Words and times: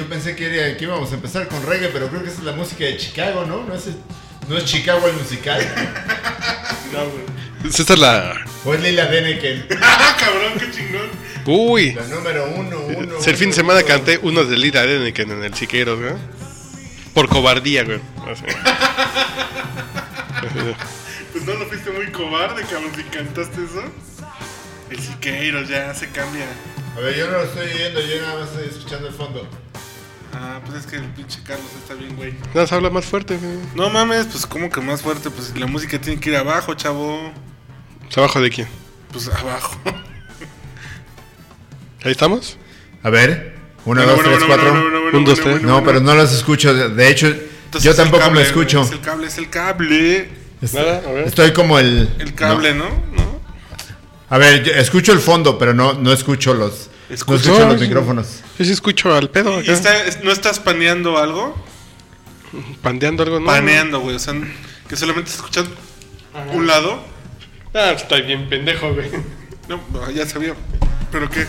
Yo 0.00 0.08
pensé 0.08 0.34
que, 0.34 0.46
era- 0.46 0.76
que 0.78 0.84
íbamos 0.84 1.12
a 1.12 1.14
empezar 1.16 1.46
con 1.48 1.62
reggae, 1.66 1.88
pero 1.88 2.08
creo 2.08 2.22
que 2.22 2.30
esa 2.30 2.38
es 2.38 2.44
la 2.44 2.52
música 2.52 2.84
de 2.84 2.96
Chicago, 2.96 3.44
¿no? 3.44 3.64
No 3.64 3.74
es, 3.74 3.84
no 4.48 4.56
es 4.56 4.64
Chicago 4.64 5.06
el 5.06 5.14
musical. 5.14 5.60
No, 6.92 7.04
güey. 7.08 7.70
Esta 7.72 7.92
es 7.92 7.98
la. 8.00 8.44
O 8.64 8.74
es 8.74 8.80
Lila 8.80 9.06
Deneken, 9.06 9.64
¡Ah, 9.80 10.16
cabrón, 10.18 10.54
qué 10.58 10.70
chingón! 10.72 11.08
Uy. 11.46 11.92
la 11.92 12.02
número 12.08 12.50
uno, 12.56 12.80
uno. 12.80 13.14
el 13.24 13.36
fin 13.36 13.50
de 13.50 13.54
semana 13.54 13.78
uno. 13.78 13.86
canté 13.88 14.18
uno 14.22 14.42
de 14.44 14.56
Lida 14.58 14.84
Deneken 14.84 15.30
en 15.30 15.44
el 15.44 15.54
Siqueiros, 15.54 16.00
güey. 16.00 16.14
Por 17.14 17.28
cobardía, 17.28 17.84
güey. 17.84 18.00
Así. 18.28 18.42
Pues 21.32 21.44
no 21.44 21.54
lo 21.54 21.66
fuiste 21.66 21.90
muy 21.92 22.06
cobarde, 22.10 22.62
cabrón, 22.62 22.90
si 22.96 23.02
cantaste 23.04 23.54
eso. 23.62 23.84
El 24.90 24.98
Siqueiros 24.98 25.68
ya 25.68 25.94
se 25.94 26.08
cambia. 26.10 26.46
A 26.96 27.00
ver, 27.00 27.14
yo 27.16 27.26
no 27.30 27.38
lo 27.38 27.44
estoy 27.44 27.68
viendo, 27.72 28.00
yo 28.00 28.20
nada 28.20 28.40
más 28.40 28.50
estoy 28.50 28.68
escuchando 28.68 29.06
el 29.08 29.14
fondo. 29.14 29.46
Ah, 30.32 30.60
pues 30.64 30.78
es 30.78 30.86
que 30.86 30.96
el 30.96 31.04
pinche 31.06 31.40
Carlos 31.44 31.66
está 31.82 31.94
bien, 31.94 32.14
güey. 32.16 32.32
Nada 32.32 32.62
más 32.62 32.72
habla 32.72 32.90
más 32.90 33.04
fuerte, 33.04 33.36
güey. 33.36 33.56
No 33.74 33.90
mames, 33.90 34.26
pues 34.26 34.46
como 34.46 34.70
que 34.70 34.80
más 34.80 35.02
fuerte, 35.02 35.28
pues 35.30 35.56
la 35.58 35.66
música 35.66 36.00
tiene 36.00 36.20
que 36.20 36.30
ir 36.30 36.36
abajo, 36.36 36.74
chavo. 36.74 37.32
¿Abajo 38.16 38.40
de 38.40 38.50
quién? 38.50 38.68
Pues 39.12 39.28
abajo. 39.28 39.76
¿Ahí 42.04 42.12
estamos? 42.12 42.56
A 43.02 43.10
ver, 43.10 43.54
uno, 43.84 44.02
Bueno, 44.02 44.02
dos, 44.02 44.14
bueno, 44.16 44.30
tres, 44.30 44.38
bueno, 44.40 44.46
cuatro. 44.62 44.70
bueno, 44.72 44.82
bueno, 44.82 45.00
bueno, 45.02 45.18
Un, 45.18 45.24
dos, 45.24 45.40
bueno, 45.40 45.52
tres. 45.56 45.66
No, 45.66 45.72
bueno, 45.74 45.86
pero 45.86 46.00
no 46.00 46.14
los 46.14 46.32
escucho. 46.32 46.74
De 46.74 47.08
hecho, 47.08 47.26
Entonces 47.26 47.82
yo 47.82 47.94
tampoco 47.94 48.24
cable, 48.24 48.40
me 48.40 48.46
escucho. 48.46 48.82
Es 48.82 48.90
el 48.92 49.00
cable, 49.00 49.26
es 49.26 49.38
el 49.38 49.50
cable. 49.50 50.28
Es- 50.62 50.74
Nada, 50.74 50.98
a 51.06 51.10
ver. 51.12 51.26
Estoy 51.26 51.52
como 51.52 51.78
el. 51.78 52.08
El 52.18 52.34
cable, 52.34 52.74
¿no? 52.74 52.84
¿No? 53.14 53.40
A 54.28 54.38
ver, 54.38 54.62
yo 54.62 54.72
escucho 54.74 55.12
el 55.12 55.18
fondo, 55.18 55.58
pero 55.58 55.74
no, 55.74 55.94
no 55.94 56.12
escucho 56.12 56.54
los. 56.54 56.89
No 57.10 57.14
Escucho- 57.16 57.58
No, 57.58 57.66
los 57.72 57.80
sí. 57.80 57.86
micrófonos. 57.88 58.26
Yo 58.58 58.64
sí 58.64 58.70
escucho 58.72 59.12
al 59.14 59.30
pedo 59.30 59.58
¿Y 59.60 59.64
acá. 59.64 59.72
está- 59.72 60.04
es- 60.04 60.22
¿No 60.22 60.30
estás 60.30 60.60
paneando 60.60 61.18
algo? 61.18 61.56
Pandeando 62.82 63.22
algo, 63.24 63.40
¿no? 63.40 63.46
Paneando, 63.46 64.00
güey. 64.00 64.16
O 64.16 64.18
sea, 64.18 64.32
que 64.88 64.96
solamente 64.96 65.30
escuchas 65.30 65.66
un 66.52 66.66
lado. 66.66 67.02
Ah, 67.74 67.90
está 67.96 68.16
bien 68.16 68.48
pendejo, 68.48 68.92
güey. 68.94 69.10
No, 69.68 69.80
no, 69.92 70.10
ya 70.10 70.24
sabía. 70.26 70.54
¿Pero 71.12 71.28
qué? 71.30 71.46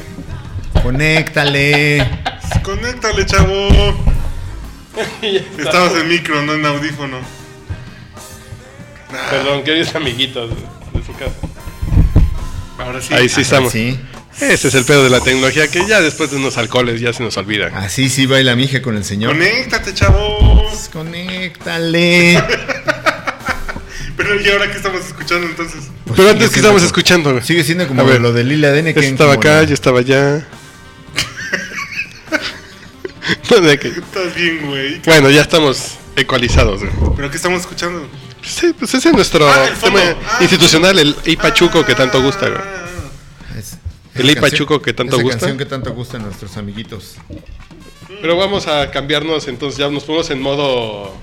Conéctale. 0.82 2.08
Conéctale, 2.64 3.26
chavo. 3.26 3.70
Estabas 5.58 5.94
en 5.94 6.08
micro, 6.10 6.42
no 6.44 6.54
en 6.54 6.66
audífono. 6.66 7.18
Perdón, 9.30 9.64
queridos 9.64 9.94
amiguitos 9.96 10.50
de 10.94 11.04
su 11.06 11.14
casa. 11.14 11.36
Ahora 12.78 13.02
sí. 13.02 13.14
Ahí 13.14 13.30
sí 13.30 13.42
estamos. 13.42 13.72
Sí. 13.72 14.00
Ese 14.42 14.68
es 14.70 14.76
el 14.76 14.86
pedo 14.86 15.04
de 15.04 15.10
la 15.10 15.20
tecnología 15.22 15.68
que 15.70 15.86
ya 15.88 16.02
después 16.02 16.32
de 16.32 16.38
unos 16.38 16.58
alcoholes 16.58 17.00
ya 17.00 17.14
se 17.14 17.22
nos 17.24 17.38
olvida. 17.38 17.68
Así 17.76 18.10
sí 18.10 18.26
baila 18.26 18.56
mi 18.56 18.64
hija 18.64 18.82
con 18.82 18.98
el 18.98 19.06
señor. 19.06 19.32
Conéctate, 19.34 19.94
chavos. 19.94 20.90
Conéctale. 20.92 22.44
Pero 24.18 24.40
¿y 24.42 24.50
ahora 24.50 24.70
qué 24.72 24.78
estamos 24.78 25.06
escuchando 25.06 25.48
entonces? 25.48 25.84
Pues 26.06 26.18
Pero 26.18 26.30
antes 26.32 26.50
que 26.50 26.56
estamos 26.58 26.78
como- 26.82 26.86
escuchando, 26.88 27.32
güey. 27.32 27.44
Sigue 27.44 27.64
siendo 27.64 27.88
como 27.88 28.04
ver. 28.06 28.20
lo 28.22 28.34
de 28.34 28.44
Lila 28.44 28.72
Dene. 28.72 28.94
Yo 28.94 29.02
estaba 29.02 29.34
acá, 29.34 29.64
yo 29.64 29.74
estaba 29.74 30.00
allá. 30.00 30.46
Que- 33.48 33.88
Estás 33.90 34.34
bien, 34.36 34.66
güey. 34.66 35.00
Bueno, 35.06 35.30
ya 35.30 35.42
estamos 35.42 35.98
ecualizados, 36.16 36.80
güey. 36.82 36.92
¿Pero 37.16 37.30
qué 37.30 37.38
estamos 37.38 37.62
escuchando? 37.62 38.08
Sí, 38.44 38.74
pues 38.78 38.94
ese 38.94 39.10
es 39.10 39.16
nuestro 39.16 39.48
Ah, 39.48 39.70
tema 39.84 40.00
Ah. 40.02 40.38
institucional, 40.42 40.98
el 40.98 41.16
Ipachuco 41.26 41.86
que 41.86 41.94
tanto 41.94 42.22
gusta, 42.22 42.48
güey. 42.50 42.62
El 44.22 44.30
Ey 44.30 44.36
Pachuco 44.36 44.82
que 44.82 44.94
tanto 44.94 45.16
esa 45.16 45.24
gusta. 45.24 45.40
canción 45.40 45.58
que 45.58 45.66
tanto 45.66 45.94
gusta 45.94 46.18
a 46.18 46.20
nuestros 46.20 46.56
amiguitos. 46.58 47.16
Pero 48.22 48.38
vamos 48.38 48.68
a 48.68 48.92
cambiarnos, 48.92 49.48
entonces 49.48 49.78
ya 49.80 49.90
nos 49.90 50.04
ponemos 50.04 50.30
en 50.30 50.42
modo... 50.42 51.16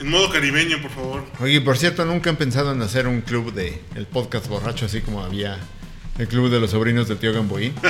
En 0.00 0.10
modo 0.10 0.30
caribeño, 0.30 0.80
por 0.80 0.90
favor. 0.92 1.24
Oye, 1.40 1.60
por 1.60 1.76
cierto, 1.76 2.04
nunca 2.04 2.30
han 2.30 2.36
pensado 2.36 2.72
en 2.72 2.80
hacer 2.82 3.08
un 3.08 3.20
club 3.20 3.52
de 3.52 3.82
el 3.96 4.06
podcast 4.06 4.46
borracho, 4.46 4.86
así 4.86 5.00
como 5.00 5.24
había 5.24 5.58
el 6.18 6.28
club 6.28 6.50
de 6.50 6.60
los 6.60 6.70
sobrinos 6.70 7.08
del 7.08 7.18
tío 7.18 7.32
Gamboín. 7.32 7.74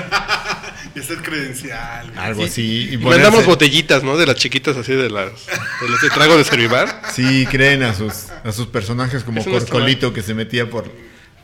Y 0.95 1.01
hacer 1.01 1.19
credencial. 1.19 2.07
güey. 2.13 2.19
Algo 2.19 2.45
así. 2.45 2.89
Y 2.91 2.95
Y 2.95 2.97
mandamos 2.99 3.45
botellitas, 3.45 4.03
¿no? 4.03 4.17
De 4.17 4.27
las 4.27 4.37
chiquitas 4.37 4.77
así 4.77 4.95
de 4.95 5.11
las... 5.11 5.47
De 5.47 5.89
las 5.89 6.01
de 6.01 6.09
trago 6.09 6.37
de 6.39 6.45
servivar. 6.45 7.03
Sí, 7.13 7.47
creen 7.51 7.83
a 7.83 7.95
sus, 7.95 8.31
a 8.43 8.53
sus 8.53 8.69
personajes 8.69 9.23
como 9.23 9.45
Corcolito 9.45 10.15
que 10.15 10.23
se 10.23 10.35
metía 10.35 10.71
por, 10.71 10.91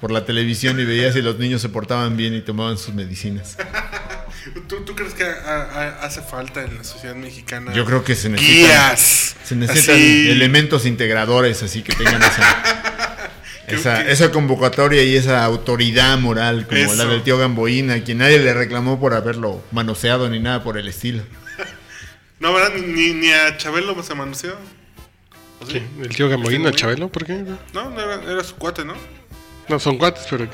por 0.04 0.10
la 0.12 0.26
televisión 0.26 0.78
y 0.78 0.84
veía 0.84 1.10
si 1.14 1.22
los 1.22 1.38
niños 1.38 1.62
se 1.62 1.70
portaban 1.70 2.14
bien 2.14 2.34
y 2.34 2.42
tomaban 2.42 2.76
sus 2.76 2.92
medicinas. 2.92 3.56
¿Tú, 4.68 4.84
tú 4.84 4.94
crees 4.94 5.14
que 5.14 5.24
a- 5.24 5.62
a- 5.62 6.04
hace 6.04 6.20
falta 6.20 6.62
en 6.62 6.76
la 6.76 6.84
sociedad 6.84 7.14
mexicana? 7.14 7.72
Yo 7.72 7.86
creo 7.86 8.04
que 8.04 8.14
se 8.14 8.28
necesitan, 8.28 8.66
Guías. 8.66 9.34
se 9.42 9.56
necesitan 9.56 9.94
Así. 9.94 10.28
elementos 10.30 10.84
integradores 10.84 11.62
así 11.62 11.80
que 11.80 11.94
tengan 11.94 12.22
esa, 12.22 13.30
esa, 13.66 14.04
que- 14.04 14.12
esa 14.12 14.30
convocatoria 14.30 15.02
y 15.04 15.16
esa 15.16 15.42
autoridad 15.42 16.18
moral 16.18 16.66
como 16.66 16.78
Eso. 16.82 16.96
la 16.96 17.06
del 17.06 17.22
tío 17.22 17.38
Gamboín, 17.38 17.90
a 17.90 18.04
quien 18.04 18.18
nadie 18.18 18.38
le 18.40 18.52
reclamó 18.52 19.00
por 19.00 19.14
haberlo 19.14 19.64
manoseado 19.72 20.28
ni 20.28 20.38
nada 20.38 20.62
por 20.62 20.76
el 20.76 20.86
estilo. 20.86 21.22
No, 22.40 22.52
¿verdad? 22.52 22.74
Ni, 22.76 23.14
ni 23.14 23.32
a 23.32 23.56
Chabelo 23.56 24.02
se 24.02 24.14
manoseó. 24.14 24.54
¿O 25.60 25.66
sí? 25.66 25.72
Sí, 25.78 25.82
el 26.02 26.08
tío 26.14 26.28
Gamboíno, 26.28 26.68
el 26.68 26.76
Chabelo, 26.76 27.08
¿por 27.08 27.24
qué? 27.24 27.42
No, 27.72 27.88
no 27.88 27.98
era, 28.02 28.20
era 28.30 28.44
su 28.44 28.56
cuate, 28.56 28.84
¿no? 28.84 28.92
No, 29.68 29.78
son 29.80 29.96
cuates, 29.98 30.26
pero... 30.28 30.46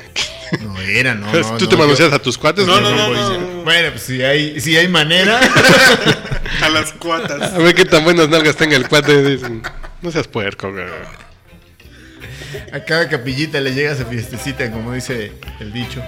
No 0.61 0.81
era, 0.81 1.15
no. 1.17 1.31
¿Tú 1.31 1.39
no, 1.39 1.57
te 1.59 1.77
no, 1.77 1.77
manoseas 1.79 2.11
yo- 2.11 2.17
a 2.17 2.19
tus 2.19 2.37
cuates? 2.39 2.67
No, 2.67 2.81
no, 2.81 2.91
no. 2.93 3.63
Bueno, 3.63 3.91
pues 3.91 4.03
si 4.03 4.23
hay, 4.23 4.61
si 4.61 4.77
hay 4.77 4.89
manera. 4.89 5.41
A 6.63 6.69
las 6.69 6.93
cuatas. 6.93 7.55
A 7.55 7.59
ver 7.59 7.75
qué 7.75 7.85
tan 7.85 8.05
buenas 8.05 8.29
nalgas 8.29 8.57
tenga 8.57 8.77
el 8.77 8.87
cuate. 8.89 9.23
Dicen, 9.23 9.63
no 10.03 10.11
seas 10.11 10.27
puerco, 10.29 10.71
güey. 10.73 10.85
A 12.73 12.85
cada 12.85 13.09
capillita 13.09 13.61
le 13.61 13.73
llega 13.73 13.95
su 13.97 14.05
fiestecita, 14.05 14.71
como 14.73 14.93
dice 14.93 15.33
el 15.61 15.73
dicho. 15.73 16.03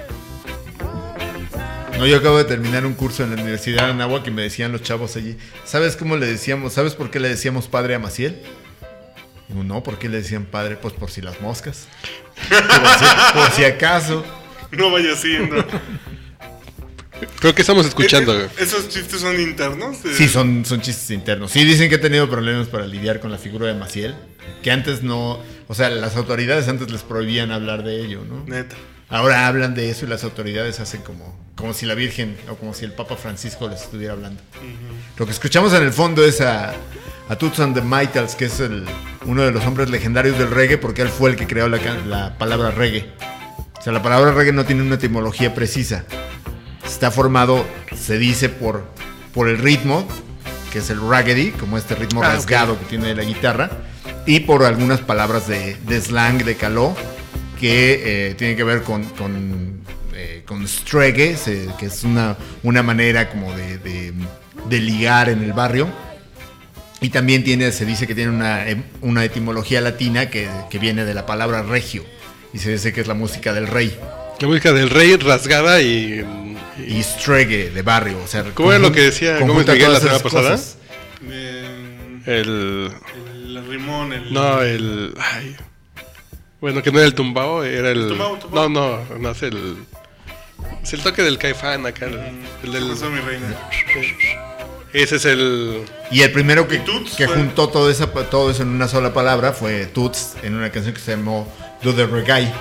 No, 1.98 2.06
yo 2.06 2.16
acabo 2.16 2.38
de 2.38 2.44
terminar 2.44 2.84
un 2.84 2.94
curso 2.94 3.22
en 3.22 3.34
la 3.36 3.40
Universidad 3.40 3.84
de 3.86 3.92
Anáhuac 3.92 4.26
y 4.26 4.30
me 4.32 4.42
decían 4.42 4.72
los 4.72 4.82
chavos 4.82 5.14
allí, 5.16 5.36
¿sabes 5.64 5.94
cómo 5.96 6.16
le 6.16 6.26
decíamos? 6.26 6.72
¿Sabes 6.72 6.94
por 6.94 7.10
qué 7.10 7.20
le 7.20 7.28
decíamos 7.28 7.68
padre 7.68 7.94
a 7.94 7.98
Maciel? 8.00 8.42
No, 9.54 9.82
¿por 9.82 9.98
qué 9.98 10.08
le 10.08 10.18
decían 10.18 10.44
padre? 10.44 10.76
Pues 10.76 10.94
por 10.94 11.10
si 11.10 11.20
las 11.20 11.40
moscas. 11.40 11.86
Por 12.48 12.58
si, 12.58 13.04
por 13.34 13.50
si 13.52 13.64
acaso. 13.64 14.24
No 14.70 14.90
vaya 14.90 15.14
siendo. 15.16 15.64
Creo 17.38 17.54
que 17.54 17.62
estamos 17.62 17.86
escuchando, 17.86 18.34
¿Esos 18.58 18.88
chistes 18.88 19.20
son 19.20 19.40
internos? 19.40 20.04
Eh, 20.04 20.14
Sí, 20.16 20.28
son, 20.28 20.64
son 20.64 20.80
chistes 20.80 21.10
internos. 21.10 21.52
Sí, 21.52 21.64
dicen 21.64 21.88
que 21.88 21.96
he 21.96 21.98
tenido 21.98 22.28
problemas 22.28 22.68
para 22.68 22.86
lidiar 22.86 23.20
con 23.20 23.30
la 23.30 23.38
figura 23.38 23.66
de 23.66 23.74
Maciel. 23.74 24.14
Que 24.62 24.70
antes 24.72 25.02
no, 25.02 25.40
o 25.68 25.74
sea, 25.74 25.90
las 25.90 26.16
autoridades 26.16 26.68
antes 26.68 26.90
les 26.90 27.02
prohibían 27.02 27.52
hablar 27.52 27.84
de 27.84 28.04
ello, 28.04 28.22
¿no? 28.28 28.44
Neta. 28.46 28.76
Ahora 29.08 29.46
hablan 29.46 29.74
de 29.74 29.90
eso 29.90 30.06
y 30.06 30.08
las 30.08 30.24
autoridades 30.24 30.80
hacen 30.80 31.02
como, 31.02 31.38
como 31.54 31.74
si 31.74 31.84
la 31.84 31.94
Virgen 31.94 32.36
o 32.48 32.56
como 32.56 32.72
si 32.74 32.84
el 32.84 32.92
Papa 32.92 33.16
Francisco 33.16 33.68
les 33.68 33.82
estuviera 33.82 34.14
hablando. 34.14 34.40
Lo 35.18 35.26
que 35.26 35.32
escuchamos 35.32 35.74
en 35.74 35.82
el 35.82 35.92
fondo 35.92 36.24
es 36.24 36.40
a, 36.40 36.74
a 37.32 37.36
Toots 37.38 37.60
and 37.60 37.74
the 37.74 37.80
Maytals, 37.80 38.34
que 38.34 38.44
es 38.44 38.60
el, 38.60 38.84
uno 39.24 39.42
de 39.42 39.50
los 39.52 39.64
hombres 39.64 39.88
legendarios 39.88 40.38
del 40.38 40.50
reggae, 40.50 40.76
porque 40.76 41.00
él 41.02 41.08
fue 41.08 41.30
el 41.30 41.36
que 41.36 41.46
creó 41.46 41.66
la, 41.68 42.36
palabra 42.38 42.70
reggae. 42.70 43.10
O 43.78 43.82
sea, 43.82 43.92
la 43.92 44.02
palabra 44.02 44.32
reggae 44.32 44.52
no 44.52 44.64
tiene 44.66 44.82
una 44.82 44.96
etimología 44.96 45.54
precisa. 45.54 46.04
Está 46.84 47.10
formado, 47.10 47.64
se 47.96 48.18
dice, 48.18 48.48
por, 48.50 48.84
por 49.32 49.48
el 49.48 49.56
ritmo, 49.58 50.06
que 50.72 50.80
es 50.80 50.90
el 50.90 51.00
raggedy, 51.00 51.52
como 51.52 51.78
este 51.78 51.94
ritmo 51.94 52.22
Ah, 52.22 52.34
rasgado 52.34 52.78
que 52.78 52.84
tiene 52.84 53.14
la 53.14 53.22
guitarra, 53.22 53.70
y 54.26 54.40
por 54.40 54.62
algunas 54.64 55.00
palabras 55.00 55.48
de, 55.48 55.76
de 55.86 56.00
slang, 56.00 56.44
de 56.44 56.56
caló, 56.56 56.94
que 57.58 58.28
eh, 58.30 58.34
tiene 58.34 58.56
que 58.56 58.64
ver 58.64 58.82
con, 58.82 59.04
con, 59.04 59.80
eh, 60.14 60.42
con 60.46 60.68
stregue, 60.68 61.36
se- 61.36 61.68
que 61.78 61.86
es 61.86 62.04
una, 62.04 62.36
una 62.62 62.82
manera 62.82 63.30
como 63.30 63.54
de, 63.54 63.78
de- 63.78 64.12
de 64.68 64.80
ligar 64.80 65.28
en 65.30 65.42
el 65.42 65.52
barrio. 65.54 65.88
Y 67.02 67.10
también 67.10 67.44
tiene, 67.44 67.70
se 67.72 67.84
dice 67.84 68.06
que 68.06 68.14
tiene 68.14 68.30
una, 68.30 68.66
em- 68.68 68.84
una 69.02 69.24
etimología 69.24 69.80
latina 69.80 70.30
que, 70.30 70.48
que 70.70 70.78
viene 70.78 71.04
de 71.04 71.12
la 71.14 71.26
palabra 71.26 71.62
regio. 71.62 72.04
Y 72.54 72.58
se 72.58 72.70
dice 72.70 72.92
que 72.92 73.00
es 73.00 73.06
la 73.08 73.14
música 73.14 73.52
del 73.52 73.66
rey. 73.66 73.94
La 74.40 74.46
música 74.48 74.72
del 74.72 74.88
rey 74.90 75.16
rasgada 75.16 75.82
y. 75.82 76.24
y- 76.78 76.94
Y 76.98 77.02
stregue 77.02 77.70
de 77.70 77.82
barrio. 77.82 78.18
O 78.24 78.26
sea, 78.26 78.44
¿Cómo 78.54 78.70
era 78.72 78.78
lo 78.78 78.90
que 78.92 79.02
decía 79.02 79.38
Gómez 79.40 79.66
Miguel 79.66 79.92
la 79.92 80.00
semana 80.00 80.18
pasada? 80.20 80.58
Eh, 81.28 82.20
el. 82.26 82.90
el 83.44 83.66
rimón, 83.68 84.12
el. 84.12 84.32
No, 84.32 84.62
el. 84.62 85.14
Ay. 85.20 85.54
Bueno, 86.60 86.82
que 86.82 86.90
no 86.92 86.98
era 86.98 87.06
el 87.08 87.14
tumbao, 87.14 87.62
era 87.64 87.90
el. 87.90 88.08
tumbao, 88.08 88.38
tumbao. 88.38 88.68
No, 88.68 88.98
no, 89.08 89.18
no 89.18 89.30
es 89.30 89.42
el. 89.42 89.76
Es 90.82 90.92
el 90.94 91.00
toque 91.02 91.22
del 91.22 91.38
caifán 91.38 91.84
acá. 91.86 92.06
El, 92.06 92.14
el 92.14 92.20
¿Qué 92.62 92.70
del, 92.70 92.88
pasó, 92.90 93.10
mi 93.10 93.20
reina? 93.20 93.54
Ese 94.92 95.16
es 95.16 95.24
el. 95.24 95.84
Y 96.10 96.22
el 96.22 96.32
primero 96.32 96.68
que, 96.68 96.76
¿Y 96.76 96.78
Toots 96.80 97.16
que 97.16 97.26
juntó 97.26 97.68
todo, 97.68 97.90
esa, 97.90 98.08
todo 98.08 98.50
eso 98.50 98.62
en 98.62 98.68
una 98.68 98.88
sola 98.88 99.14
palabra 99.14 99.52
fue 99.52 99.86
Toots 99.86 100.36
en 100.42 100.54
una 100.54 100.70
canción 100.70 100.94
que 100.94 101.00
se 101.00 101.12
llamó 101.12 101.52
Do 101.82 101.94
the 101.94 102.06
Reggae. 102.06 102.52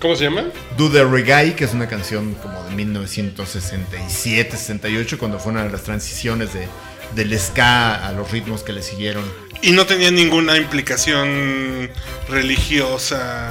¿Cómo 0.00 0.14
se 0.14 0.24
llama? 0.24 0.44
Do 0.76 0.90
the 0.90 1.04
Reggae, 1.04 1.54
que 1.54 1.64
es 1.64 1.72
una 1.72 1.88
canción 1.88 2.34
como 2.34 2.62
de 2.64 2.74
1967, 2.74 4.56
68, 4.56 5.18
cuando 5.18 5.38
fue 5.38 5.52
una 5.52 5.64
de 5.64 5.70
las 5.70 5.82
transiciones 5.82 6.52
de, 6.54 6.68
del 7.14 7.36
ska 7.38 8.06
a 8.06 8.12
los 8.12 8.30
ritmos 8.30 8.62
que 8.62 8.72
le 8.72 8.82
siguieron. 8.82 9.24
Y 9.60 9.72
no 9.72 9.86
tenía 9.86 10.10
ninguna 10.10 10.56
implicación 10.56 11.90
religiosa. 12.28 13.50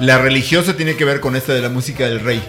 La 0.00 0.16
religiosa 0.16 0.76
tiene 0.76 0.96
que 0.96 1.04
ver 1.04 1.20
con 1.20 1.36
esta 1.36 1.52
de 1.52 1.60
la 1.60 1.68
música 1.68 2.06
del 2.06 2.20
rey, 2.20 2.42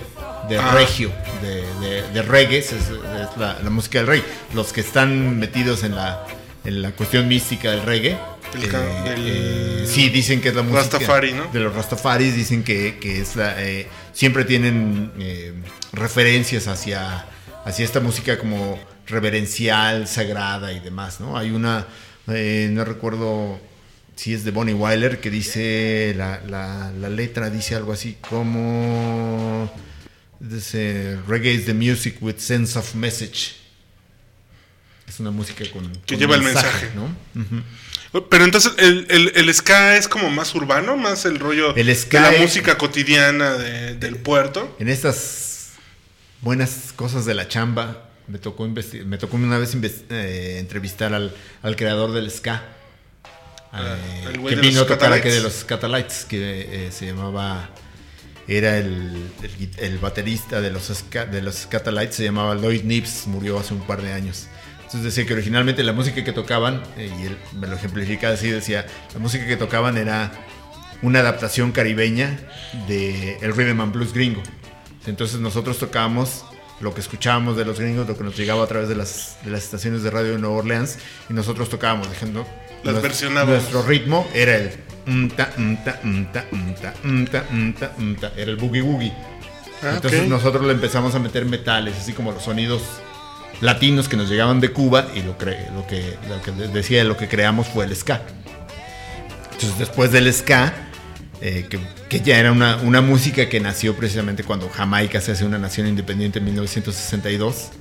de 0.49 0.57
Ah. 0.57 0.73
regio, 0.73 1.11
de, 1.41 1.63
de, 1.87 2.01
de 2.11 2.21
reggae, 2.21 2.57
es, 2.59 2.71
es 2.73 2.89
la, 3.37 3.59
la 3.63 3.69
música 3.69 3.99
del 3.99 4.07
rey. 4.07 4.23
Los 4.53 4.73
que 4.73 4.81
están 4.81 5.37
metidos 5.39 5.83
en 5.83 5.95
la, 5.95 6.25
en 6.65 6.81
la 6.81 6.91
cuestión 6.91 7.27
mística 7.27 7.71
del 7.71 7.83
reggae. 7.83 8.17
Ca- 8.69 8.79
del- 9.03 9.25
eh, 9.25 9.85
sí, 9.87 10.09
dicen 10.09 10.39
que 10.39 10.49
es 10.49 10.55
la 10.55 10.61
música 10.61 10.81
Rastafari, 10.99 11.33
¿no? 11.33 11.47
de 11.51 11.59
los 11.59 11.73
Rastafaris, 11.73 12.35
dicen 12.35 12.63
que, 12.63 12.99
que 12.99 13.19
es 13.21 13.35
la, 13.35 13.55
eh, 13.63 13.87
siempre 14.11 14.45
tienen 14.45 15.11
eh, 15.17 15.53
referencias 15.91 16.67
hacia, 16.67 17.25
hacia 17.65 17.83
esta 17.83 17.99
música 17.99 18.37
como 18.37 18.77
reverencial, 19.07 20.07
sagrada 20.07 20.71
y 20.71 20.79
demás, 20.81 21.19
¿no? 21.19 21.35
Hay 21.35 21.49
una, 21.49 21.87
eh, 22.27 22.69
no 22.71 22.85
recuerdo 22.85 23.59
si 24.15 24.35
es 24.35 24.43
de 24.43 24.51
Bonnie 24.51 24.75
Wyler, 24.75 25.19
que 25.19 25.31
dice, 25.31 26.13
la, 26.15 26.39
la- 26.47 26.91
la 26.91 27.09
letra 27.09 27.49
dice 27.49 27.73
algo 27.73 27.91
así 27.93 28.17
como, 28.29 29.71
dice, 30.49 31.17
reggae 31.27 31.53
is 31.53 31.65
the 31.65 31.73
music 31.73 32.17
with 32.21 32.37
sense 32.37 32.77
of 32.77 32.93
message. 32.95 33.55
Es 35.07 35.19
una 35.19 35.31
música 35.31 35.63
con... 35.71 35.91
Que 36.05 36.15
con 36.15 36.17
lleva 36.19 36.35
el 36.35 36.41
mensaje. 36.43 36.91
¿no? 36.95 37.15
Pero 38.29 38.45
entonces 38.45 38.73
el, 38.77 39.07
el, 39.09 39.31
el 39.35 39.53
ska 39.53 39.97
es 39.97 40.07
como 40.07 40.29
más 40.29 40.53
urbano, 40.55 40.95
más 40.97 41.25
el 41.25 41.39
rollo 41.39 41.75
El 41.75 41.87
de 41.87 42.07
la 42.19 42.31
música 42.39 42.77
cotidiana 42.77 43.53
de- 43.53 43.95
del 43.95 44.17
puerto. 44.17 44.75
En 44.79 44.87
estas 44.87 45.71
buenas 46.41 46.93
cosas 46.95 47.25
de 47.25 47.33
la 47.33 47.47
chamba, 47.47 48.09
me 48.27 48.37
tocó, 48.37 48.67
me 48.67 49.17
tocó 49.17 49.35
una 49.37 49.57
vez 49.57 49.75
eh, 50.09 50.57
entrevistar 50.59 51.13
al, 51.13 51.35
al 51.61 51.75
creador 51.75 52.11
del 52.11 52.29
ska. 52.29 52.63
Ah, 53.71 53.97
eh, 53.97 54.39
que 54.47 54.55
vino 54.57 54.81
a 54.81 54.87
tocar 54.87 55.11
aquí 55.11 55.29
de 55.29 55.41
los 55.41 55.63
Catalites, 55.63 56.25
que 56.25 56.87
eh, 56.87 56.91
se 56.91 57.07
llamaba. 57.07 57.69
Era 58.47 58.77
el, 58.77 59.31
el 59.77 59.97
baterista 59.99 60.59
de 60.59 60.69
los, 60.69 61.05
de 61.11 61.41
los 61.41 61.67
se 62.11 62.23
llamaba 62.23 62.55
Lloyd 62.55 62.83
Nips, 62.83 63.27
murió 63.27 63.59
hace 63.59 63.73
un 63.73 63.81
par 63.81 64.01
de 64.01 64.13
años. 64.13 64.47
Entonces 64.77 65.03
decía 65.03 65.25
que 65.25 65.33
originalmente 65.33 65.83
la 65.83 65.93
música 65.93 66.23
que 66.23 66.33
tocaban, 66.33 66.83
eh, 66.97 67.11
y 67.19 67.25
él 67.25 67.37
me 67.53 67.67
lo 67.67 67.75
ejemplificaba 67.75 68.33
así, 68.33 68.49
decía, 68.49 68.85
la 69.13 69.19
música 69.19 69.47
que 69.47 69.57
tocaban 69.57 69.97
era 69.97 70.31
una 71.01 71.19
adaptación 71.19 71.71
caribeña 71.71 72.37
de 72.87 73.37
el 73.41 73.55
rhythm 73.55 73.81
and 73.81 73.93
blues 73.93 74.13
gringo. 74.13 74.43
Entonces 75.05 75.39
nosotros 75.39 75.79
tocábamos 75.79 76.45
lo 76.83 76.93
que 76.93 77.01
escuchábamos 77.01 77.57
de 77.57 77.65
los 77.65 77.79
gringos, 77.79 78.07
lo 78.07 78.17
que 78.17 78.23
nos 78.23 78.37
llegaba 78.37 78.63
a 78.63 78.67
través 78.67 78.89
de 78.89 78.95
las, 78.95 79.37
de 79.43 79.49
las 79.51 79.63
estaciones 79.63 80.03
de 80.03 80.11
radio 80.11 80.33
de 80.33 80.37
Nueva 80.39 80.57
Orleans, 80.57 80.99
y 81.29 81.33
nosotros 81.33 81.69
tocábamos, 81.69 82.09
dejando 82.09 82.45
Las 82.83 83.01
versionábamos. 83.01 83.55
Nuestro 83.55 83.81
ritmo 83.83 84.27
era 84.33 84.55
el 84.57 84.71
era 88.35 88.51
el 88.51 88.55
boogie 88.57 88.81
woogie. 88.81 89.13
Ah, 89.81 89.93
Entonces 89.95 90.21
ok. 90.21 90.27
nosotros 90.27 90.65
le 90.65 90.73
empezamos 90.73 91.13
a 91.15 91.19
meter 91.19 91.45
metales, 91.45 91.95
así 91.97 92.13
como 92.13 92.31
los 92.31 92.43
sonidos 92.43 92.81
latinos 93.61 94.07
que 94.09 94.15
nos 94.17 94.29
llegaban 94.29 94.59
de 94.59 94.71
Cuba 94.71 95.07
y 95.13 95.21
lo, 95.21 95.37
cre- 95.37 95.69
lo, 95.73 95.85
que, 95.87 96.17
lo 96.29 96.41
que 96.41 96.51
de- 96.51 96.67
decía 96.69 97.03
lo 97.03 97.17
que 97.17 97.27
creamos 97.27 97.67
fue 97.67 97.85
el 97.85 97.95
ska. 97.95 98.21
Entonces 99.53 99.77
después 99.79 100.11
del 100.11 100.31
ska, 100.33 100.73
eh, 101.45 101.65
que, 101.69 101.77
que 102.07 102.21
ya 102.21 102.39
era 102.39 102.53
una, 102.53 102.77
una 102.77 103.01
música 103.01 103.49
que 103.49 103.59
nació 103.59 103.97
precisamente 103.97 104.45
cuando 104.45 104.69
Jamaica 104.69 105.19
se 105.19 105.33
hace 105.33 105.43
una 105.43 105.57
nación 105.57 105.87
independiente 105.87 106.39
en 106.39 106.45
1962, 106.45 107.71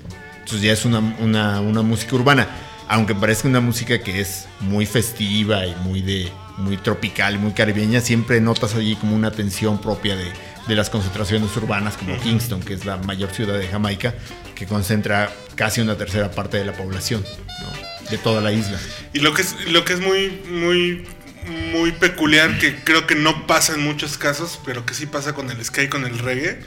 entonces 0.40 0.62
ya 0.62 0.72
es 0.72 0.84
una, 0.84 0.98
una, 0.98 1.60
una 1.60 1.82
música 1.82 2.16
urbana, 2.16 2.48
aunque 2.88 3.14
parezca 3.14 3.46
una 3.46 3.60
música 3.60 4.00
que 4.02 4.20
es 4.20 4.48
muy 4.58 4.84
festiva 4.84 5.64
y 5.64 5.76
muy, 5.76 6.02
de, 6.02 6.28
muy 6.58 6.76
tropical, 6.76 7.38
muy 7.38 7.52
caribeña, 7.52 8.00
siempre 8.00 8.40
notas 8.40 8.74
allí 8.74 8.96
como 8.96 9.14
una 9.14 9.30
tensión 9.30 9.80
propia 9.80 10.16
de, 10.16 10.26
de 10.66 10.74
las 10.74 10.90
concentraciones 10.90 11.56
urbanas 11.56 11.96
como 11.96 12.18
Kingston, 12.18 12.62
que 12.62 12.74
es 12.74 12.84
la 12.84 12.96
mayor 12.96 13.30
ciudad 13.30 13.56
de 13.56 13.68
Jamaica, 13.68 14.12
que 14.56 14.66
concentra 14.66 15.32
casi 15.54 15.80
una 15.80 15.96
tercera 15.96 16.32
parte 16.32 16.56
de 16.56 16.64
la 16.64 16.72
población 16.72 17.24
¿no? 17.60 18.10
de 18.10 18.18
toda 18.18 18.40
la 18.40 18.50
isla. 18.50 18.76
Y 19.12 19.20
lo 19.20 19.32
que 19.34 19.42
es, 19.42 19.54
lo 19.68 19.84
que 19.84 19.92
es 19.92 20.00
muy, 20.00 20.42
muy, 20.50 21.04
muy 21.46 21.92
peculiar, 21.92 22.58
que 22.58 22.76
creo 22.84 23.06
que 23.06 23.14
no 23.14 23.46
pasa 23.46 23.74
en 23.74 23.80
muchos 23.80 24.18
casos, 24.18 24.60
pero 24.64 24.84
que 24.86 24.94
sí 24.94 25.06
pasa 25.06 25.34
con 25.34 25.50
el 25.50 25.64
ska 25.64 25.82
y 25.82 25.88
con 25.88 26.04
el 26.04 26.18
reggae, 26.18 26.60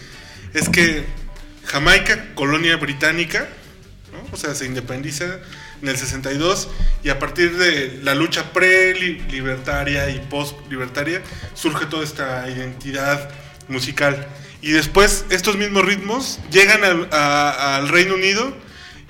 es 0.53 0.69
que 0.69 1.05
Jamaica, 1.65 2.33
colonia 2.35 2.75
británica, 2.77 3.47
¿no? 4.11 4.27
o 4.31 4.37
sea, 4.37 4.53
se 4.55 4.65
independiza 4.65 5.39
en 5.81 5.89
el 5.89 5.97
62 5.97 6.69
y 7.03 7.09
a 7.09 7.19
partir 7.19 7.57
de 7.57 7.99
la 8.03 8.15
lucha 8.15 8.53
pre-libertaria 8.53 10.09
y 10.09 10.19
post-libertaria 10.29 11.21
surge 11.53 11.85
toda 11.85 12.03
esta 12.03 12.49
identidad 12.49 13.29
musical. 13.67 14.27
Y 14.61 14.71
después 14.71 15.25
estos 15.29 15.57
mismos 15.57 15.85
ritmos 15.85 16.39
llegan 16.51 16.83
al, 16.83 17.09
a- 17.11 17.77
al 17.77 17.89
Reino 17.89 18.15
Unido 18.15 18.55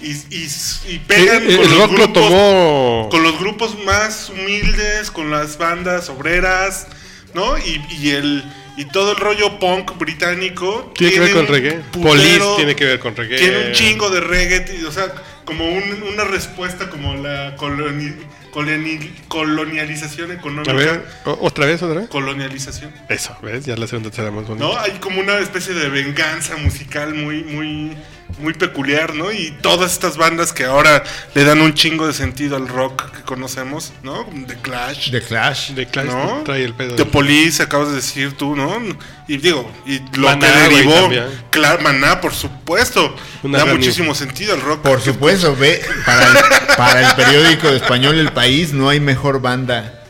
y, 0.05 0.35
y- 0.35 0.93
y 0.93 0.99
pegan 0.99 1.43
el, 1.43 1.55
con 1.57 1.65
el 1.65 1.71
los 1.71 1.79
rock 1.79 1.91
lo 1.91 1.97
grupos 1.97 2.13
tomó. 2.13 3.07
con 3.11 3.23
los 3.23 3.39
grupos 3.39 3.77
más 3.85 4.29
humildes, 4.29 5.11
con 5.11 5.31
las 5.31 5.57
bandas 5.57 6.09
obreras, 6.09 6.87
¿no? 7.33 7.57
Y, 7.57 7.81
y 8.01 8.09
el 8.11 8.43
y 8.77 8.83
todo 8.85 9.11
el 9.11 9.17
rollo 9.17 9.57
punk 9.57 9.97
británico 9.97 10.91
Tiene 10.97 11.13
que 11.13 11.19
ver 11.21 11.33
con 11.33 11.47
reggae. 11.47 11.71
putero, 11.91 12.09
Police 12.09 12.45
tiene 12.57 12.75
que 12.75 12.85
ver 12.85 12.99
con 12.99 13.15
reggae. 13.15 13.37
Tiene 13.37 13.67
un 13.67 13.71
chingo 13.73 14.09
de 14.09 14.19
reggae, 14.19 14.65
o 14.85 14.91
sea, 14.91 15.13
como 15.45 15.65
un- 15.65 16.03
una 16.11 16.25
respuesta 16.25 16.89
como 16.89 17.13
la 17.15 17.55
coloni- 17.55 18.13
coloni- 18.51 19.11
colonialización 19.29 20.31
económica. 20.33 20.71
A 20.71 20.75
ver, 20.75 21.05
o- 21.25 21.37
otra 21.41 21.65
vez, 21.67 21.81
otra 21.81 22.01
vez. 22.01 22.09
Colonialización. 22.09 22.91
Eso, 23.07 23.37
¿ves? 23.41 23.65
Ya 23.65 23.77
la 23.77 23.87
segunda 23.87 24.11
será 24.11 24.29
más 24.31 24.45
bonita. 24.45 24.65
¿No? 24.65 24.77
Hay 24.77 24.91
como 24.99 25.21
una 25.21 25.37
especie 25.39 25.73
de 25.73 25.87
venganza 25.89 26.57
musical 26.57 27.13
muy, 27.13 27.43
muy, 27.45 27.95
muy 28.39 28.53
peculiar, 28.53 29.13
¿no? 29.15 29.31
Y 29.31 29.51
todas 29.61 29.93
estas 29.93 30.17
bandas 30.17 30.51
que 30.51 30.65
ahora 30.65 31.03
le 31.33 31.43
dan 31.43 31.61
un 31.61 31.73
chingo 31.73 32.05
de 32.07 32.13
sentido 32.13 32.55
al 32.57 32.67
rock 32.67 33.09
que 33.11 33.21
conocemos, 33.21 33.93
¿no? 34.03 34.25
The 34.47 34.55
Clash. 34.55 35.11
The 35.11 35.21
Clash. 35.21 35.69
De 35.71 35.85
Clash 35.87 36.07
¿no? 36.07 36.41
trae 36.43 36.63
el 36.65 36.73
pedo. 36.73 36.95
The 36.95 37.05
Police, 37.05 37.63
acabas 37.63 37.89
de 37.89 37.95
decir 37.95 38.33
tú, 38.33 38.55
¿no? 38.55 38.75
Y 39.27 39.37
digo, 39.37 39.71
y 39.85 39.99
lo 40.17 40.27
Maná, 40.27 40.51
que 40.51 40.75
derivó, 40.75 41.09
claro, 41.49 41.81
Maná, 41.81 42.19
por 42.19 42.33
supuesto, 42.33 43.15
Una 43.43 43.59
da 43.59 43.65
muchísimo 43.65 44.13
sentido 44.15 44.53
al 44.53 44.61
rock. 44.61 44.81
Por 44.81 45.01
supuesto, 45.01 45.55
ve, 45.55 45.81
para 46.05 46.27
el, 46.27 46.35
para 46.77 47.09
el 47.09 47.15
periódico 47.15 47.69
español 47.69 48.19
El 48.19 48.33
País 48.33 48.73
no 48.73 48.89
hay 48.89 48.99
mejor 48.99 49.39
banda 49.39 50.01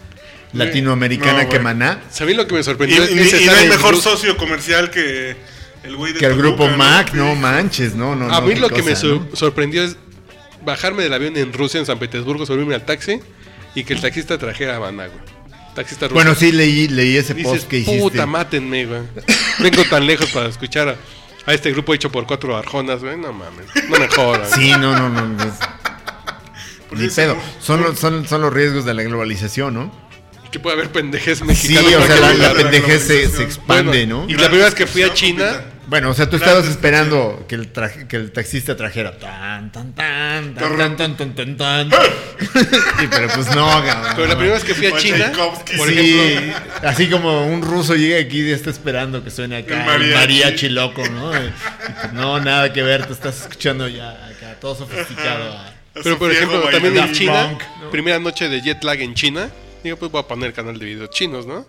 latinoamericana 0.53 1.43
No, 1.43 1.49
que. 1.49 1.59
Maná 1.59 1.99
¿Sabéis 2.11 2.37
lo 2.37 2.47
que 2.47 2.55
me 2.55 2.63
sorprendió? 2.63 3.03
y- 3.09 3.43
y 3.43 3.45
no 3.45 3.51
hay 3.51 3.67
mejor 3.67 3.97
socio 4.01 4.37
comercial 4.37 4.89
que 4.89 5.35
el 5.85 5.95
güey 5.95 6.13
de 6.13 6.19
que 6.19 6.25
el 6.25 6.35
grupo. 6.35 6.67
Mac, 6.67 7.09
Sí. 7.11 7.17
no 7.17 7.35
manches, 7.35 7.95
no, 7.95 8.15
no, 8.15 8.33
A 8.33 8.41
mí 8.41 8.55
lo 8.55 8.69
que 8.69 8.81
me 8.83 8.91
cosa, 8.91 9.01
sor- 9.01 9.21
¿no? 9.29 9.35
sorprendió 9.35 9.83
es 9.83 9.97
bajarme 10.63 11.03
del 11.03 11.13
avión 11.13 11.37
en 11.37 11.53
Rusia, 11.53 11.79
en 11.79 11.85
San 11.85 11.99
Petersburgo, 11.99 12.45
subirme 12.45 12.75
al 12.75 12.85
taxi 12.85 13.19
y 13.75 13.83
que 13.83 13.93
el 13.93 14.01
taxista 14.01 14.37
trajera 14.37 14.77
a 14.77 14.79
Maná, 14.79 15.07
güey. 15.07 15.19
Taxista 15.75 16.05
ruso. 16.07 16.15
Bueno, 16.15 16.33
sí 16.35 16.51
leí, 16.51 16.87
leí 16.87 17.17
ese 17.17 17.33
Dices, 17.33 17.51
post 17.51 17.67
que 17.67 17.79
hiciste. 17.79 17.99
puta, 18.01 18.25
mátenme, 18.25 18.85
güey. 18.85 19.01
Vengo 19.59 19.83
tan 19.85 20.05
lejos 20.07 20.29
para 20.31 20.47
escuchar 20.47 20.87
a, 20.89 20.95
a 21.45 21.53
este 21.53 21.71
grupo 21.71 21.93
hecho 21.93 22.09
por 22.11 22.25
cuatro 22.25 22.55
arjonas, 22.55 23.01
güey. 23.01 23.17
No 23.17 23.33
mames, 23.33 23.65
no 23.89 23.99
me 23.99 24.07
jodan. 24.07 24.49
Sí, 24.49 24.69
no, 24.71 24.97
no, 24.97 25.09
no. 25.09 25.35
Ni 26.91 27.07
pedo. 27.09 27.35
Son, 27.59 27.81
los- 27.81 27.99
son, 27.99 28.25
son 28.27 28.41
los 28.41 28.53
riesgos 28.53 28.85
de 28.85 28.93
la 28.93 29.03
globalización, 29.03 29.73
¿no? 29.73 29.91
Que 30.51 30.59
puede 30.59 30.75
haber 30.77 30.91
pendejes 30.91 31.39
Sí, 31.39 31.43
mexicanos. 31.43 31.93
o 31.95 32.05
sea, 32.07 32.15
la, 32.15 32.27
la 32.29 32.33
digan, 32.33 32.55
pendejez 32.55 33.03
se, 33.03 33.27
se 33.29 33.43
expande, 33.43 34.05
bueno, 34.05 34.23
¿no? 34.25 34.29
Y 34.29 34.35
la 34.35 34.47
primera 34.47 34.65
vez 34.65 34.75
que 34.75 34.87
fui 34.87 35.01
a 35.03 35.13
China. 35.13 35.61
Bueno, 35.87 36.09
o 36.09 36.13
sea, 36.13 36.29
tú 36.29 36.37
estabas 36.37 36.65
esperando 36.67 37.45
que 37.47 37.55
el, 37.55 37.71
que 38.07 38.15
el 38.15 38.31
taxista 38.31 38.75
trajera 38.75 39.17
tan, 39.17 39.71
tan, 39.71 39.93
tan, 39.93 40.55
tan, 40.55 40.97
tan, 40.97 41.15
tan, 41.15 41.35
tan, 41.35 41.57
tan. 41.57 41.91
sí, 42.39 43.07
pero 43.09 43.27
pues 43.27 43.55
no, 43.55 43.67
cabrón. 43.85 44.13
Pero 44.15 44.27
la 44.27 44.35
primera 44.35 44.55
vez 44.55 44.63
que 44.63 44.73
fui 44.73 44.87
a 44.87 44.97
China, 44.97 45.31
por 45.77 45.89
sí, 45.89 46.51
así 46.81 47.09
como 47.09 47.45
un 47.45 47.61
ruso 47.61 47.95
llega 47.95 48.19
aquí 48.19 48.41
y 48.41 48.51
está 48.51 48.69
esperando 48.69 49.23
que 49.23 49.29
suene 49.29 49.57
acá 49.57 49.95
el 49.95 50.13
mariachi, 50.13 50.69
loco, 50.69 51.07
¿no? 51.07 51.29
Pues, 51.29 52.13
no, 52.13 52.39
nada 52.39 52.73
que 52.73 52.81
ver, 52.81 53.05
te 53.05 53.13
estás 53.13 53.41
escuchando 53.41 53.87
ya 53.87 54.11
acá, 54.11 54.57
todo 54.59 54.75
sofisticado. 54.75 55.55
Pero 55.93 56.17
por 56.17 56.31
ejemplo, 56.31 56.61
también 56.69 56.97
en 56.97 57.11
China, 57.13 57.57
primera 57.91 58.19
noche 58.19 58.49
de 58.49 58.61
jet 58.61 58.83
lag 58.83 58.99
en 59.01 59.13
China, 59.13 59.49
digo, 59.83 59.97
pues 59.97 60.11
voy 60.11 60.21
a 60.21 60.27
poner 60.27 60.51
canal 60.53 60.77
de 60.77 60.85
videos 60.85 61.09
chinos, 61.11 61.45
¿no? 61.45 61.65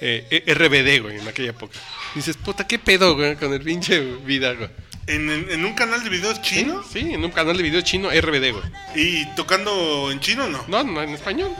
Eh, 0.00 0.26
eh, 0.30 0.54
RBD, 0.54 1.02
güey, 1.02 1.18
en 1.18 1.26
aquella 1.26 1.50
época. 1.50 1.76
Dices, 2.14 2.36
puta, 2.36 2.66
¿qué 2.66 2.78
pedo, 2.78 3.14
güey, 3.14 3.36
con 3.36 3.52
el 3.52 3.60
pinche 3.60 4.00
vida, 4.00 4.52
güey? 4.54 4.68
En, 5.06 5.30
en- 5.30 5.50
en 5.50 5.64
un 5.64 5.74
canal 5.74 6.02
de 6.04 6.10
videos 6.10 6.40
chino 6.42 6.82
Sí, 6.92 6.98
en 7.00 7.24
un 7.24 7.30
canal 7.30 7.56
de 7.56 7.62
video 7.62 7.80
chino, 7.80 8.10
RBD, 8.10 8.52
güey. 8.52 8.64
y 8.94 9.26
tocando 9.36 10.10
en 10.10 10.20
chino, 10.20 10.48
no. 10.48 10.64
No, 10.68 10.84
no, 10.84 11.02
en 11.02 11.10
español. 11.10 11.50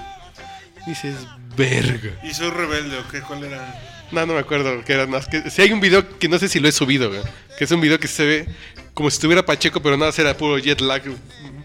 Dices, 0.86 1.16
verga. 1.56 2.10
Y 2.24 2.32
soy 2.34 2.50
rebelde, 2.50 2.98
¿o 2.98 3.08
qué? 3.08 3.20
¿Cuál 3.20 3.44
era? 3.44 3.74
No, 4.10 4.24
no 4.26 4.32
me 4.34 4.40
acuerdo 4.40 4.82
que 4.84 4.92
era 4.94 5.06
más 5.06 5.28
que. 5.28 5.50
Si 5.50 5.60
hay 5.62 5.70
un 5.72 5.80
video 5.80 6.18
que 6.18 6.28
no 6.28 6.38
sé 6.38 6.48
si 6.48 6.60
lo 6.60 6.68
he 6.68 6.72
subido, 6.72 7.08
güey. 7.10 7.20
Que 7.58 7.64
es 7.64 7.70
un 7.70 7.80
video 7.80 7.98
que 8.00 8.08
se 8.08 8.24
ve 8.24 8.46
como 8.94 9.10
si 9.10 9.16
estuviera 9.16 9.44
Pacheco, 9.44 9.82
pero 9.82 9.96
nada, 9.98 10.12
era 10.16 10.34
puro 10.36 10.58
jet 10.58 10.80
lag 10.80 11.02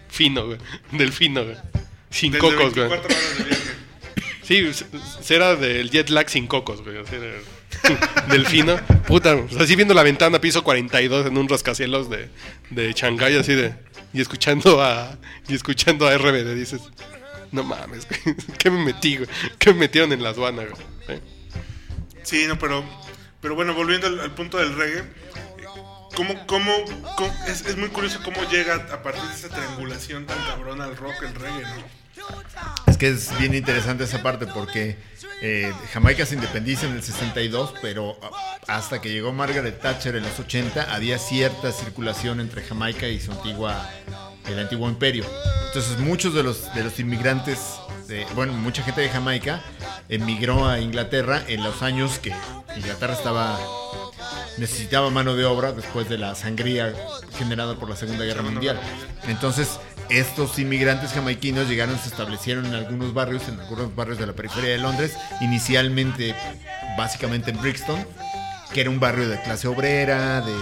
fino, 0.08 0.46
güey. 0.46 0.58
Del 0.92 1.10
fino, 1.12 1.44
güey. 1.44 1.56
Sin 2.10 2.32
Desde 2.32 2.40
cocos, 2.46 2.74
güey. 2.74 2.88
24 2.88 3.06
horas 3.16 3.38
de 3.38 3.44
viaje. 3.44 3.62
Sí, 4.42 4.56
s- 4.58 4.84
s- 5.20 5.34
era 5.34 5.56
del 5.56 5.90
jet 5.90 6.10
lag 6.10 6.28
sin 6.28 6.46
cocos, 6.46 6.82
güey. 6.82 6.98
o 6.98 7.06
sea, 7.06 7.18
era 7.84 8.22
del 8.28 8.46
fino. 8.46 8.76
Puta, 9.06 9.36
así 9.60 9.76
viendo 9.76 9.94
la 9.94 10.02
ventana, 10.02 10.40
piso 10.40 10.62
42 10.64 11.26
en 11.26 11.36
un 11.36 11.48
rascacielos 11.48 12.08
de, 12.10 12.28
de 12.70 12.92
Shanghái, 12.92 13.36
así 13.36 13.54
de. 13.54 13.74
Y 14.12 14.20
escuchando 14.20 14.82
a. 14.82 15.16
Y 15.48 15.54
escuchando 15.54 16.06
a 16.06 16.16
RBD, 16.16 16.54
dices. 16.54 16.80
No 17.52 17.62
mames. 17.62 18.06
¿Qué 18.58 18.70
me 18.70 18.84
metí, 18.84 19.16
güey? 19.16 19.28
¿Qué 19.58 19.72
me 19.72 19.80
metieron 19.80 20.12
en 20.12 20.22
la 20.22 20.30
aduana, 20.30 20.64
güey? 20.64 20.82
¿Eh? 21.08 21.20
Sí, 22.22 22.46
no, 22.48 22.58
pero, 22.58 22.84
pero 23.40 23.54
bueno, 23.54 23.74
volviendo 23.74 24.06
al, 24.06 24.30
punto 24.34 24.58
del 24.58 24.74
reggae, 24.74 25.04
¿cómo, 26.16 26.46
cómo, 26.46 26.72
cómo- 27.16 27.34
es, 27.46 27.66
es 27.66 27.76
muy 27.76 27.90
curioso 27.90 28.18
cómo 28.24 28.42
llega 28.50 28.74
a 28.74 29.02
partir 29.02 29.22
de 29.22 29.34
esa 29.34 29.48
triangulación 29.50 30.26
tan 30.26 30.38
cabrona 30.46 30.84
al 30.84 30.96
rock, 30.96 31.22
el 31.22 31.34
reggae, 31.34 31.62
¿no? 31.62 32.03
Es 32.86 32.96
que 32.98 33.08
es 33.08 33.36
bien 33.38 33.54
interesante 33.54 34.04
esa 34.04 34.22
parte 34.22 34.46
porque 34.46 34.96
eh, 35.42 35.72
Jamaica 35.92 36.24
se 36.26 36.34
independiza 36.36 36.86
en 36.86 36.92
el 36.94 37.02
62, 37.02 37.74
pero 37.82 38.16
ah, 38.22 38.30
hasta 38.68 39.00
que 39.00 39.10
llegó 39.10 39.32
Margaret 39.32 39.80
Thatcher 39.80 40.16
en 40.16 40.22
los 40.22 40.38
80 40.38 40.94
había 40.94 41.18
cierta 41.18 41.72
circulación 41.72 42.40
entre 42.40 42.62
Jamaica 42.62 43.08
y 43.08 43.20
su 43.20 43.32
antigua, 43.32 43.90
el 44.46 44.58
antiguo 44.58 44.88
imperio. 44.88 45.24
Entonces 45.66 45.98
muchos 45.98 46.34
de 46.34 46.42
los, 46.42 46.72
de 46.74 46.84
los 46.84 46.98
inmigrantes, 47.00 47.58
de- 48.06 48.26
bueno, 48.34 48.52
mucha 48.52 48.82
gente 48.84 49.00
de 49.00 49.08
Jamaica 49.08 49.60
emigró 50.08 50.68
a 50.68 50.78
Inglaterra 50.78 51.42
en 51.48 51.64
los 51.64 51.82
años 51.82 52.18
que 52.20 52.32
Inglaterra 52.76 53.14
estaba 53.14 53.58
necesitaba 54.56 55.10
mano 55.10 55.34
de 55.34 55.44
obra 55.44 55.72
después 55.72 56.08
de 56.08 56.16
la 56.16 56.34
sangría 56.36 56.94
generada 57.38 57.74
por 57.76 57.90
la 57.90 57.96
Segunda 57.96 58.24
Guerra 58.24 58.42
Mundial. 58.42 58.78
Entonces, 59.26 59.80
estos 60.10 60.58
inmigrantes 60.58 61.12
jamaiquinos 61.12 61.68
llegaron, 61.68 61.98
se 61.98 62.08
establecieron 62.08 62.66
en 62.66 62.74
algunos 62.74 63.14
barrios, 63.14 63.48
en 63.48 63.58
algunos 63.60 63.94
barrios 63.94 64.18
de 64.18 64.26
la 64.26 64.32
periferia 64.32 64.70
de 64.70 64.78
Londres, 64.78 65.12
inicialmente, 65.40 66.34
básicamente 66.96 67.50
en 67.50 67.60
Brixton, 67.60 68.04
que 68.72 68.80
era 68.82 68.90
un 68.90 69.00
barrio 69.00 69.28
de 69.28 69.40
clase 69.42 69.68
obrera, 69.68 70.40
de 70.40 70.52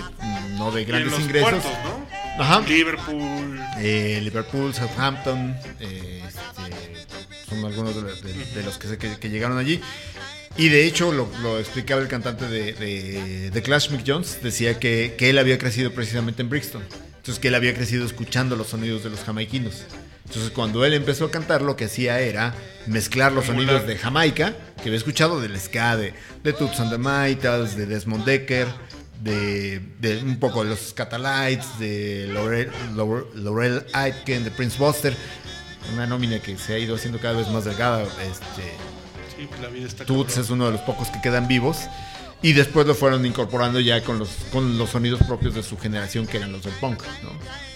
no 0.57 0.71
de 0.71 0.81
Y 0.81 0.85
en 0.85 0.89
grandes 0.91 1.13
los 1.13 1.21
ingresos. 1.21 1.51
puertos, 1.51 1.73
¿no? 1.85 2.43
Ajá. 2.43 2.61
Liverpool, 2.61 3.61
Eh, 3.79 4.21
Liverpool, 4.23 4.73
Southampton, 4.75 5.57
eh, 5.81 6.23
este, 6.27 7.49
son 7.49 7.65
algunos 7.65 7.95
de, 7.97 8.03
los- 8.03 8.23
de- 8.23 8.33
de 8.55 8.63
los 8.63 8.79
que, 8.79 8.97
que, 8.99 9.17
que 9.19 9.29
llegaron 9.31 9.59
allí. 9.59 9.81
Y 10.57 10.69
de 10.69 10.87
hecho, 10.87 11.13
lo, 11.13 11.29
lo 11.43 11.59
explicaba 11.59 12.01
el 12.03 12.09
cantante 12.09 12.47
de, 12.47 12.75
de, 12.75 13.51
de 13.51 13.63
Clash, 13.63 13.89
Mick 13.91 14.05
Jones, 14.07 14.39
decía 14.43 14.79
que, 14.79 15.15
que 15.17 15.31
él 15.31 15.39
había 15.39 15.57
crecido 15.59 15.93
precisamente 15.93 16.43
en 16.43 16.51
Brixton. 16.51 16.83
Entonces, 17.23 17.41
que 17.41 17.49
él 17.49 17.55
había 17.55 17.73
crecido 17.73 18.05
escuchando 18.05 18.57
los 18.57 18.67
sonidos 18.67 19.05
de 19.05 19.11
los 19.11 19.21
jamaiquinos. 19.21 19.85
Entonces, 20.27 20.51
cuando 20.51 20.85
él 20.85 20.93
empezó 20.93 21.27
a 21.27 21.31
cantar, 21.31 21.63
lo 21.63 21.77
que 21.77 21.85
hacía 21.85 22.19
era 22.19 22.53
mezclar 22.89 23.31
los 23.31 23.49
Emular. 23.49 23.69
sonidos 23.69 23.87
de 23.87 23.97
Jamaica, 23.97 24.57
que 24.79 24.89
había 24.89 24.97
escuchado 24.97 25.41
del 25.41 25.57
ska, 25.61 25.97
de, 25.97 26.15
de 26.43 26.53
Toots 26.53 26.81
and 26.81 26.91
the 26.91 26.99
Maytals, 26.99 27.77
de 27.77 27.87
Desmond 27.87 28.25
Decker, 28.25 28.67
de, 29.23 29.81
de 30.01 30.19
un 30.19 30.41
poco 30.41 30.65
de 30.65 30.71
los 30.71 30.93
Catalites, 30.95 31.79
de 31.79 32.29
Laurel, 32.33 32.73
Laurel, 32.97 33.25
Laurel 33.37 33.87
Aitken, 33.93 34.43
de 34.43 34.51
Prince 34.51 34.77
Buster, 34.77 35.15
una 35.95 36.09
nómina 36.09 36.41
que 36.41 36.59
se 36.59 36.75
ha 36.75 36.79
ido 36.79 36.97
haciendo 36.97 37.21
cada 37.21 37.35
vez 37.39 37.49
más 37.51 37.65
delgada. 37.65 38.03
Este, 38.03 38.65
sí, 39.37 39.49
la 39.63 39.69
vida 39.69 39.87
está 39.87 40.05
Toots 40.05 40.31
cabrón. 40.31 40.45
es 40.45 40.51
uno 40.51 40.67
de 40.67 40.73
los 40.73 40.81
pocos 40.81 41.07
que 41.07 41.21
quedan 41.21 41.47
vivos. 41.47 41.83
Y 42.43 42.53
después 42.55 42.87
lo 42.87 42.95
fueron 42.95 43.25
incorporando 43.25 43.79
ya 43.79 44.03
con 44.03 44.19
los, 44.19 44.31
con 44.53 44.77
los 44.77 44.91
sonidos 44.91 45.23
propios 45.23 45.55
de 45.55 45.63
su 45.63 45.79
generación, 45.79 46.27
que 46.27 46.39
eran 46.39 46.51
los 46.53 46.65
del 46.65 46.75
punk. 46.75 47.01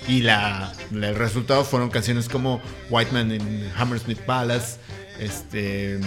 Y 0.08 0.22
la, 0.22 0.72
la- 0.90 1.08
el 1.10 1.14
resultado 1.14 1.64
fueron 1.64 1.88
canciones 1.90 2.28
como 2.28 2.60
White 2.90 3.12
Man 3.12 3.30
in 3.32 3.70
Hammersmith 3.76 4.18
Palace. 4.20 4.78
Este, 5.20 5.98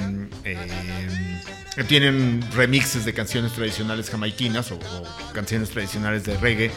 eh, 0.43 1.41
tienen 1.87 2.43
remixes 2.53 3.05
de 3.05 3.13
canciones 3.13 3.53
tradicionales 3.53 4.09
jamaiquinas 4.09 4.71
o, 4.71 4.75
o 4.75 5.33
canciones 5.33 5.69
tradicionales 5.69 6.25
de 6.25 6.37
reggae, 6.37 6.71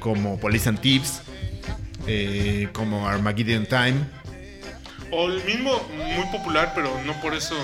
como 0.00 0.38
Police 0.38 0.68
and 0.68 0.80
Thieves, 0.80 1.22
eh, 2.06 2.68
como 2.72 3.08
Armageddon 3.08 3.66
Time. 3.66 3.94
O 5.12 5.28
el 5.28 5.42
mismo, 5.44 5.80
muy 6.16 6.26
popular, 6.26 6.72
pero 6.74 6.90
no 7.06 7.18
por 7.22 7.34
eso 7.34 7.54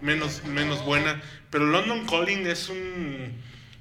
menos, 0.00 0.42
menos 0.44 0.84
buena. 0.84 1.20
Pero 1.50 1.66
London 1.66 2.06
Calling 2.06 2.46
es 2.46 2.68
un. 2.68 3.32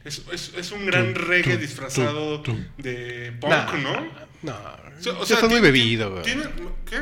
Es, 0.04 0.22
es- 0.32 0.54
es 0.56 0.72
un 0.72 0.86
gran 0.86 1.16
reggae 1.16 1.58
disfrazado 1.58 2.44
de 2.78 3.34
punk, 3.40 3.52
Nah, 3.52 3.74
¿no? 3.78 4.26
No, 4.44 4.54
O 4.54 5.02
sea, 5.02 5.14
o 5.14 5.20
ya 5.22 5.26
sea, 5.26 5.36
está 5.38 5.48
muy 5.48 5.60
bebido, 5.60 6.12
güey. 6.12 6.24
¿Qué? 6.24 7.02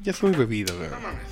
Ya 0.00 0.12
está 0.12 0.26
muy 0.26 0.36
bebido, 0.36 0.76
güey. 0.78 0.88
No 0.88 1.00
mames. 1.00 1.22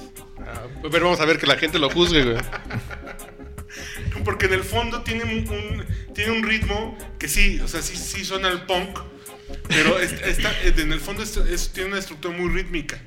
Ah, 0.41 0.67
pero 0.91 1.05
vamos 1.07 1.21
a 1.21 1.25
ver 1.25 1.39
que 1.39 1.47
la 1.47 1.57
gente 1.57 1.79
lo 1.79 1.89
juzgue, 1.89 2.23
güey. 2.25 2.37
Porque 4.25 4.47
en 4.47 4.53
el 4.55 4.63
fondo 4.63 5.03
tiene 5.03 5.25
un, 5.25 5.49
un- 5.49 5.87
tiene 6.15 6.33
un 6.33 6.43
ritmo 6.43 6.97
que 7.19 7.29
sí, 7.29 7.61
o 7.61 7.69
sea, 7.69 7.83
sí, 7.83 7.97
sí 7.97 8.25
suena 8.25 8.49
al 8.49 8.67
punk, 8.67 8.99
pero 9.69 9.99
es- 9.99 10.13
está, 10.25 10.53
en 10.63 10.93
el 10.93 11.01
fondo 11.01 11.23
es- 11.23 11.37
es- 11.37 11.73
tiene 11.73 11.91
una 11.91 11.99
estructura 11.99 12.37
muy 12.37 12.51
rítmica. 12.51 12.99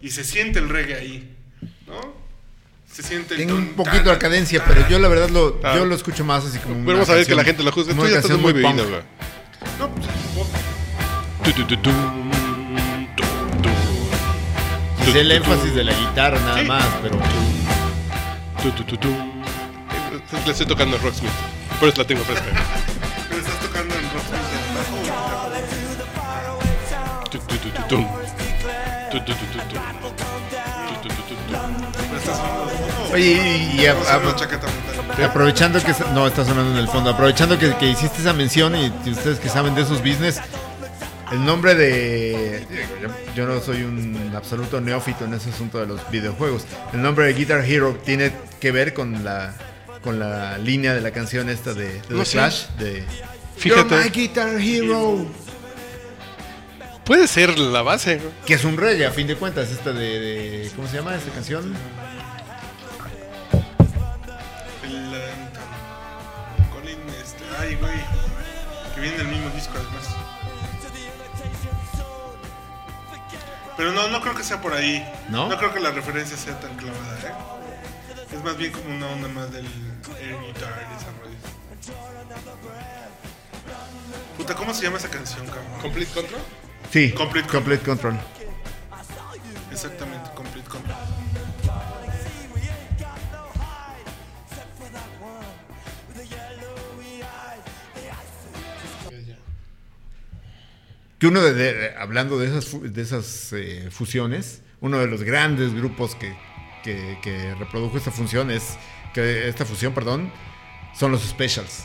Y 0.00 0.10
se 0.10 0.24
siente 0.24 0.58
el 0.58 0.68
reggae 0.68 0.94
ahí, 0.96 1.36
¿no? 1.86 2.19
Se 3.00 3.08
siente 3.08 3.36
Tiene 3.36 3.52
un 3.54 3.68
poquito 3.68 4.10
de 4.10 4.18
cadencia, 4.18 4.62
pero 4.66 4.86
yo 4.88 4.98
la 4.98 5.08
verdad 5.08 5.30
lo, 5.30 5.58
Ah. 5.64 5.74
yo 5.76 5.84
lo 5.86 5.94
escucho 5.94 6.22
más 6.24 6.44
así 6.44 6.58
como. 6.58 6.74
Pero 6.84 6.92
vamos 6.98 7.08
a 7.08 7.14
ver 7.14 7.26
que 7.26 7.34
la 7.34 7.44
gente 7.44 7.62
lo 7.62 7.70
Esto 7.70 8.02
una 8.02 8.10
ya 8.10 8.36
muy 8.36 8.52
bebido, 8.52 8.88
güey. 8.88 9.00
No, 9.78 9.88
pues, 9.88 10.06
po- 10.34 10.46
Tu, 11.44 11.52
tu, 11.52 11.64
tu, 11.64 11.76
tu, 11.78 11.90
tu, 13.16 13.22
tu. 13.62 15.10
Es 15.10 15.14
el 15.16 15.32
énfasis 15.32 15.74
de 15.74 15.84
la 15.84 15.92
guitarra 15.94 16.38
nada 16.40 16.60
Sí. 16.60 16.64
más, 16.66 16.84
pero. 17.02 17.18
Tu, 18.62 18.70
tu, 18.72 18.84
tu, 18.84 18.96
tu. 18.98 19.08
Le 20.44 20.50
estoy 20.52 20.66
tocando 20.66 20.96
el 20.96 21.02
Rocksmith. 21.02 21.32
Por 21.78 21.88
eso 21.88 21.98
la 22.02 22.06
tengo 22.06 22.22
fresca. 22.24 22.44
pero 23.28 23.40
estás 23.40 23.60
tocando 23.60 23.94
en 23.94 24.02
Rocksmith 24.12 25.40
Oye, 33.12 33.72
y, 33.76 33.80
y 33.82 33.86
a- 33.86 33.96
aprovechando 35.24 35.82
que. 35.82 35.92
No, 36.14 36.26
está 36.26 36.44
sonando 36.44 36.72
en 36.72 36.78
el 36.78 36.88
fondo. 36.88 37.10
Aprovechando 37.10 37.58
que, 37.58 37.74
que 37.76 37.86
hiciste 37.90 38.20
esa 38.20 38.32
mención 38.32 38.76
y, 38.76 38.92
y 39.04 39.10
ustedes 39.10 39.38
que 39.38 39.48
saben 39.48 39.74
de 39.74 39.82
esos 39.82 39.98
business. 40.00 40.40
El 41.32 41.44
nombre 41.44 41.74
de. 41.74 42.66
yo- 43.02 43.34
Yo 43.34 43.46
no 43.46 43.60
soy 43.60 43.82
un 43.82 44.32
absoluto 44.36 44.80
neófito 44.80 45.24
en 45.24 45.34
ese 45.34 45.50
asunto 45.50 45.78
de 45.78 45.86
los 45.86 46.08
videojuegos. 46.10 46.64
El 46.92 47.02
nombre 47.02 47.26
de 47.26 47.34
Guitar 47.34 47.64
Hero 47.64 47.98
tiene 48.04 48.32
que 48.60 48.70
ver 48.72 48.94
con 48.94 49.24
la 49.24 49.54
con 50.02 50.18
la 50.18 50.56
línea 50.58 50.94
de 50.94 51.00
la 51.02 51.10
canción 51.10 51.50
esta 51.50 51.74
de, 51.74 51.92
de 51.92 52.00
No 52.10 52.20
The 52.20 52.24
sé. 52.24 52.32
Clash. 52.38 52.66
De, 52.78 53.04
Fíjate. 53.58 53.90
You're 53.90 54.04
my 54.04 54.10
Guitar 54.10 54.60
Hero. 54.60 55.26
Puede 57.04 57.26
ser 57.28 57.58
la 57.58 57.82
base. 57.82 58.20
Que 58.46 58.54
es 58.54 58.64
un 58.64 58.76
reggae, 58.76 59.04
a 59.06 59.10
fin 59.10 59.26
de 59.26 59.34
cuentas, 59.36 59.70
esta 59.70 59.92
de, 59.92 60.20
de- 60.20 60.70
¿Cómo 60.76 60.88
se 60.88 60.96
llama 60.96 61.14
esta 61.14 61.30
canción? 61.32 61.74
Ay, 67.60 67.74
güey, 67.76 67.98
que 68.94 69.00
viene 69.00 69.18
del 69.18 69.28
mismo 69.28 69.50
disco 69.50 69.74
además. 69.76 70.16
Pero 73.76 73.92
no, 73.92 74.08
no 74.08 74.20
creo 74.20 74.34
que 74.34 74.42
sea 74.42 74.60
por 74.60 74.74
ahí. 74.74 75.06
¿No? 75.28 75.48
creo 75.56 75.72
que 75.72 75.80
la 75.80 75.90
referencia 75.90 76.36
sea 76.36 76.58
tan 76.60 76.76
clavada, 76.76 77.18
¿eh? 77.24 77.32
Es 78.34 78.44
más 78.44 78.56
bien 78.56 78.72
como 78.72 78.94
una 78.94 79.08
onda 79.08 79.28
más 79.28 79.50
del 79.52 79.64
air 79.64 80.38
guitar 80.46 80.86
y 80.90 80.96
esa 80.96 81.06
rollo. 81.18 81.36
Puta, 84.36 84.54
¿cómo 84.54 84.74
se 84.74 84.82
llama 84.82 84.98
esa 84.98 85.08
canción, 85.08 85.46
cabrón? 85.46 85.80
Complete 85.80 86.12
Control. 86.12 86.40
Sí, 86.92 87.12
Complete 87.12 87.48
Complete 87.48 87.84
Control. 87.84 88.20
Exactamente, 89.70 90.09
Que 101.20 101.26
uno 101.26 101.40
de, 101.42 101.52
de- 101.54 101.96
hablando 101.96 102.38
de 102.38 102.46
esas, 102.48 102.74
de 102.82 103.02
esas 103.02 103.52
eh, 103.52 103.88
fusiones, 103.90 104.62
uno 104.80 104.98
de 104.98 105.06
los 105.06 105.22
grandes 105.22 105.74
grupos 105.74 106.14
que, 106.16 106.34
que- 106.82 107.18
que 107.22 107.54
reprodujo 107.56 107.98
esta 107.98 108.10
función 108.10 108.50
es, 108.50 108.76
que 109.12 109.46
esta 109.48 109.64
fusión, 109.66 109.92
perdón, 109.92 110.32
son 110.94 111.12
los 111.12 111.22
Specials. 111.22 111.84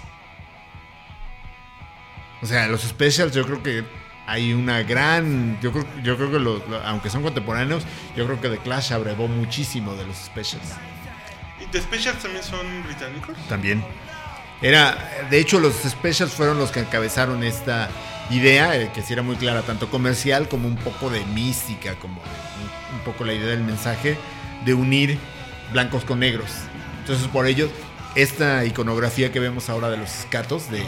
O 2.41 2.45
sea, 2.45 2.67
los 2.67 2.81
Specials 2.81 3.33
yo 3.33 3.45
creo 3.45 3.61
que 3.61 3.83
hay 4.27 4.53
una 4.53 4.81
gran, 4.83 5.59
yo 5.61 5.71
creo, 5.71 5.85
yo 6.03 6.15
creo 6.17 6.31
que 6.31 6.39
los- 6.39 6.61
aunque 6.85 7.09
son 7.09 7.21
contemporáneos, 7.21 7.83
yo 8.15 8.25
creo 8.25 8.39
que 8.39 8.49
The 8.49 8.59
Clash 8.59 8.93
abrevó 8.93 9.27
muchísimo 9.27 9.95
de 9.95 10.05
los 10.05 10.15
Specials. 10.17 10.63
¿Y 11.61 11.65
The 11.67 11.81
Specials 11.81 12.21
también 12.21 12.43
son 12.43 12.83
británicos? 12.85 13.35
También. 13.49 13.83
Era, 14.61 15.27
de 15.29 15.39
hecho, 15.39 15.59
los 15.59 15.73
specials 15.75 16.31
fueron 16.31 16.57
los 16.57 16.71
que 16.71 16.79
encabezaron 16.79 17.43
esta 17.43 17.89
idea, 18.29 18.79
eh, 18.79 18.91
que 18.93 19.01
sí 19.01 19.13
era 19.13 19.21
muy 19.21 19.35
clara, 19.35 19.61
tanto 19.61 19.89
comercial 19.89 20.47
como 20.47 20.67
un 20.67 20.77
poco 20.77 21.09
de 21.09 21.23
mística, 21.25 21.95
como 21.95 22.21
un, 22.21 22.97
un 22.97 23.03
poco 23.03 23.25
la 23.25 23.33
idea 23.33 23.47
del 23.47 23.63
mensaje 23.63 24.17
de 24.65 24.73
unir 24.73 25.17
blancos 25.71 26.05
con 26.05 26.19
negros. 26.19 26.49
Entonces, 27.01 27.27
por 27.27 27.45
ello, 27.45 27.69
esta 28.15 28.65
iconografía 28.65 29.31
que 29.31 29.39
vemos 29.39 29.69
ahora 29.69 29.89
de 29.89 29.97
los 29.97 30.19
escatos, 30.19 30.71
de, 30.71 30.83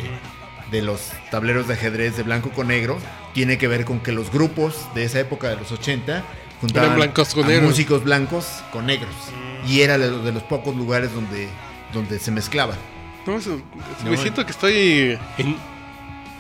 de 0.72 0.82
los 0.82 1.12
tableros 1.30 1.68
de 1.68 1.76
ajedrez 1.76 2.18
de 2.18 2.24
blanco 2.24 2.50
con 2.50 2.70
negro, 2.70 2.98
tiene 3.34 3.58
que 3.58 3.68
ver 3.68 3.86
con 3.86 4.00
que 4.00 4.12
los 4.12 4.32
grupos 4.32 4.88
de 4.96 5.04
esa 5.04 5.20
época 5.20 5.50
de 5.50 5.58
los 5.58 5.72
80 5.72 6.24
juntaban 6.62 6.96
blancos 6.96 7.34
con 7.34 7.46
a 7.46 7.50
negros. 7.50 7.70
músicos 7.70 8.04
blancos 8.04 8.64
con 8.72 8.86
negros. 8.88 9.14
Y 9.68 9.82
era 9.82 9.98
de 9.98 10.10
los, 10.10 10.24
de 10.24 10.32
los 10.32 10.44
pocos 10.44 10.76
lugares 10.76 11.14
donde, 11.14 11.50
donde 11.94 12.20
se 12.20 12.32
mezclaba. 12.32 12.76
No, 13.26 13.40
No, 13.40 14.10
me 14.10 14.18
siento 14.18 14.46
que 14.46 14.52
estoy 14.52 15.20
en, 15.38 15.58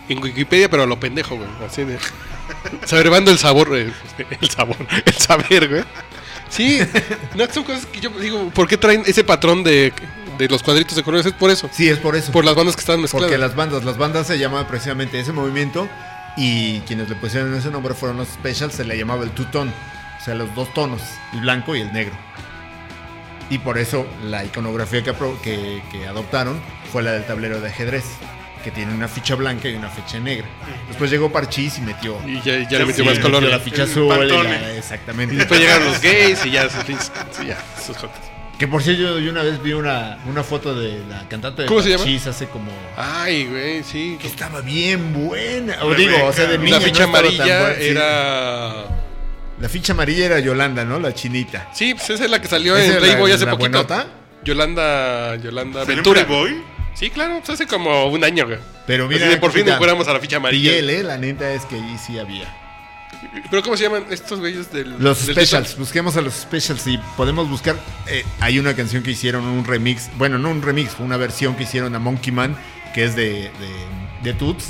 en 0.10 0.22
Wikipedia, 0.22 0.70
pero 0.70 0.84
a 0.84 0.86
lo 0.86 1.00
pendejo, 1.00 1.36
güey. 1.36 1.50
Así 1.66 1.84
de. 1.84 1.98
Saberbando 2.86 3.32
el 3.32 3.38
sabor, 3.38 3.70
güey. 3.70 3.92
El 4.42 4.50
sabor, 4.50 4.78
el 5.06 5.14
saber, 5.14 5.70
güey. 5.70 5.84
Sí, 6.50 6.80
no, 7.36 7.46
son 7.48 7.64
cosas 7.64 7.86
que 7.86 8.00
yo 8.00 8.10
digo, 8.12 8.50
¿por 8.52 8.68
qué 8.68 8.78
traen 8.78 9.04
ese 9.06 9.24
patrón 9.24 9.64
de, 9.64 9.92
de 10.38 10.48
los 10.48 10.64
cuadritos 10.64 10.96
de 10.96 11.04
colores? 11.04 11.26
Es 11.26 11.34
por 11.34 11.52
eso. 11.52 11.70
Sí, 11.74 11.90
es 11.90 12.00
por 12.00 12.16
eso. 12.16 12.32
Por 12.32 12.46
las 12.46 12.56
bandas 12.56 12.76
que 12.76 12.80
están 12.82 13.02
mezcladas. 13.02 13.28
Porque 13.28 13.38
las 13.38 13.56
bandas, 13.56 13.84
las 13.84 13.98
bandas 13.98 14.28
se 14.28 14.38
llamaban 14.40 14.68
precisamente 14.68 15.20
ese 15.20 15.34
movimiento 15.34 15.90
y 16.38 16.80
quienes 16.82 17.10
le 17.10 17.16
pusieron 17.16 17.54
ese 17.56 17.70
nombre 17.70 17.94
fueron 17.94 18.18
los 18.18 18.28
specials, 18.30 18.76
se 18.76 18.86
le 18.86 18.98
llamaba 18.98 19.24
el 19.24 19.32
two-tone, 19.32 19.72
o 20.20 20.24
sea, 20.24 20.36
los 20.36 20.54
dos 20.56 20.74
tonos, 20.74 21.02
el 21.34 21.42
blanco 21.42 21.76
y 21.76 21.82
el 21.82 21.92
negro. 21.92 22.16
Y 23.50 23.58
por 23.60 23.78
eso 23.78 24.06
la 24.24 24.46
iconografía 24.46 25.04
que, 25.04 25.14
que, 25.42 25.82
que 25.92 26.08
adoptaron 26.08 26.62
fue 26.92 27.02
la 27.02 27.12
del 27.14 27.26
tablero 27.26 27.60
de 27.60 27.70
ajedrez, 27.70 28.06
que 28.64 28.72
tiene 28.72 28.94
una 28.94 29.08
ficha 29.08 29.36
blanca 29.36 29.68
y 29.70 29.76
una 29.76 29.90
ficha 29.90 30.20
negra. 30.20 30.48
Después 30.88 31.10
llegó 31.12 31.32
Parchís 31.32 31.78
y 31.78 31.82
metió, 31.82 32.18
Y 32.26 32.42
ya, 32.42 32.68
ya 32.70 32.80
le 32.80 32.86
metió 32.86 33.04
sí, 33.04 33.10
más 33.10 33.20
color. 33.20 33.44
la 33.44 33.60
ficha 33.60 33.84
azul. 33.84 34.06
y 34.06 34.10
Pantone. 34.10 34.50
la- 34.62 34.74
exactamente. 34.74 35.36
Y 35.36 35.38
después 35.38 35.60
llegaron 35.60 35.86
los 35.88 36.02
gays 36.02 36.46
y 36.46 36.52
ya, 36.52 36.70
sí, 36.70 36.96
ya, 37.48 37.58
jotos. 37.88 38.10
Que 38.58 38.68
por 38.68 38.82
cierto, 38.82 39.04
yo, 39.04 39.20
yo 39.20 39.30
una 39.30 39.44
vez 39.44 39.62
vi 39.62 39.74
una, 39.74 40.18
una 40.26 40.44
foto 40.44 40.74
de 40.74 41.04
la 41.08 41.30
cantante 41.30 41.62
de 41.62 41.68
¿Cómo 41.68 41.82
se 41.84 41.90
llama? 41.92 42.04
Hace 42.28 42.48
como... 42.48 42.72
Ay, 42.98 43.46
güey, 43.46 43.84
sí. 43.84 44.18
Que 44.20 44.28
estaba 44.28 44.62
bien 44.62 45.14
buena. 45.14 45.78
O 45.84 45.92
Rebeca. 45.94 46.12
digo, 46.18 46.26
o 46.28 46.34
sea, 46.34 46.46
de 46.48 46.58
niña 46.58 46.80
La 46.80 46.82
ficha 46.82 47.04
amarilla 47.04 47.60
buena, 47.62 47.76
sí. 47.76 47.86
era. 47.88 48.74
La 49.60 49.70
ficha 49.70 49.94
amarilla 49.94 50.26
era 50.26 50.40
Yolanda, 50.40 50.86
¿no? 50.86 51.00
La 51.00 51.14
chinita. 51.14 51.70
Sí, 51.72 51.94
pues 51.94 52.10
esa 52.10 52.26
es 52.26 52.32
la 52.32 52.42
que 52.42 52.48
salió 52.48 52.76
¿Esa 52.76 52.94
en 52.94 52.98
Playboy 53.00 53.32
hace 53.32 53.46
la 53.46 53.52
poquito. 53.52 53.70
buenota? 53.70 54.08
Yolanda, 54.44 55.36
Yolanda 55.36 55.80
¿Salió 55.82 55.92
en 55.92 55.98
Ventura. 55.98 56.26
Playboy? 56.26 56.64
Sí, 56.98 57.10
claro, 57.10 57.38
pues 57.39 57.50
hace 57.51 57.68
como 57.68 58.08
un 58.08 58.24
año, 58.24 58.46
güey. 58.48 58.60
Pero 58.86 59.08
mira, 59.08 59.39
por 59.39 59.51
fin 59.51 59.66
recuperamos 59.66 60.08
a 60.08 60.13
la 60.13 60.20
ficha 60.20 60.38
amarilla. 60.38 60.72
Piel, 60.72 60.89
¿eh? 60.89 61.04
La 61.04 61.18
neta 61.18 61.51
es 61.54 61.66
que 61.66 61.75
ahí 61.75 61.98
sí 62.04 62.18
había. 62.18 62.51
Pero 63.50 63.62
¿cómo 63.63 63.77
se 63.77 63.84
llaman 63.84 64.06
estos 64.10 64.39
güeyes 64.39 64.72
del 64.72 64.98
Los 65.00 65.25
del 65.25 65.36
specials, 65.36 65.77
busquemos 65.77 66.18
a 66.18 66.22
los 66.22 66.34
specials 66.34 66.86
y 66.88 66.98
podemos 67.16 67.50
buscar. 67.50 67.75
eh, 68.08 68.24
hay 68.39 68.60
una 68.60 68.75
canción 68.75 69.04
que 69.04 69.12
hicieron, 69.12 69.44
un 69.46 69.63
remix. 69.66 70.10
Bueno, 70.18 70.38
no 70.38 70.50
un 70.50 70.62
remix, 70.62 70.92
fue 70.92 71.06
una 71.06 71.18
versión 71.18 71.56
que 71.56 71.63
hicieron 71.63 71.96
a 71.96 72.00
Monkey 72.00 72.32
Man, 72.32 72.56
que 72.94 73.06
es 73.06 73.16
de, 73.16 73.51
de, 73.51 73.51
de 74.24 74.34
Toots. 74.34 74.70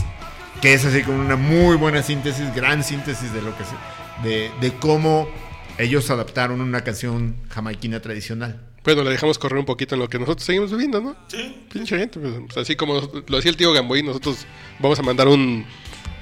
Que 0.61 0.73
es 0.73 0.83
así 0.85 1.03
con 1.03 1.15
una 1.15 1.35
muy 1.35 1.75
buena 1.77 2.01
síntesis, 2.03 2.53
gran 2.55 2.83
síntesis 2.83 3.31
de 3.33 3.41
lo 3.41 3.55
que 3.57 3.63
se. 3.63 4.27
de, 4.27 4.51
de 4.59 4.73
cómo 4.73 5.29
ellos 5.77 6.09
adaptaron 6.09 6.61
una 6.61 6.81
canción 6.83 7.35
jamaiquina 7.49 7.99
tradicional. 8.01 8.59
Bueno, 8.87 9.03
le 9.03 9.09
dejamos 9.09 9.37
correr 9.37 9.59
un 9.59 9.65
poquito 9.65 9.95
en 9.95 9.99
lo 9.99 10.07
que 10.07 10.17
nosotros 10.17 10.45
seguimos 10.45 10.71
viviendo, 10.71 11.01
¿no? 11.01 11.13
Sí. 11.27 11.57
Pinche 11.69 11.99
gente, 11.99 12.21
pues, 12.21 12.55
así 12.55 12.77
como 12.77 13.01
lo 13.27 13.37
hacía 13.37 13.51
el 13.51 13.57
tío 13.57 13.73
Gamboy, 13.73 14.01
nosotros 14.01 14.45
vamos 14.79 14.97
a 14.97 15.03
mandar 15.03 15.27
un, 15.27 15.65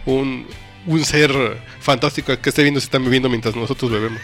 un, 0.07 0.47
un 0.87 1.05
ser 1.05 1.61
fantástico 1.79 2.35
que 2.41 2.49
esté 2.49 2.63
viendo 2.63 2.79
si 2.79 2.85
están 2.85 3.03
bebiendo 3.03 3.29
mientras 3.29 3.55
nosotros 3.55 3.91
bebemos. 3.91 4.19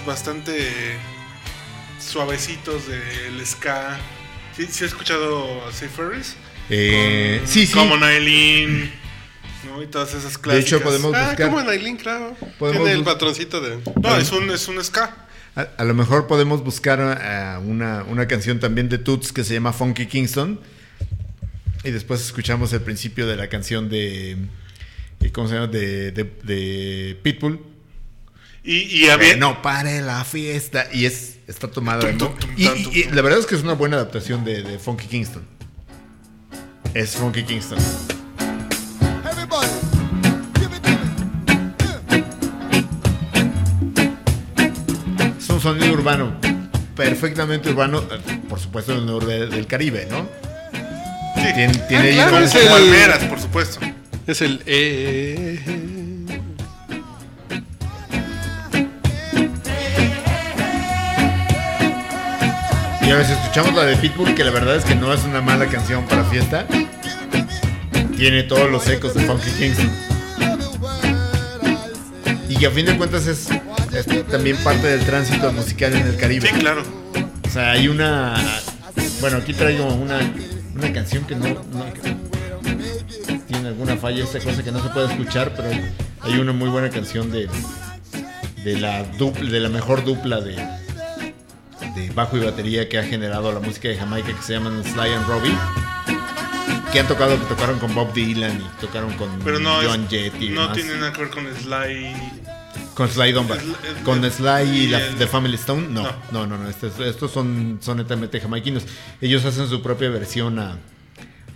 De 0.00 0.06
bastante 0.06 0.96
suavecitos 1.98 2.82
del 2.88 3.44
ska. 3.46 3.98
¿Sí, 4.56 4.64
sí 4.66 4.84
has 4.84 4.90
escuchado 4.90 5.64
a 5.66 5.70
Ferris? 5.72 6.36
Eh, 6.68 7.40
sí, 7.44 7.66
sí. 7.66 7.72
Como 7.72 7.96
Nailin, 7.96 8.90
¿no? 9.66 9.82
Y 9.82 9.86
todas 9.86 10.10
esas 10.14 10.34
De 10.34 10.40
clásicas. 10.40 10.66
hecho, 10.66 10.82
podemos 10.82 11.14
Ah, 11.14 11.28
buscar. 11.28 11.48
como 11.50 11.62
Nailin, 11.62 11.96
claro. 11.96 12.36
Tiene 12.58 12.92
el 12.92 13.04
patroncito 13.04 13.60
de... 13.60 13.78
No, 14.02 14.16
es 14.16 14.30
un, 14.32 14.50
es 14.50 14.68
un 14.68 14.82
ska. 14.82 15.26
A, 15.56 15.62
a 15.78 15.84
lo 15.84 15.94
mejor 15.94 16.26
podemos 16.26 16.62
buscar 16.62 17.00
una, 17.64 18.04
una 18.04 18.28
canción 18.28 18.60
también 18.60 18.88
de 18.88 18.98
Toots 18.98 19.32
que 19.32 19.44
se 19.44 19.54
llama 19.54 19.72
Funky 19.72 20.06
Kingston. 20.06 20.60
Y 21.82 21.90
después 21.90 22.20
escuchamos 22.20 22.72
el 22.72 22.82
principio 22.82 23.26
de 23.26 23.36
la 23.36 23.48
canción 23.48 23.88
de. 23.88 24.36
¿Cómo 25.32 25.48
se 25.48 25.54
llama? 25.54 25.66
De, 25.68 26.12
de- 26.12 26.24
de 26.42 27.18
Pitbull. 27.22 27.58
Y, 28.62 28.76
y 29.04 29.08
había... 29.08 29.30
Que 29.30 29.36
no 29.36 29.62
pare 29.62 30.00
la 30.02 30.24
fiesta. 30.24 30.86
Y 30.92 31.06
es 31.06 31.38
está 31.46 31.68
tomada 31.68 32.04
de 32.06 32.12
Tum, 32.12 32.28
tum, 32.38 32.50
tum, 32.50 32.54
y, 32.56 33.04
la 33.12 33.22
verdad 33.22 33.40
es 33.40 33.46
que 33.46 33.54
es 33.56 33.62
una 33.62 33.72
buena 33.72 33.96
adaptación 33.96 34.44
de, 34.44 34.62
de 34.62 34.78
Funky 34.78 35.06
Kingston. 35.06 35.42
Es 36.94 37.12
Funky 37.16 37.42
Kingston. 37.42 37.78
Everybody, 39.28 39.66
give 40.58 40.76
it 40.76 40.82
to 40.82 40.90
me. 45.26 45.34
Es 45.38 45.48
un 45.48 45.60
sonido 45.60 45.92
urbano. 45.92 46.32
Perfectamente 46.94 47.70
urbano. 47.70 48.00
eh, 48.10 48.40
Por 48.48 48.60
supuesto, 48.60 48.94
del 48.94 49.06
norte 49.06 49.46
del 49.46 49.66
Caribe, 49.66 50.06
¿no? 50.10 50.28
Sí. 51.36 51.42
Tiene, 51.54 51.74
tiene 51.88 52.08
ahí 52.10 52.14
claro, 52.14 52.30
como- 52.32 52.44
es 52.44 52.54
el- 52.54 52.68
Palmeras, 52.68 53.24
por 53.24 53.40
supuesto. 53.40 53.80
Es 54.26 54.42
el. 54.42 54.62
Eh, 54.66 55.58
Y 63.10 63.24
si 63.24 63.32
escuchamos 63.32 63.74
la 63.74 63.84
de 63.84 63.96
Pitbull, 63.96 64.34
que 64.34 64.44
la 64.44 64.50
verdad 64.50 64.76
es 64.76 64.84
que 64.84 64.94
no 64.94 65.12
es 65.12 65.24
una 65.24 65.40
mala 65.40 65.66
canción 65.66 66.06
para 66.06 66.24
fiesta. 66.24 66.66
Tiene 68.16 68.42
todos 68.44 68.70
los 68.70 68.86
ecos 68.88 69.14
de 69.14 69.20
Funky 69.24 69.50
Kingston. 69.50 69.90
Y 72.48 72.56
que 72.56 72.66
a 72.66 72.70
fin 72.70 72.86
de 72.86 72.96
cuentas 72.96 73.26
es, 73.26 73.48
es 73.92 74.26
también 74.28 74.56
parte 74.58 74.86
del 74.86 75.04
tránsito 75.04 75.52
musical 75.52 75.94
en 75.94 76.06
el 76.06 76.16
Caribe. 76.16 76.48
Sí, 76.48 76.54
claro. 76.58 76.82
O 77.46 77.50
sea, 77.50 77.72
hay 77.72 77.88
una. 77.88 78.34
Bueno, 79.20 79.38
aquí 79.38 79.54
traigo 79.54 79.86
una, 79.86 80.18
una 80.74 80.92
canción 80.92 81.24
que 81.24 81.34
no. 81.36 81.48
no- 81.48 81.92
que 81.94 83.40
tiene 83.48 83.68
alguna 83.68 83.96
falla, 83.96 84.22
esta 84.24 84.38
cosa 84.40 84.62
que 84.62 84.70
no 84.70 84.82
se 84.82 84.88
puede 84.90 85.08
escuchar, 85.08 85.52
pero 85.56 85.68
hay 86.22 86.38
una 86.38 86.52
muy 86.52 86.68
buena 86.68 86.90
canción 86.90 87.30
de. 87.30 87.48
De 88.64 88.78
la, 88.78 89.02
dupla, 89.04 89.50
de 89.50 89.58
la 89.60 89.70
mejor 89.70 90.04
dupla 90.04 90.40
de, 90.42 90.54
de 91.94 92.10
bajo 92.10 92.36
y 92.36 92.40
batería 92.40 92.88
que 92.88 92.98
ha 92.98 93.04
generado 93.04 93.52
la 93.52 93.60
música 93.60 93.88
de 93.88 93.96
Jamaica 93.96 94.28
que 94.34 94.42
se 94.42 94.52
llaman 94.54 94.82
Sly 94.84 95.12
and 95.12 95.26
Robbie. 95.26 95.56
Que 96.92 97.00
han 97.00 97.06
tocado, 97.06 97.38
que 97.38 97.44
tocaron 97.46 97.78
con 97.78 97.94
Bob 97.94 98.12
Dylan 98.12 98.60
y 98.60 98.80
tocaron 98.80 99.12
con 99.14 99.28
Pero 99.44 99.60
no, 99.60 99.76
John 99.82 100.08
Jett 100.08 100.34
y 100.40 100.48
no 100.48 100.62
demás. 100.62 100.76
tiene 100.76 100.94
nada 100.96 101.12
que 101.12 101.20
ver 101.20 101.30
con 101.30 101.44
Sly. 101.46 102.14
Con 102.94 103.08
Sly 103.08 103.32
Dunbar. 103.32 103.58
Con 104.04 104.28
Sly 104.28 104.68
y 104.68 104.86
la, 104.88 104.98
el- 104.98 105.14
The 105.16 105.26
Family 105.28 105.54
Stone. 105.54 105.86
No, 105.88 106.02
No. 106.02 106.12
no, 106.32 106.46
no, 106.46 106.58
no. 106.58 106.68
Estos, 106.68 106.98
estos 107.00 107.30
son, 107.30 107.78
son 107.80 107.96
netamente 107.98 108.40
jamaiquinos. 108.40 108.84
Ellos 109.20 109.44
hacen 109.44 109.68
su 109.68 109.80
propia 109.82 110.10
versión 110.10 110.58
a, 110.58 110.76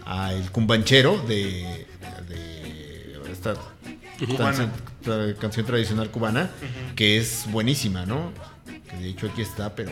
a 0.06 0.32
El 0.32 0.50
Cumbanchero 0.52 1.18
de, 1.26 1.86
de 2.28 3.18
esta 3.32 3.54
canción, 4.38 4.70
tra- 5.04 5.36
canción 5.36 5.66
tradicional 5.66 6.10
cubana, 6.10 6.50
que 6.94 7.18
es 7.18 7.44
buenísima, 7.50 8.06
¿no? 8.06 8.30
Que 8.88 8.96
de 8.98 9.08
hecho 9.08 9.26
aquí 9.26 9.42
está, 9.42 9.74
pero. 9.74 9.90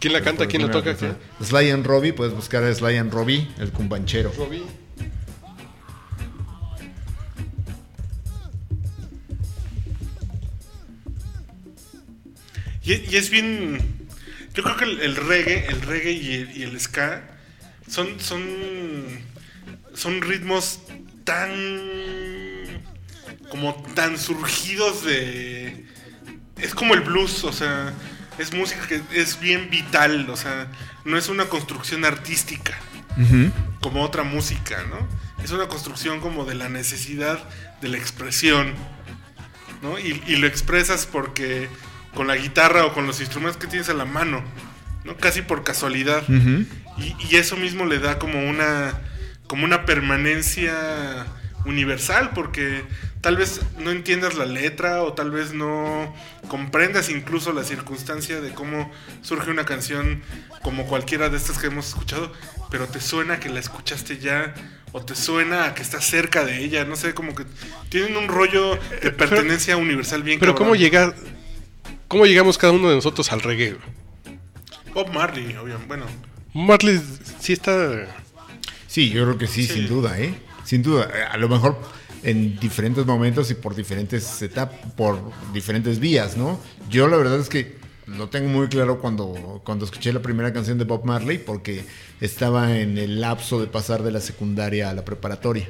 ¿Quién 0.00 0.12
la 0.12 0.22
canta? 0.22 0.46
¿Quién 0.46 0.62
la 0.62 0.70
toca? 0.70 0.96
¿Qué? 0.96 1.12
Sly 1.42 1.70
and 1.70 1.86
Robbie, 1.86 2.12
puedes 2.12 2.32
buscar 2.34 2.62
a 2.62 2.72
Sly 2.72 2.96
and 2.96 3.12
Robbie, 3.12 3.48
El 3.58 3.72
Cumbanchero. 3.72 4.32
Robbie. 4.36 4.62
Y, 12.84 12.92
y 13.10 13.16
es 13.16 13.30
bien. 13.30 13.78
Yo 14.54 14.62
creo 14.62 14.76
que 14.76 14.84
el, 14.84 15.00
el 15.00 15.16
reggae, 15.16 15.66
el 15.68 15.82
reggae 15.82 16.12
y 16.12 16.34
el, 16.34 16.56
y 16.56 16.62
el 16.62 16.80
ska 16.80 17.22
son, 17.88 18.18
son, 18.20 18.42
son 19.94 20.22
ritmos 20.22 20.80
tan. 21.24 21.50
como 23.50 23.74
tan 23.94 24.18
surgidos 24.18 25.04
de. 25.04 25.84
Es 26.56 26.74
como 26.74 26.94
el 26.94 27.00
blues, 27.02 27.44
o 27.44 27.52
sea, 27.52 27.92
es 28.38 28.52
música 28.54 28.86
que 28.86 29.00
es 29.12 29.40
bien 29.40 29.70
vital, 29.70 30.28
o 30.30 30.36
sea, 30.36 30.68
no 31.04 31.18
es 31.18 31.28
una 31.28 31.46
construcción 31.46 32.04
artística 32.04 32.74
como 33.80 34.02
otra 34.04 34.22
música, 34.22 34.84
¿no? 34.88 35.08
Es 35.42 35.50
una 35.50 35.66
construcción 35.66 36.20
como 36.20 36.44
de 36.44 36.54
la 36.54 36.68
necesidad 36.68 37.38
de 37.80 37.88
la 37.88 37.98
expresión, 37.98 38.74
¿no? 39.82 39.98
Y, 39.98 40.22
y 40.26 40.36
lo 40.36 40.46
expresas 40.46 41.06
porque 41.06 41.68
con 42.14 42.26
la 42.28 42.36
guitarra 42.36 42.84
o 42.86 42.94
con 42.94 43.06
los 43.06 43.20
instrumentos 43.20 43.56
que 43.56 43.66
tienes 43.66 43.88
a 43.88 43.94
la 43.94 44.04
mano, 44.04 44.42
¿no? 45.04 45.16
Casi 45.16 45.42
por 45.42 45.64
casualidad. 45.64 46.22
Y, 46.28 47.16
y 47.28 47.36
eso 47.36 47.56
mismo 47.56 47.86
le 47.86 47.98
da 47.98 48.18
como 48.18 48.48
una, 48.48 49.00
como 49.46 49.64
una 49.64 49.84
permanencia 49.84 51.26
universal, 51.64 52.30
porque 52.34 52.84
tal 53.20 53.36
vez 53.36 53.60
no 53.78 53.90
entiendas 53.90 54.36
la 54.36 54.46
letra 54.46 55.02
o 55.02 55.12
tal 55.12 55.30
vez 55.30 55.52
no 55.52 56.14
comprendas 56.48 57.08
incluso 57.10 57.52
la 57.52 57.64
circunstancia 57.64 58.40
de 58.40 58.50
cómo 58.54 58.90
surge 59.22 59.50
una 59.50 59.64
canción 59.64 60.22
como 60.62 60.86
cualquiera 60.86 61.28
de 61.28 61.36
estas 61.36 61.58
que 61.58 61.66
hemos 61.68 61.88
escuchado, 61.88 62.32
pero 62.70 62.86
te 62.86 63.00
suena 63.00 63.40
que 63.40 63.48
la 63.48 63.60
escuchaste 63.60 64.18
ya 64.18 64.54
o 64.92 65.04
te 65.04 65.14
suena 65.14 65.66
a 65.66 65.74
que 65.74 65.82
estás 65.82 66.04
cerca 66.04 66.44
de 66.44 66.58
ella, 66.64 66.84
no 66.84 66.96
sé, 66.96 67.12
como 67.14 67.34
que 67.34 67.44
tienen 67.90 68.16
un 68.16 68.28
rollo 68.28 68.78
de 69.02 69.10
pertenencia 69.10 69.76
universal 69.76 70.22
bien 70.22 70.40
Pero 70.40 70.52
cabrón. 70.52 70.68
¿cómo 70.68 70.76
llegar? 70.76 71.14
¿Cómo 72.08 72.24
llegamos 72.24 72.56
cada 72.56 72.72
uno 72.72 72.88
de 72.88 72.94
nosotros 72.96 73.30
al 73.32 73.42
reggae? 73.42 73.76
Bob 74.94 75.12
Marley, 75.12 75.54
obviamente, 75.56 75.86
bueno. 75.86 76.06
Marley 76.54 77.00
sí 77.38 77.52
está. 77.52 78.06
Sí, 78.86 79.10
yo 79.10 79.24
creo 79.24 79.38
que 79.38 79.46
sí, 79.46 79.66
Sí. 79.66 79.74
sin 79.74 79.88
duda, 79.88 80.18
¿eh? 80.18 80.34
Sin 80.64 80.82
duda. 80.82 81.10
A 81.30 81.36
lo 81.36 81.48
mejor 81.50 81.78
en 82.22 82.58
diferentes 82.58 83.04
momentos 83.06 83.50
y 83.50 83.54
por 83.54 83.74
diferentes 83.74 84.40
etapas, 84.42 84.78
por 84.96 85.18
diferentes 85.52 85.98
vías, 85.98 86.36
¿no? 86.36 86.58
Yo 86.90 87.08
la 87.08 87.16
verdad 87.16 87.38
es 87.40 87.48
que 87.48 87.76
lo 88.06 88.28
tengo 88.28 88.48
muy 88.48 88.68
claro 88.68 89.00
cuando, 89.00 89.60
cuando 89.64 89.84
escuché 89.84 90.12
la 90.12 90.22
primera 90.22 90.52
canción 90.52 90.78
de 90.78 90.84
Bob 90.84 91.04
Marley, 91.04 91.38
porque 91.38 91.84
estaba 92.20 92.78
en 92.78 92.96
el 92.98 93.20
lapso 93.20 93.60
de 93.60 93.66
pasar 93.66 94.02
de 94.02 94.10
la 94.10 94.20
secundaria 94.20 94.88
a 94.90 94.94
la 94.94 95.04
preparatoria. 95.04 95.68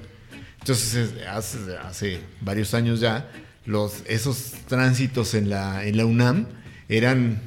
Entonces, 0.60 0.94
es- 0.94 1.26
hace, 1.26 2.20
varios 2.40 2.74
años 2.74 3.00
ya, 3.00 3.28
esos 4.06 4.52
tránsitos 4.68 5.34
en 5.34 5.50
la, 5.50 5.84
en 5.84 5.96
la 5.96 6.06
UNAM 6.06 6.46
eran 6.88 7.40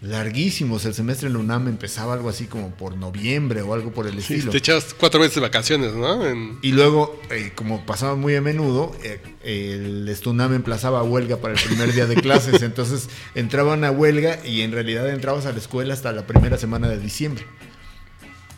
larguísimos. 0.00 0.84
El 0.86 0.94
semestre 0.94 1.26
en 1.26 1.34
la 1.34 1.38
UNAM 1.40 1.68
empezaba 1.68 2.14
algo 2.14 2.28
así 2.28 2.46
como 2.46 2.70
por 2.70 2.96
noviembre 2.96 3.62
o 3.62 3.74
algo 3.74 3.92
por 3.92 4.06
el 4.06 4.14
Sí, 4.22 4.34
estilo. 4.34 4.50
te 4.52 4.58
echabas 4.58 4.94
cuatro 4.94 5.20
meses 5.20 5.34
de 5.36 5.40
vacaciones, 5.42 5.92
¿no? 5.94 6.26
En- 6.26 6.58
Y 6.62 6.72
luego, 6.72 7.20
eh, 7.30 7.52
como 7.54 7.84
pasaba 7.84 8.16
muy 8.16 8.34
a 8.34 8.40
menudo, 8.40 8.96
eh, 9.04 9.20
el 9.42 10.08
Estunam 10.08 10.54
emplazaba 10.54 11.02
huelga 11.02 11.36
para 11.38 11.54
el 11.54 11.60
primer 11.60 11.92
día 11.92 12.06
de 12.06 12.14
clases. 12.16 12.62
entonces 12.62 13.08
entraban 13.34 13.84
a 13.84 13.90
huelga 13.90 14.44
y 14.46 14.62
en 14.62 14.72
realidad 14.72 15.08
entrabas 15.10 15.46
a 15.46 15.52
la 15.52 15.58
escuela 15.58 15.94
hasta 15.94 16.12
la 16.12 16.26
primera 16.26 16.56
semana 16.56 16.88
de 16.88 16.98
diciembre. 16.98 17.44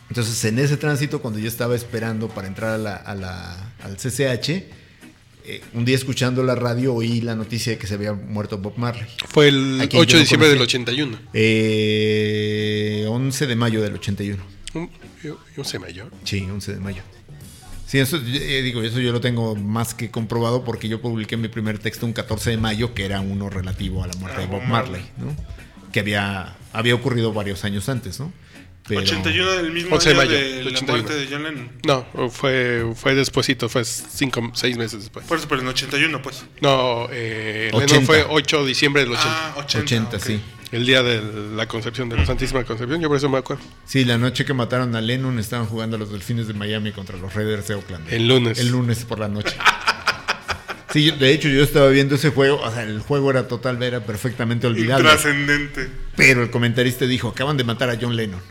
Entonces, 0.09 0.43
en 0.45 0.59
ese 0.59 0.77
tránsito, 0.77 1.21
cuando 1.21 1.39
yo 1.39 1.47
estaba 1.47 1.75
esperando 1.75 2.27
para 2.29 2.47
entrar 2.47 2.71
a 2.71 2.77
la- 2.77 2.95
a 2.95 3.15
la- 3.15 3.73
al 3.81 3.97
CCH, 3.97 4.63
eh, 5.45 5.61
un 5.73 5.85
día 5.85 5.95
escuchando 5.95 6.43
la 6.43 6.55
radio 6.55 6.93
oí 6.93 7.21
la 7.21 7.35
noticia 7.35 7.73
de 7.73 7.77
que 7.77 7.87
se 7.87 7.93
había 7.95 8.13
muerto 8.13 8.57
Bob 8.57 8.73
Marley. 8.77 9.05
Fue 9.29 9.47
el 9.49 9.79
¿A 9.81 9.87
quién 9.87 10.01
8 10.01 10.09
yo 10.11 10.13
de 10.13 10.13
no 10.13 10.19
diciembre 10.21 10.47
del 10.49 10.57
conocí? 10.57 10.77
81. 10.77 11.19
Eh, 11.33 13.05
11 13.07 13.47
de 13.47 13.55
mayo 13.55 13.81
del 13.81 13.93
81. 13.95 14.43
Un- 14.73 14.89
Yo, 15.23 15.37
yo 15.55 15.63
sé 15.63 15.79
mayor. 15.79 16.11
Sí, 16.23 16.41
11 16.49 16.73
de 16.73 16.79
mayo. 16.79 17.01
Sí, 17.85 17.99
eso 17.99 18.17
eh, 18.17 18.61
digo, 18.63 18.81
eso 18.81 18.99
yo 18.99 19.11
lo 19.11 19.21
tengo 19.21 19.55
más 19.55 19.93
que 19.93 20.09
comprobado 20.09 20.63
porque 20.63 20.89
yo 20.89 20.99
publiqué 21.01 21.37
mi 21.37 21.47
primer 21.47 21.77
texto 21.79 22.05
un 22.05 22.13
14 22.13 22.49
de 22.51 22.57
mayo 22.57 22.93
que 22.93 23.05
era 23.05 23.21
uno 23.21 23.49
relativo 23.49 24.03
a 24.03 24.07
la 24.07 24.13
muerte 24.15 24.37
Ah, 24.39 24.41
de 24.41 24.47
Bob 24.47 24.61
Bob 24.61 24.69
Marley, 24.69 25.01
¿no? 25.17 25.35
Que 25.91 25.99
había 25.99 26.55
había 26.73 26.95
ocurrido 26.95 27.31
varios 27.33 27.63
años 27.65 27.87
antes, 27.89 28.19
¿no? 28.19 28.33
Pero- 28.87 29.01
81 29.01 29.51
del 29.53 29.71
mismo 29.71 29.95
11 29.95 30.09
de 30.09 30.15
año 30.19 30.25
mayo 30.25 30.37
de 30.37 30.63
la 30.63 30.69
81. 30.71 30.91
muerte 31.03 31.13
de 31.15 31.27
John 31.31 31.43
Lennon. 31.43 31.71
No, 31.85 32.29
fue, 32.29 32.85
fue 32.95 33.15
despuésito, 33.15 33.69
fue 33.69 33.85
cinco, 33.85 34.51
seis 34.53 34.77
meses 34.77 34.99
después. 35.01 35.25
Por 35.25 35.37
eso, 35.37 35.47
pero 35.47 35.61
en 35.61 35.67
81, 35.67 36.21
pues. 36.21 36.43
No, 36.61 37.07
eh, 37.11 37.69
Lennon 37.71 37.83
80. 37.83 38.05
fue 38.05 38.25
8 38.29 38.61
de 38.63 38.67
diciembre 38.67 39.03
del 39.03 39.11
80. 39.13 39.29
Ah, 39.29 39.53
80. 39.57 39.79
80, 39.85 40.17
ok. 40.17 40.23
sí. 40.23 40.41
El 40.73 40.87
día 40.87 41.03
de 41.03 41.21
la 41.55 41.67
concepción, 41.67 42.09
de 42.09 42.17
la 42.17 42.25
Santísima 42.25 42.63
Concepción, 42.63 42.99
yo 42.99 43.07
por 43.07 43.17
eso 43.17 43.29
me 43.29 43.37
acuerdo. 43.37 43.61
Sí, 43.85 44.05
la 44.05 44.17
noche 44.17 44.43
que 44.43 44.55
mataron 44.55 44.95
a 44.95 45.01
Lennon 45.01 45.37
estaban 45.37 45.67
jugando 45.67 45.99
los 45.99 46.11
Delfines 46.11 46.47
de 46.47 46.55
Miami 46.55 46.91
contra 46.91 47.15
los 47.15 47.31
Raiders 47.35 47.67
de 47.67 47.75
Oakland. 47.75 48.11
El 48.11 48.27
lunes. 48.27 48.57
El 48.57 48.69
lunes 48.69 49.05
por 49.05 49.19
la 49.19 49.27
noche. 49.27 49.55
Sí, 50.91 51.11
de 51.11 51.31
hecho 51.31 51.47
yo 51.47 51.63
estaba 51.63 51.89
viendo 51.89 52.15
ese 52.15 52.29
juego, 52.29 52.59
o 52.61 52.71
sea, 52.71 52.83
el 52.83 52.99
juego 52.99 53.31
era 53.31 53.47
total, 53.47 53.81
era 53.81 54.01
perfectamente 54.03 54.67
olvidable. 54.67 55.03
Intrascendente. 55.03 55.89
Pero 56.15 56.43
el 56.43 56.49
comentarista 56.51 57.05
dijo, 57.05 57.29
acaban 57.29 57.55
de 57.57 57.63
matar 57.63 57.89
a 57.89 57.97
John 57.99 58.15
Lennon. 58.15 58.41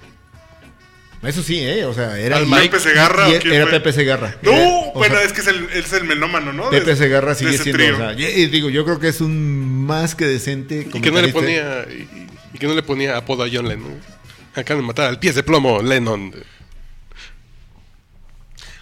Eso 1.22 1.42
sí, 1.42 1.60
¿eh? 1.60 1.84
O 1.84 1.94
sea, 1.94 2.18
era... 2.18 2.36
¿Al 2.38 2.46
Mike? 2.46 2.70
¿Pepe 2.70 2.80
Segarra 2.80 3.28
y 3.28 3.34
era 3.34 3.62
fue? 3.66 3.70
Pepe 3.78 3.92
Segarra. 3.92 4.36
No, 4.42 4.50
Era- 4.52 4.90
bueno, 4.94 5.14
sea, 5.16 5.24
es 5.24 5.32
que 5.32 5.40
es 5.40 5.46
el, 5.46 5.68
es 5.72 5.92
el 5.92 6.04
melómano, 6.04 6.52
¿no? 6.52 6.68
Pepe 6.70 6.96
Segarra 6.96 7.34
sigue 7.36 7.56
siendo... 7.58 7.78
trío. 7.78 7.94
o 7.94 7.98
sea, 7.98 8.12
y- 8.14 8.24
y 8.24 8.46
digo, 8.46 8.70
yo 8.70 8.84
creo 8.84 8.98
que 8.98 9.08
es 9.08 9.20
un 9.20 9.86
más 9.86 10.14
que 10.16 10.26
decente 10.26 10.88
Y 10.92 11.00
que 11.00 11.10
no 11.12 11.20
le 11.22 11.28
ponía 11.28 11.86
y, 11.88 12.08
y 12.54 12.58
que 12.58 12.66
no 12.66 12.74
le 12.74 12.82
ponía 12.82 13.16
apodo 13.16 13.44
a 13.44 13.48
John 13.52 13.68
Lennon. 13.68 14.00
Acaban 14.54 14.82
de 14.82 14.86
matar 14.88 15.08
al 15.08 15.18
pies 15.20 15.34
de 15.36 15.42
plomo 15.44 15.80
Lennon. 15.80 16.34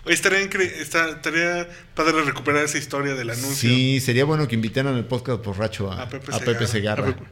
Oye, 0.05 0.15
estaría, 0.15 0.41
estaría 0.41 1.69
padre 1.95 2.23
recuperar 2.25 2.65
esa 2.65 2.79
historia 2.79 3.15
del 3.15 3.29
anuncio. 3.31 3.69
Sí, 3.69 4.01
sería 4.01 4.25
bueno 4.25 4.49
que 4.49 4.55
invitaran 4.55 4.95
al 4.95 5.05
podcast 5.05 5.45
borracho 5.45 5.93
a, 5.93 6.03
A 6.03 6.09
Pepe 6.09 6.35
a 6.35 6.39
Pepe 6.39 6.67
Segarra. 6.67 7.07
Segarra. 7.09 7.31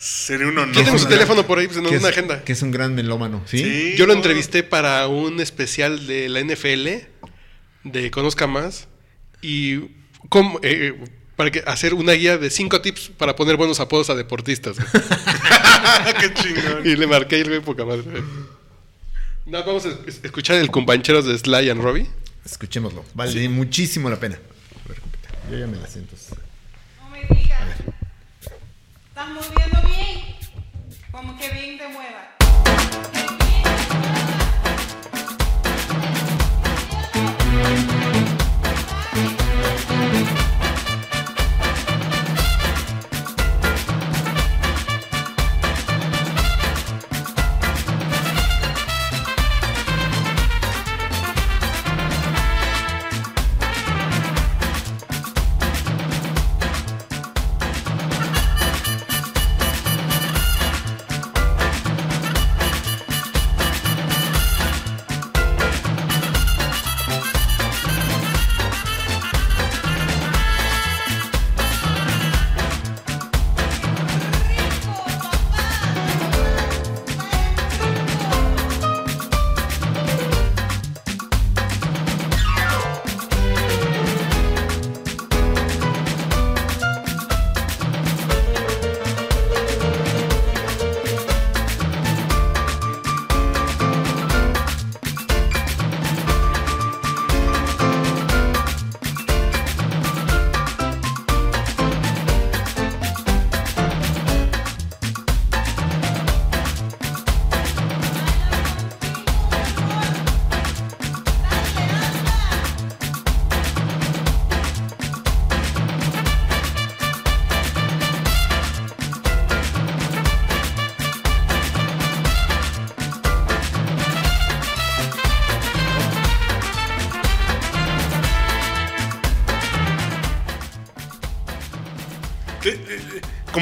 Sería 0.00 0.46
un 0.46 0.56
honor. 0.56 0.72
¿Quién 0.72 0.84
tiene 0.86 0.98
su 0.98 1.06
teléfono 1.06 1.46
por 1.46 1.58
ahí? 1.58 1.66
Pues 1.66 1.76
en 1.76 1.86
una 1.86 1.94
es, 1.94 2.04
agenda. 2.04 2.42
que 2.42 2.52
es 2.52 2.62
un 2.62 2.70
gran 2.70 2.94
melómano. 2.94 3.42
¿sí? 3.44 3.58
Sí. 3.58 3.94
Yo 3.98 4.06
lo 4.06 4.14
entrevisté 4.14 4.62
para 4.62 5.06
un 5.08 5.40
especial 5.40 6.06
de 6.06 6.30
la 6.30 6.40
NFL 6.40 7.04
de 7.84 8.10
Conozca 8.10 8.46
Más 8.46 8.88
y 9.42 9.90
cómo, 10.30 10.58
eh, 10.62 10.94
para 11.36 11.50
que, 11.50 11.62
hacer 11.66 11.92
una 11.92 12.12
guía 12.12 12.38
de 12.38 12.48
cinco 12.48 12.80
tips 12.80 13.10
para 13.18 13.36
poner 13.36 13.56
buenos 13.56 13.78
apodos 13.78 14.08
a 14.08 14.14
deportistas. 14.14 14.78
Qué 16.20 16.32
chingón. 16.32 16.80
y 16.86 16.96
le 16.96 17.06
marqué 17.06 17.36
y 17.36 17.40
el 17.42 17.48
güey 17.48 17.60
poca 17.60 17.84
madre. 17.84 18.04
No, 19.44 19.62
vamos 19.64 19.84
a 19.84 19.90
es- 20.06 20.20
escuchar 20.22 20.56
el 20.56 20.70
compañeros 20.70 21.26
de 21.26 21.36
Sly 21.36 21.68
and 21.68 21.82
Robbie. 21.82 22.06
Escuchémoslo. 22.46 23.04
Vale 23.12 23.48
muchísimo 23.50 24.08
la 24.08 24.18
pena. 24.18 24.36
A 24.36 24.88
ver, 24.88 24.98
compita, 24.98 25.28
yo 25.50 25.58
ya 25.58 25.66
me 25.66 25.76
la 25.76 25.86
siento. 25.86 26.16
No 27.02 27.10
me 27.10 27.20
digas. 27.38 27.60
¿Estás 29.20 29.34
moviendo 29.34 29.82
bien? 29.86 30.34
Como 31.10 31.36
que 31.36 31.50
bien 31.50 31.76
te 31.76 31.86
muevas. 31.88 32.39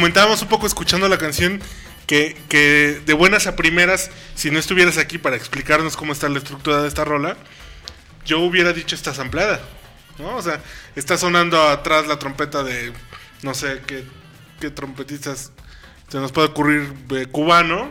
Comentábamos 0.02 0.40
un 0.42 0.48
poco 0.48 0.64
escuchando 0.68 1.08
la 1.08 1.18
canción 1.18 1.60
que, 2.06 2.36
que 2.48 3.02
de 3.04 3.12
buenas 3.14 3.48
a 3.48 3.56
primeras, 3.56 4.12
si 4.36 4.48
no 4.52 4.60
estuvieras 4.60 4.96
aquí 4.96 5.18
para 5.18 5.34
explicarnos 5.34 5.96
cómo 5.96 6.12
está 6.12 6.28
la 6.28 6.38
estructura 6.38 6.80
de 6.82 6.86
esta 6.86 7.04
rola, 7.04 7.36
yo 8.24 8.38
hubiera 8.38 8.72
dicho 8.72 8.94
esta 8.94 9.10
amplada. 9.20 9.60
¿no? 10.20 10.36
O 10.36 10.40
sea, 10.42 10.62
está 10.94 11.18
sonando 11.18 11.60
atrás 11.60 12.06
la 12.06 12.16
trompeta 12.16 12.62
de 12.62 12.92
no 13.42 13.54
sé 13.54 13.80
qué, 13.88 14.04
qué 14.60 14.70
trompetistas 14.70 15.50
se 16.06 16.18
nos 16.18 16.30
puede 16.30 16.46
ocurrir 16.46 16.92
eh, 17.16 17.26
cubano. 17.26 17.90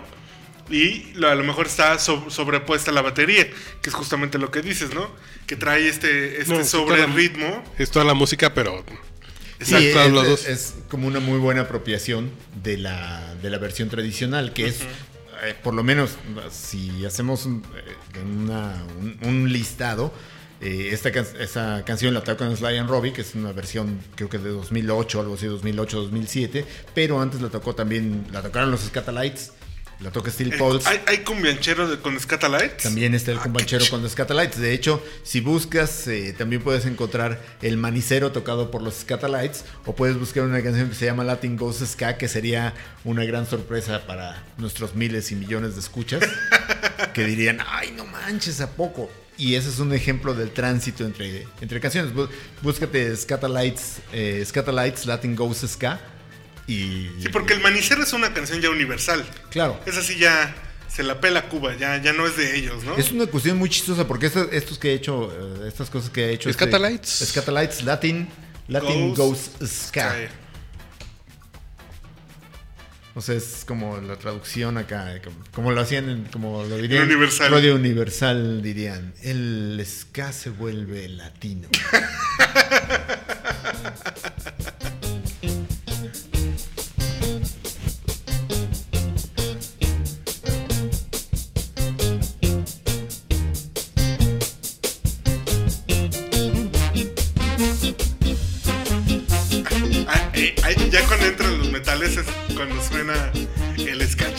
Y 0.70 1.12
a 1.26 1.36
lo 1.36 1.44
mejor 1.44 1.68
está 1.68 2.00
so- 2.00 2.30
sobrepuesta 2.30 2.94
la 2.94 3.02
batería, 3.02 3.50
que 3.82 3.90
es 3.90 3.94
justamente 3.94 4.38
lo 4.38 4.50
que 4.50 4.62
dices, 4.62 4.94
¿no? 4.94 5.12
Que 5.46 5.58
trae 5.58 5.90
este, 5.90 6.42
este 6.42 6.54
No, 6.58 6.64
sobre 6.64 7.06
ritmo. 7.08 7.66
Es 7.78 7.92
toda 7.92 8.06
la 8.06 8.14
música, 8.14 8.54
pero 8.54 8.86
Exacto, 9.60 10.02
es, 10.02 10.12
los 10.12 10.28
dos. 10.28 10.48
es 10.48 10.76
como 10.90 11.08
una 11.08 11.20
muy 11.20 11.40
buena 11.40 11.62
apropiación 11.62 12.30
de 12.64 12.78
la, 12.78 13.36
de 13.42 13.50
la 13.50 13.58
versión 13.58 13.90
tradicional, 13.90 14.54
que 14.54 14.68
es, 14.68 14.82
eh, 14.82 15.56
por 15.64 15.74
lo 15.74 15.84
menos, 15.84 16.12
si 16.52 17.06
hacemos 17.06 17.46
un, 17.46 17.64
eh, 17.76 18.20
una- 18.24 18.86
un- 19.00 19.18
un 19.24 19.52
listado, 19.52 20.14
eh, 20.62 20.90
esta 20.92 21.12
can- 21.12 21.26
esa 21.40 21.84
canción 21.86 22.14
la 22.14 22.22
tocan 22.24 22.56
Sly 22.56 22.78
and 22.78 22.90
Robbie, 22.90 23.14
que 23.14 23.22
es 23.22 23.36
una 23.36 23.52
versión 23.52 24.00
creo 24.16 24.30
que 24.30 24.38
de 24.40 24.50
2008, 24.50 25.20
algo 25.22 25.36
así, 25.36 25.46
2008-2007, 25.48 26.66
pero 26.96 27.22
antes 27.22 27.42
la 27.42 27.50
tocó 27.50 27.76
también, 27.76 28.26
la 28.32 28.42
tocaron 28.42 28.72
los 28.72 28.82
Scatalites, 28.82 29.52
la 30.00 30.12
toca 30.12 30.30
Steel 30.30 30.56
Pulse. 30.58 30.88
¿Hay, 30.88 31.02
hay 31.08 31.18
cumbianchero 31.20 31.88
de, 31.90 32.00
con 32.00 32.20
Scatalites? 32.20 32.84
También 32.84 33.16
está 33.16 33.32
el 33.32 33.40
Ah, 33.40 33.46
ch- 33.48 33.90
con 33.90 34.08
Scatalites. 34.08 34.60
De 34.60 34.74
hecho, 34.74 35.04
si 35.24 35.40
buscas, 35.42 36.08
eh, 36.08 36.36
también 36.38 36.62
puedes 36.62 36.86
encontrar 36.86 37.42
el 37.62 37.78
manicero 37.78 38.32
tocado 38.32 38.70
por 38.70 38.82
los 38.84 38.96
Scatalites. 38.96 39.66
O 39.86 39.96
puedes 39.96 40.18
buscar 40.20 40.44
una 40.44 40.62
canción 40.62 40.90
que 40.90 40.96
se 40.96 41.06
llama 41.06 41.24
Latin 41.24 41.58
Ghost 41.58 41.84
Ska, 41.84 42.18
que 42.18 42.28
sería 42.28 42.74
una 43.04 43.24
gran 43.26 43.48
sorpresa 43.48 44.06
para 44.06 44.44
nuestros 44.58 44.94
miles 44.96 45.32
y 45.32 45.36
millones 45.36 45.74
de 45.74 45.80
escuchas. 45.82 46.22
que 47.14 47.26
dirían, 47.26 47.60
ay, 47.68 47.92
no 47.96 48.06
manches, 48.06 48.62
¿a 48.62 48.70
poco? 48.72 49.10
Y 49.40 49.54
ese 49.56 49.70
es 49.70 49.80
un 49.80 49.94
ejemplo 49.94 50.34
del 50.34 50.52
tránsito 50.52 51.06
entre, 51.06 51.48
entre 51.62 51.80
canciones. 51.80 52.14
Bú- 52.14 52.28
Búscate 52.62 53.16
Scatalites, 53.16 53.98
eh, 54.12 54.44
Scatalites 54.46 55.06
Latin 55.06 55.36
Ghost 55.36 55.66
Ska. 55.68 56.00
Y, 56.68 57.10
Sí, 57.22 57.30
porque 57.32 57.54
el 57.54 57.62
manicero 57.62 58.04
es 58.04 58.12
una 58.14 58.34
canción 58.34 58.60
ya 58.62 58.70
universal. 58.70 59.26
Claro. 59.50 59.80
Es 59.86 59.98
así 59.98 60.18
ya 60.18 60.54
se 60.90 61.04
la 61.04 61.20
pela 61.22 61.48
Cuba, 61.50 61.76
ya, 61.78 62.02
ya 62.02 62.12
no 62.14 62.26
es 62.28 62.36
de 62.38 62.58
ellos, 62.58 62.84
¿no? 62.84 62.96
Es 62.98 63.12
una 63.12 63.26
cuestión 63.28 63.58
muy 63.58 63.70
chistosa 63.70 64.08
porque 64.08 64.26
estos, 64.28 64.48
estos 64.52 64.78
que 64.80 64.92
he 64.92 64.94
hecho, 64.96 65.32
eh, 65.64 65.68
estas 65.68 65.90
cosas 65.90 66.10
que 66.10 66.26
he 66.26 66.34
hecho. 66.34 66.50
este- 66.50 66.66
Scatalites. 66.66 67.10
Scatalites 67.30 67.84
Latin, 67.84 68.28
Latin 68.68 69.14
Ghost 69.14 69.60
Ghost 69.60 69.64
Ska. 69.90 70.12
Sky. 70.12 70.28
O 73.16 73.22
sea, 73.22 73.36
es 73.36 73.64
como 73.66 73.98
la 74.00 74.16
traducción 74.18 74.78
acá, 74.78 75.16
eh, 75.16 75.22
como, 75.24 75.38
como 75.52 75.72
lo 75.72 75.82
hacían, 75.82 76.08
en- 76.10 76.26
como 76.26 76.64
lo 76.64 76.78
dirían. 76.78 77.04
Universal. 77.04 77.52
Radio 77.52 77.76
Universal 77.76 78.62
dirían. 78.62 79.14
El 79.24 79.84
ska 79.88 80.32
se 80.34 80.50
vuelve 80.52 81.08
latino. 81.10 81.68
Ya 100.92 101.06
cuando 101.08 101.26
entran 101.26 101.58
los 101.58 101.72
metales 101.72 102.18
es 102.18 102.26
cuando 102.56 102.82
suena 102.84 103.32
el 103.78 104.08
ska 104.08 104.34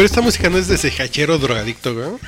Pero 0.00 0.06
esta 0.06 0.22
música 0.22 0.48
no 0.48 0.56
es 0.56 0.66
de 0.66 0.76
ese 0.76 0.88
hachero 1.02 1.36
drogadicto, 1.36 1.92
güey. 1.94 2.06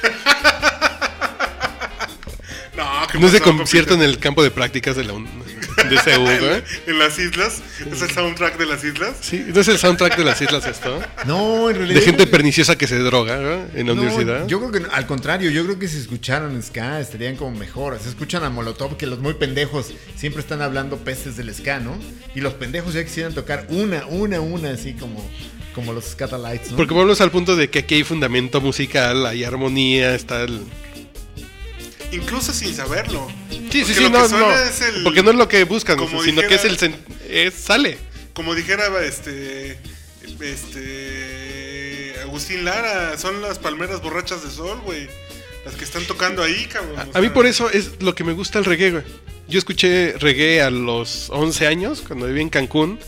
No, 2.77 3.07
¿qué 3.11 3.19
No 3.19 3.27
es 3.29 3.33
de 3.33 3.39
pasó, 3.41 3.57
concierto 3.57 3.95
en 3.95 4.01
papito? 4.01 4.13
el 4.15 4.19
campo 4.19 4.43
de 4.43 4.51
prácticas 4.51 4.95
de 4.95 5.05
la 5.05 5.15
un- 5.15 5.25
de 5.25 5.97
CU, 5.97 6.21
güey. 6.23 6.63
En 6.87 6.99
las 6.99 7.19
islas. 7.19 7.63
¿Es 7.91 8.03
el 8.03 8.11
soundtrack 8.11 8.59
de 8.59 8.67
las 8.67 8.85
islas? 8.85 9.15
Sí, 9.23 9.43
no 9.55 9.61
es 9.63 9.69
el 9.69 9.79
soundtrack 9.79 10.19
de 10.19 10.25
las 10.25 10.43
islas 10.43 10.67
esto. 10.67 11.01
No, 11.27 11.71
en 11.71 11.77
realidad. 11.77 12.01
De 12.01 12.05
gente 12.05 12.27
perniciosa 12.27 12.77
que 12.77 12.87
se 12.87 12.99
droga, 12.99 13.37
güey, 13.39 13.59
en 13.81 13.87
la 13.87 13.95
No, 13.95 14.03
universidad. 14.03 14.47
Yo 14.49 14.59
creo 14.59 14.71
que 14.71 14.81
no, 14.81 14.89
al 14.93 15.07
contrario, 15.07 15.51
yo 15.51 15.65
creo 15.65 15.79
que 15.79 15.89
si 15.89 15.97
escucharan 15.97 16.63
ska 16.63 17.01
estarían 17.01 17.37
como 17.37 17.57
mejor. 17.59 17.99
Se 18.03 18.11
escuchan 18.11 18.45
a 18.45 18.51
Molotov 18.51 18.99
que 18.99 19.07
los 19.07 19.19
muy 19.21 19.33
pendejos 19.33 19.93
siempre 20.17 20.41
están 20.43 20.61
hablando 20.61 20.99
peces 20.99 21.39
del 21.39 21.55
ska, 21.55 21.81
¿no? 21.81 21.97
Y 22.35 22.41
los 22.43 22.53
pendejos 22.53 22.93
ya 22.93 23.03
quisieran 23.03 23.33
tocar 23.33 23.65
una, 23.71 24.05
una, 24.09 24.41
una, 24.41 24.71
así 24.73 24.93
como, 24.93 25.27
como 25.75 25.93
los 25.93 26.05
Scatalites, 26.05 26.71
¿no? 26.73 26.77
Porque 26.77 26.95
volvemos 26.95 27.21
al 27.21 27.31
punto 27.31 27.57
de 27.57 27.71
que 27.71 27.81
aquí 27.81 27.95
hay 27.97 28.05
fundamento 28.05 28.61
musical, 28.61 29.27
hay 29.27 29.45
armonía, 29.45 30.15
está 30.15 30.43
el... 30.43 30.61
Incluso 32.13 32.53
sin 32.53 32.75
saberlo. 32.75 33.27
Sí, 33.71 33.85
sí, 33.85 33.95
sí, 33.95 34.03
lo 34.03 34.11
no, 34.11 34.23
que 34.23 34.29
suena 34.29 34.49
no. 34.49 34.55
es 34.55 34.81
el- 34.83 35.03
Porque 35.03 35.23
no 35.23 35.31
es 35.31 35.37
lo 35.37 35.49
que 35.49 35.65
buscan, 35.65 35.97
como 35.97 36.23
sino 36.23 36.43
que 36.43 36.55
es 36.57 36.65
el... 36.65 36.77
dijera- 36.77 36.93
sen- 36.95 37.31
es- 37.31 37.55
sale. 37.55 37.97
Como 38.35 38.55
dijera 38.55 38.85
este. 39.05 39.79
Este. 40.41 42.15
Agustín 42.23 42.65
Lara, 42.65 43.17
son 43.19 43.41
las 43.43 43.59
palmeras 43.59 44.01
borrachas 44.03 44.43
de 44.45 44.51
sol, 44.51 44.81
güey. 44.85 45.09
Las 45.65 45.75
que 45.75 45.85
están 45.85 46.05
tocando 46.05 46.43
ahí, 46.43 46.67
cabrón. 46.67 46.99
A, 46.99 47.05
o 47.15 47.19
a 47.19 47.21
mí 47.21 47.29
por 47.31 47.47
eso 47.47 47.71
es 47.71 48.03
lo 48.03 48.15
que 48.15 48.25
me 48.25 48.33
gusta 48.33 48.59
el 48.59 48.65
reggae, 48.65 48.91
güey. 48.91 49.05
Yo 49.49 49.59
escuché 49.59 50.13
reggae 50.19 50.61
a 50.63 50.71
los 50.71 51.29
11 51.31 51.67
años, 51.67 52.03
cuando 52.07 52.27
viví 52.27 52.41
en 52.41 52.49
Cancún. 52.51 52.99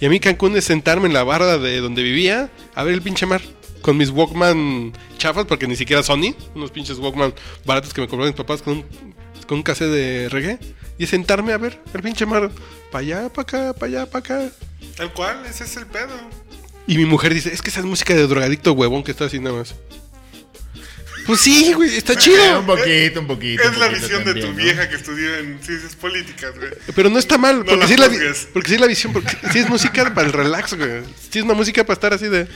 Y 0.00 0.06
a 0.06 0.10
mí 0.10 0.20
Cancún 0.20 0.56
es 0.56 0.64
sentarme 0.64 1.06
en 1.06 1.14
la 1.14 1.24
barra 1.24 1.58
de 1.58 1.80
donde 1.80 2.02
vivía 2.02 2.50
a 2.74 2.84
ver 2.84 2.94
el 2.94 3.02
pinche 3.02 3.26
mar. 3.26 3.40
Con 3.80 3.96
mis 3.96 4.10
Walkman 4.10 4.92
chafas, 5.16 5.46
porque 5.46 5.66
ni 5.66 5.76
siquiera 5.76 6.02
Sony. 6.02 6.34
Unos 6.54 6.70
pinches 6.70 6.98
Walkman 6.98 7.32
baratos 7.64 7.94
que 7.94 8.00
me 8.00 8.08
compraron 8.08 8.32
mis 8.32 8.36
papás 8.36 8.60
con 8.60 8.78
un, 8.78 8.84
con 9.46 9.58
un 9.58 9.62
cassette 9.62 9.90
de 9.90 10.28
reggae. 10.28 10.58
Y 10.98 11.06
sentarme 11.06 11.52
a 11.52 11.58
ver 11.58 11.80
el 11.94 12.02
pinche 12.02 12.26
mar. 12.26 12.50
Para 12.90 13.02
allá, 13.02 13.28
para 13.28 13.42
acá, 13.42 13.72
para 13.74 13.86
allá, 13.86 14.10
para 14.10 14.18
acá. 14.18 14.52
Tal 14.96 15.12
cual, 15.12 15.44
ese 15.46 15.64
es 15.64 15.76
el 15.76 15.86
pedo. 15.86 16.14
Y 16.86 16.98
mi 16.98 17.04
mujer 17.04 17.34
dice, 17.34 17.52
es 17.52 17.62
que 17.62 17.70
esa 17.70 17.80
es 17.80 17.86
música 17.86 18.14
de 18.14 18.26
drogadicto 18.26 18.72
huevón 18.72 19.02
que 19.02 19.10
está 19.10 19.26
así 19.26 19.38
nada 19.38 19.56
más. 19.56 19.74
Pues 21.26 21.40
sí, 21.40 21.72
güey, 21.72 21.96
está 21.96 22.12
Eh, 22.12 22.16
un 22.18 22.22
chido. 22.22 22.66
poquito, 22.66 23.20
un 23.20 23.26
poquito. 23.26 23.62
Es 23.62 23.68
un 23.70 23.80
la 23.80 23.86
poquito 23.88 24.06
visión 24.06 24.24
de 24.24 24.34
tu 24.40 24.52
vieja 24.54 24.88
que 24.88 24.96
estudió 24.96 25.36
en 25.36 25.58
ciencias 25.62 25.96
políticas, 25.96 26.52
güey. 26.56 26.70
Pero 26.94 27.10
no 27.10 27.18
está 27.18 27.36
mal, 27.38 27.58
No 27.58 27.64
porque, 27.64 27.76
la 27.80 27.86
sí 27.88 27.94
es 27.94 28.00
la, 28.00 28.08
porque 28.52 28.68
sí 28.68 28.74
es 28.76 28.80
la 28.80 28.86
visión, 28.86 29.12
porque 29.12 29.36
sí 29.52 29.58
es 29.58 29.68
música 29.68 30.14
para 30.14 30.26
el 30.26 30.32
relax, 30.32 30.74
güey. 30.74 31.02
Sí 31.30 31.38
es 31.40 31.44
una 31.44 31.54
música 31.54 31.84
para 31.84 31.94
estar 31.94 32.14
así 32.14 32.28
de... 32.28 32.46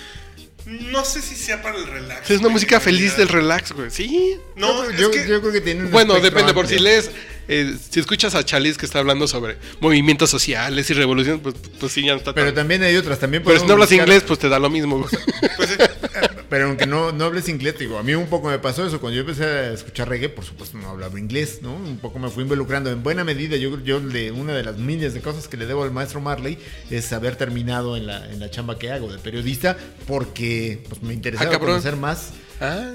No 0.67 1.05
sé 1.05 1.21
si 1.21 1.35
sea 1.35 1.63
para 1.63 1.79
el 1.79 1.87
relax. 1.87 2.27
sí 2.29 2.35
es 2.35 2.39
una 2.39 2.47
güey, 2.49 2.53
música 2.55 2.79
feliz 2.79 3.17
del 3.17 3.29
relax, 3.29 3.73
güey. 3.73 3.91
Sí. 3.91 4.37
No, 4.55 4.85
yo, 4.85 4.91
es 4.91 4.97
yo- 5.01 5.11
que. 5.11 5.27
yo 5.27 5.41
creo 5.41 5.53
que 5.53 5.61
tiene 5.63 5.85
un 5.85 5.91
Bueno, 5.91 6.21
depende, 6.21 6.55
por 6.55 6.69
si 6.69 6.79
lees, 6.79 7.11
eh, 7.49 7.75
si 7.91 7.99
escuchas 7.99 8.37
a 8.37 8.45
Chalis 8.45 8.79
que 8.79 8.87
está 8.87 9.01
hablando 9.01 9.27
sobre 9.27 9.57
movimientos 9.81 10.31
sociales 10.31 10.89
y 10.91 10.95
revolución, 10.95 11.41
pues, 11.41 11.57
pues 11.81 11.91
sí, 11.91 12.03
ya 12.05 12.13
no 12.13 12.19
está 12.19 12.35
Pero 12.35 12.49
tan- 12.49 12.57
también 12.57 12.85
hay 12.85 12.95
otras, 12.97 13.19
también 13.19 13.43
Pero 13.43 13.59
si 13.59 13.67
no 13.67 13.73
hablas 13.73 13.89
buscar- 13.89 14.07
inglés, 14.07 14.23
pues 14.25 14.39
te 14.39 14.49
da 14.49 14.61
lo 14.61 14.71
mismo, 14.71 14.99
güey. 14.99 15.11
pues, 15.57 15.71
sí, 15.71 15.75
Pero 16.51 16.67
aunque 16.67 16.85
no, 16.87 17.13
no 17.13 17.25
hables 17.27 17.49
inglés, 17.49 17.79
digo, 17.79 17.97
a 17.97 18.03
mí 18.03 18.13
un 18.15 18.27
poco 18.27 18.49
me 18.49 18.59
pasó 18.59 18.85
eso. 18.85 19.01
Cuando 19.01 19.15
yo 19.15 19.21
empecé 19.21 19.45
a 19.45 19.73
escuchar 19.73 20.09
reggae, 20.09 20.29
por 20.29 20.45
supuesto 20.45 20.77
no 20.77 20.89
hablaba 20.91 21.17
inglés, 21.19 21.61
¿no? 21.63 21.73
Un 21.75 21.99
poco 21.99 22.19
me 22.19 22.29
fui 22.29 22.43
involucrando. 22.43 22.91
En 22.91 23.03
buena 23.05 23.23
medida, 23.23 23.57
yo, 23.57 23.81
yo 23.85 24.01
de 24.01 24.33
una 24.33 24.53
de 24.55 24.65
las 24.65 24.77
miles 24.77 25.15
de 25.15 25.21
cosas 25.21 25.47
que 25.47 25.57
le 25.57 25.67
debo 25.67 25.85
al 25.85 25.93
maestro 25.93 26.21
Marley 26.21 26.59
es 26.91 27.13
haber 27.13 27.37
terminado 27.37 27.97
en 27.97 28.07
la, 28.09 28.29
en 28.31 28.41
la 28.41 28.51
chamba 28.51 28.79
que 28.79 28.91
hago 28.91 29.13
de 29.13 29.19
periodista, 29.19 29.77
porque 30.09 30.83
pues, 30.89 31.03
me 31.03 31.15
interesaba 31.15 31.55
Ah, 31.55 31.59
conocer 31.61 31.95
más. 31.97 32.31
Ah, 32.61 32.95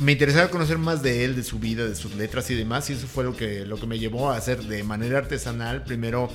Me 0.00 0.12
interesaba 0.12 0.48
conocer 0.48 0.78
más 0.78 1.02
de 1.02 1.24
él, 1.24 1.36
de 1.36 1.42
su 1.44 1.58
vida, 1.58 1.84
de 1.86 1.94
sus 1.94 2.14
letras 2.14 2.50
y 2.50 2.54
demás, 2.54 2.90
y 2.90 2.94
eso 2.94 3.06
fue 3.06 3.22
lo 3.24 3.36
que, 3.36 3.64
lo 3.64 3.76
que 3.76 3.86
me 3.86 3.98
llevó 3.98 4.30
a 4.30 4.36
hacer 4.36 4.62
de 4.64 4.82
manera 4.82 5.18
artesanal, 5.18 5.84
primero 5.84 6.28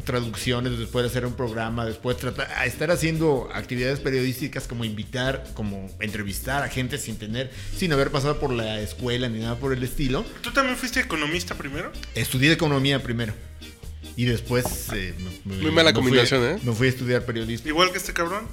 traducciones, 0.00 0.78
después 0.78 1.04
hacer 1.06 1.26
un 1.26 1.34
programa, 1.34 1.84
después 1.86 2.16
tratar, 2.16 2.50
a 2.52 2.66
estar 2.66 2.90
haciendo 2.90 3.48
actividades 3.52 4.00
periodísticas 4.00 4.66
como 4.66 4.84
invitar, 4.84 5.44
como 5.54 5.90
entrevistar 6.00 6.62
a 6.62 6.68
gente 6.68 6.98
sin 6.98 7.16
tener, 7.16 7.50
sin 7.76 7.92
haber 7.92 8.10
pasado 8.10 8.40
por 8.40 8.52
la 8.52 8.80
escuela 8.80 9.28
ni 9.28 9.40
nada 9.40 9.56
por 9.58 9.72
el 9.72 9.82
estilo. 9.82 10.24
¿Tú 10.42 10.50
también 10.52 10.76
fuiste 10.76 11.00
economista 11.00 11.54
primero? 11.56 11.92
Estudié 12.14 12.52
economía 12.52 13.02
primero. 13.02 13.32
Y 14.16 14.24
después... 14.26 14.64
eh, 14.92 15.14
me- 15.44 15.56
Muy 15.56 15.70
mala 15.70 15.90
me 15.90 15.94
fui- 15.94 16.02
combinación, 16.04 16.44
¿eh? 16.44 16.58
Me 16.62 16.72
fui 16.74 16.86
a 16.88 16.90
estudiar 16.90 17.24
periodismo. 17.24 17.68
Igual 17.68 17.90
que 17.92 17.98
este 17.98 18.12
cabrón. 18.12 18.46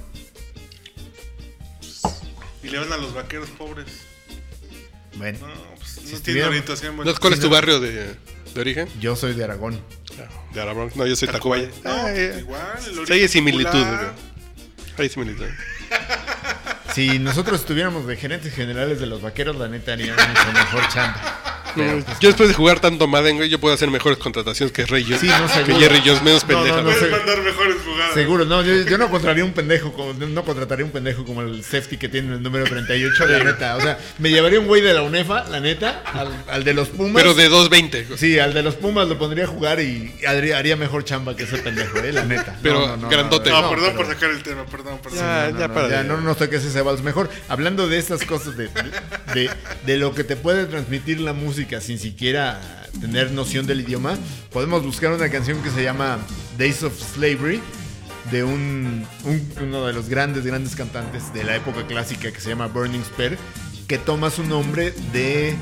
Y 2.62 2.68
le 2.68 2.78
van 2.78 2.92
a 2.92 2.96
los 2.96 3.14
vaqueros 3.14 3.48
pobres. 3.50 3.86
Bueno, 5.16 5.38
No, 5.40 5.74
pues 5.76 6.12
no 6.12 6.20
tiene 6.20 6.44
orientación. 6.44 6.96
¿no? 6.96 7.14
¿Cuál 7.14 7.32
es 7.32 7.40
tu 7.40 7.46
no. 7.46 7.52
barrio 7.52 7.80
de, 7.80 8.14
de 8.54 8.60
origen? 8.60 8.88
yo 9.00 9.16
soy 9.16 9.34
de 9.34 9.44
Aragón. 9.44 9.80
De. 10.54 10.90
No, 10.94 11.06
yo 11.06 11.16
soy 11.16 11.28
Tacubaya. 11.28 11.68
No, 11.84 11.90
Ah, 11.90 11.98
pues, 12.02 12.34
ya. 12.34 12.40
igual. 12.40 12.60
el 13.00 13.06
Sí, 13.06 13.12
hay 13.12 13.28
similitud, 13.28 13.70
güey. 13.72 13.98
Hay 14.98 15.08
similitud. 15.08 15.46
Si 16.94 17.20
nosotros 17.20 17.60
estuviéramos 17.60 18.04
de 18.08 18.16
gerentes 18.16 18.52
generales 18.52 18.98
de 18.98 19.06
los 19.06 19.22
vaqueros, 19.22 19.54
la 19.54 19.68
neta 19.68 19.92
haríamos 19.92 20.26
mucho 20.28 20.52
mejor 20.52 20.88
chamba. 20.88 21.49
Pero, 21.74 21.96
No, 21.98 22.04
yo 22.20 22.28
después 22.28 22.48
de 22.48 22.54
jugar 22.54 22.80
tanto 22.80 23.06
Madden, 23.06 23.36
güey, 23.36 23.48
yo 23.48 23.58
puedo 23.60 23.74
hacer 23.74 23.90
mejores 23.90 24.18
contrataciones 24.18 24.72
que 24.72 24.86
Rey 24.86 25.04
Jones. 25.04 25.20
Sí, 25.20 25.26
no, 25.28 25.64
que. 25.64 25.74
Jerry 25.74 26.00
Jones, 26.04 26.22
menos 26.22 26.42
No, 26.42 26.48
pendeja. 26.48 26.76
no, 26.76 26.82
no, 26.82 26.88
güey. 26.88 26.98
Puedes 26.98 27.16
mandar 27.18 27.42
mejores 27.42 27.76
jugadas. 27.84 28.14
Seguro, 28.14 28.44
no, 28.44 28.62
yo, 28.62 28.74
yo 28.82 28.98
no 28.98 29.10
contrataría 29.10 29.44
un 29.44 29.52
pendejo 29.52 29.92
como, 29.92 30.12
no 30.14 30.44
contrataría 30.44 30.84
un 30.84 30.90
pendejo 30.90 31.24
como 31.24 31.42
el 31.42 31.62
safety 31.64 31.96
que 31.96 32.08
tiene 32.08 32.34
el 32.34 32.42
número 32.42 32.64
38, 32.64 33.26
la 33.26 33.44
neta. 33.44 33.76
O 33.76 33.80
sea, 33.80 33.98
me 34.18 34.30
llevaría 34.30 34.58
un 34.60 34.66
güey 34.66 34.80
de 34.82 34.94
la 34.94 35.02
UNEFA, 35.02 35.44
la 35.48 35.60
neta, 35.60 36.02
al, 36.12 36.44
al 36.48 36.64
de 36.64 36.74
los 36.74 36.88
Pumas. 36.88 37.14
Pero 37.22 37.34
de 37.34 37.50
2.20. 37.50 38.06
güey. 38.06 38.18
Sí, 38.18 38.38
al 38.38 38.52
de 38.54 38.62
los 38.62 38.74
Pumas 38.74 39.08
lo 39.08 39.18
pondría 39.18 39.44
a 39.44 39.48
jugar 39.48 39.80
y 39.80 40.12
haría, 40.26 40.58
haría 40.58 40.76
mejor 40.76 41.04
chamba 41.04 41.36
que 41.36 41.44
ese 41.44 41.58
pendejo, 41.58 41.98
eh, 41.98 42.12
la 42.12 42.24
neta. 42.24 42.56
Pero 42.62 42.96
grandote. 43.08 43.50
No, 43.50 43.62
no, 43.62 43.70
perdón 43.70 43.92
pero- 43.94 43.96
por 43.96 44.14
sacar 44.14 44.30
el 44.30 44.42
tema, 44.42 44.64
perdón, 44.66 44.98
perdón. 45.02 45.18
Ya, 45.18 45.50
no, 45.52 45.58
ya 45.58 45.68
no, 45.68 45.74
para 45.74 45.88
ya 45.88 46.02
no 46.02 46.20
nos 46.20 46.36
toques 46.36 46.64
ese 46.64 46.82
vals 46.82 47.02
mejor. 47.02 47.28
Hablando 47.48 47.86
de 47.88 47.98
estas 47.98 48.24
cosas, 48.24 48.56
de, 48.56 48.68
de, 49.34 49.50
de 49.86 49.96
lo 49.96 50.14
que 50.14 50.24
te 50.24 50.36
puede 50.36 50.66
transmitir 50.66 51.20
la 51.20 51.32
música 51.32 51.59
sin 51.80 51.98
siquiera 51.98 52.60
tener 53.00 53.30
noción 53.32 53.66
del 53.66 53.80
idioma, 53.80 54.16
podemos 54.52 54.84
buscar 54.84 55.12
una 55.12 55.28
canción 55.30 55.62
que 55.62 55.70
se 55.70 55.82
llama 55.82 56.18
Days 56.58 56.82
of 56.82 56.92
Slavery 57.14 57.60
de 58.30 58.44
un, 58.44 59.06
un- 59.24 59.52
uno 59.62 59.86
de 59.86 59.92
los 59.92 60.08
grandes, 60.08 60.44
grandes 60.44 60.74
cantantes 60.76 61.32
de 61.32 61.44
la 61.44 61.56
época 61.56 61.86
clásica 61.86 62.30
que 62.32 62.40
se 62.40 62.48
llama 62.50 62.66
Burning 62.66 63.02
Spear, 63.04 63.36
que 63.88 63.98
toma 63.98 64.30
su 64.30 64.44
nombre 64.44 64.92
de, 65.12 65.54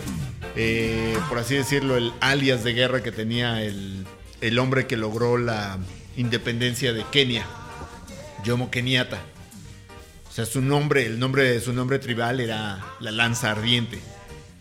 eh, 0.57 1.17
por 1.29 1.39
así 1.39 1.55
decirlo, 1.55 1.97
el 1.97 2.13
alias 2.21 2.65
de 2.65 2.73
guerra 2.75 3.03
que 3.03 3.13
tenía 3.13 3.63
el, 3.63 4.05
el 4.41 4.59
hombre 4.59 4.87
que 4.87 4.97
logró 4.97 5.39
la 5.39 5.79
independencia 6.17 6.93
de 6.93 7.05
Kenia, 7.13 7.47
Jomo 8.45 8.71
Kenyatta. 8.71 9.19
O 10.31 10.33
sea, 10.33 10.47
su 10.47 10.61
nombre, 10.61 11.07
el 11.07 11.19
nombre, 11.19 11.61
su 11.61 11.73
nombre 11.73 11.99
tribal 11.99 12.41
era 12.41 12.85
la 13.01 13.11
lanza 13.11 13.51
ardiente. 13.51 13.99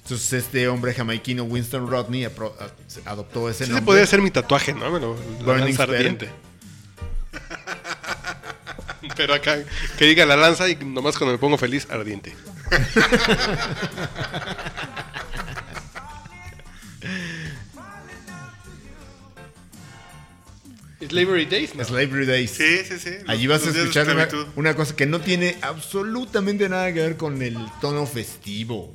Entonces 0.07 0.45
este 0.45 0.69
hombre 0.69 0.93
jamaiquino, 0.93 1.43
Winston 1.43 1.89
Rodney, 1.89 2.25
adoptó 3.03 3.49
ese 3.49 3.59
Sí 3.59 3.65
se 3.65 3.71
nombre. 3.71 3.85
podría 3.85 4.03
hacer 4.05 4.21
mi 4.21 4.31
tatuaje, 4.31 4.71
¿no? 4.73 4.89
Me 4.89 5.01
lo- 5.01 5.17
la 5.45 5.57
lanza 5.57 5.83
ardiente. 5.83 6.29
Pero 9.17 9.33
acá, 9.33 9.57
que 9.97 10.05
diga 10.05 10.25
la 10.25 10.37
lanza 10.37 10.69
y 10.69 10.77
nomás 10.77 11.17
cuando 11.17 11.33
me 11.33 11.39
pongo 11.39 11.57
feliz, 11.57 11.87
ardiente. 11.89 12.33
Slavery 21.07 21.45
Days, 21.45 21.75
¿no? 21.75 21.83
Slavery 21.83 22.25
Days. 22.25 22.51
Sí, 22.51 22.79
sí, 22.87 22.97
sí. 22.99 23.09
los- 23.21 23.29
Allí 23.29 23.47
vas 23.47 23.65
a 23.65 23.69
escuchar 23.69 24.07
una 24.55 24.75
cosa 24.75 24.95
que 24.95 25.05
no 25.05 25.21
tiene 25.21 25.57
absolutamente 25.61 26.67
nada 26.69 26.91
que 26.91 27.01
ver 27.01 27.17
con 27.17 27.41
el 27.41 27.55
tono 27.81 28.05
festivo 28.07 28.93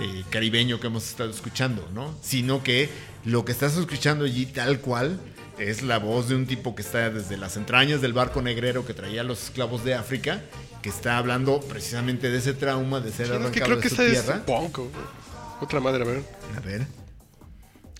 eh, 0.00 0.24
caribeño 0.30 0.80
que 0.80 0.86
hemos 0.88 1.08
estado 1.08 1.30
escuchando, 1.30 1.88
¿no? 1.94 2.14
Sino 2.22 2.62
que 2.62 2.88
lo 3.24 3.44
que 3.44 3.52
estás 3.52 3.76
escuchando 3.76 4.24
allí 4.24 4.46
tal 4.46 4.80
cual 4.80 5.18
es 5.58 5.82
la 5.82 5.98
voz 5.98 6.28
de 6.28 6.34
un 6.34 6.46
tipo 6.46 6.74
que 6.74 6.82
está 6.82 7.10
desde 7.10 7.36
las 7.36 7.56
entrañas 7.56 8.00
del 8.00 8.12
barco 8.12 8.42
negrero 8.42 8.84
que 8.84 8.92
traía 8.94 9.20
a 9.20 9.24
los 9.24 9.42
esclavos 9.44 9.84
de 9.84 9.94
África, 9.94 10.42
que 10.82 10.88
está 10.88 11.16
hablando 11.16 11.60
precisamente 11.60 12.28
de 12.30 12.38
ese 12.38 12.54
trauma 12.54 13.00
de 13.00 13.12
ser 13.12 13.26
Sí, 13.26 13.32
no, 13.32 13.38
es 13.38 13.40
arrancado 13.42 13.52
que 13.52 13.60
creo 13.64 13.76
de 13.76 13.82
que 13.82 13.88
su 13.88 14.02
esta 14.02 14.04
es 14.04 14.24
tierra. 14.24 14.44
punk. 14.44 14.76
güey. 14.78 14.90
Otra 15.60 15.80
madre, 15.80 16.02
a 16.02 16.06
ver. 16.06 16.22
A 16.56 16.60
ver. 16.60 16.86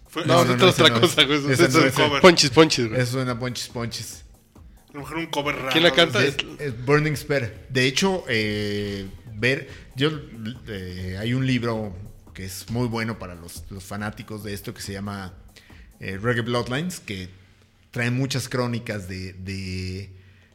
Fue- 0.08 0.24
No, 0.26 0.44
no, 0.44 0.56
no, 0.56 0.68
es 0.68 0.74
otra 0.80 0.88
no 0.94 1.00
cosa, 1.00 1.22
es. 1.22 1.26
güey. 1.28 1.40
No 1.42 1.50
es 1.52 1.60
es 1.60 1.92
cover. 1.94 2.20
Ponchis, 2.20 2.50
ponchis, 2.50 2.88
güey. 2.88 3.00
Eso 3.00 3.12
suena 3.12 3.38
ponches 3.38 3.68
ponches. 3.68 4.24
A 4.90 4.94
lo 4.94 5.00
mejor 5.00 5.16
un 5.18 5.26
cover 5.26 5.56
raro. 5.56 5.68
¿Quién 5.72 5.82
la 5.84 5.92
canta? 5.92 6.22
Es- 6.24 6.36
Es 6.58 6.84
Burning 6.84 7.16
Spear. 7.16 7.52
De 7.68 7.86
hecho, 7.86 8.24
eh, 8.28 9.06
ver, 9.44 9.68
yo 9.94 10.10
eh, 10.68 11.18
hay 11.20 11.34
un 11.34 11.46
libro 11.46 11.94
que 12.32 12.46
es 12.46 12.70
muy 12.70 12.88
bueno 12.88 13.18
para 13.18 13.34
los, 13.34 13.62
fanáticos 13.80 14.42
de 14.42 14.54
esto 14.54 14.72
que 14.72 14.80
se 14.80 14.94
llama 14.94 15.34
eh, 16.00 16.16
Reggae 16.16 16.40
Bloodlines, 16.40 16.98
que 16.98 17.28
trae 17.90 18.10
muchas 18.10 18.48
crónicas 18.48 19.06
de, 19.06 19.34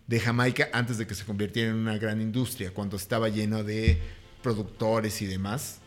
de, 0.08 0.20
Jamaica 0.20 0.70
antes 0.74 0.98
de 0.98 1.06
que 1.06 1.14
se 1.14 1.24
convirtiera 1.24 1.70
en 1.70 1.76
una 1.76 2.00
gran 2.00 2.20
industria, 2.20 2.74
cuando 2.74 2.98
estaba 2.98 3.30
lleno 3.30 3.64
de 3.64 4.02
productores 4.42 5.22
y 5.22 5.28
demás 5.28 5.80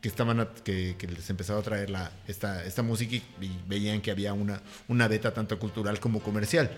que 0.00 0.08
estaban 0.08 0.48
que, 0.62 0.94
que 0.96 1.06
les 1.08 1.28
empezaba 1.28 1.58
a 1.58 1.62
traer 1.62 1.90
la, 1.90 2.12
esta, 2.28 2.64
esta 2.64 2.82
música 2.82 3.16
y, 3.16 3.22
y 3.44 3.60
veían 3.66 4.00
que 4.00 4.12
había 4.12 4.32
una, 4.32 4.62
una 4.86 5.08
beta 5.08 5.34
tanto 5.34 5.58
cultural 5.58 5.98
como 5.98 6.20
comercial. 6.20 6.70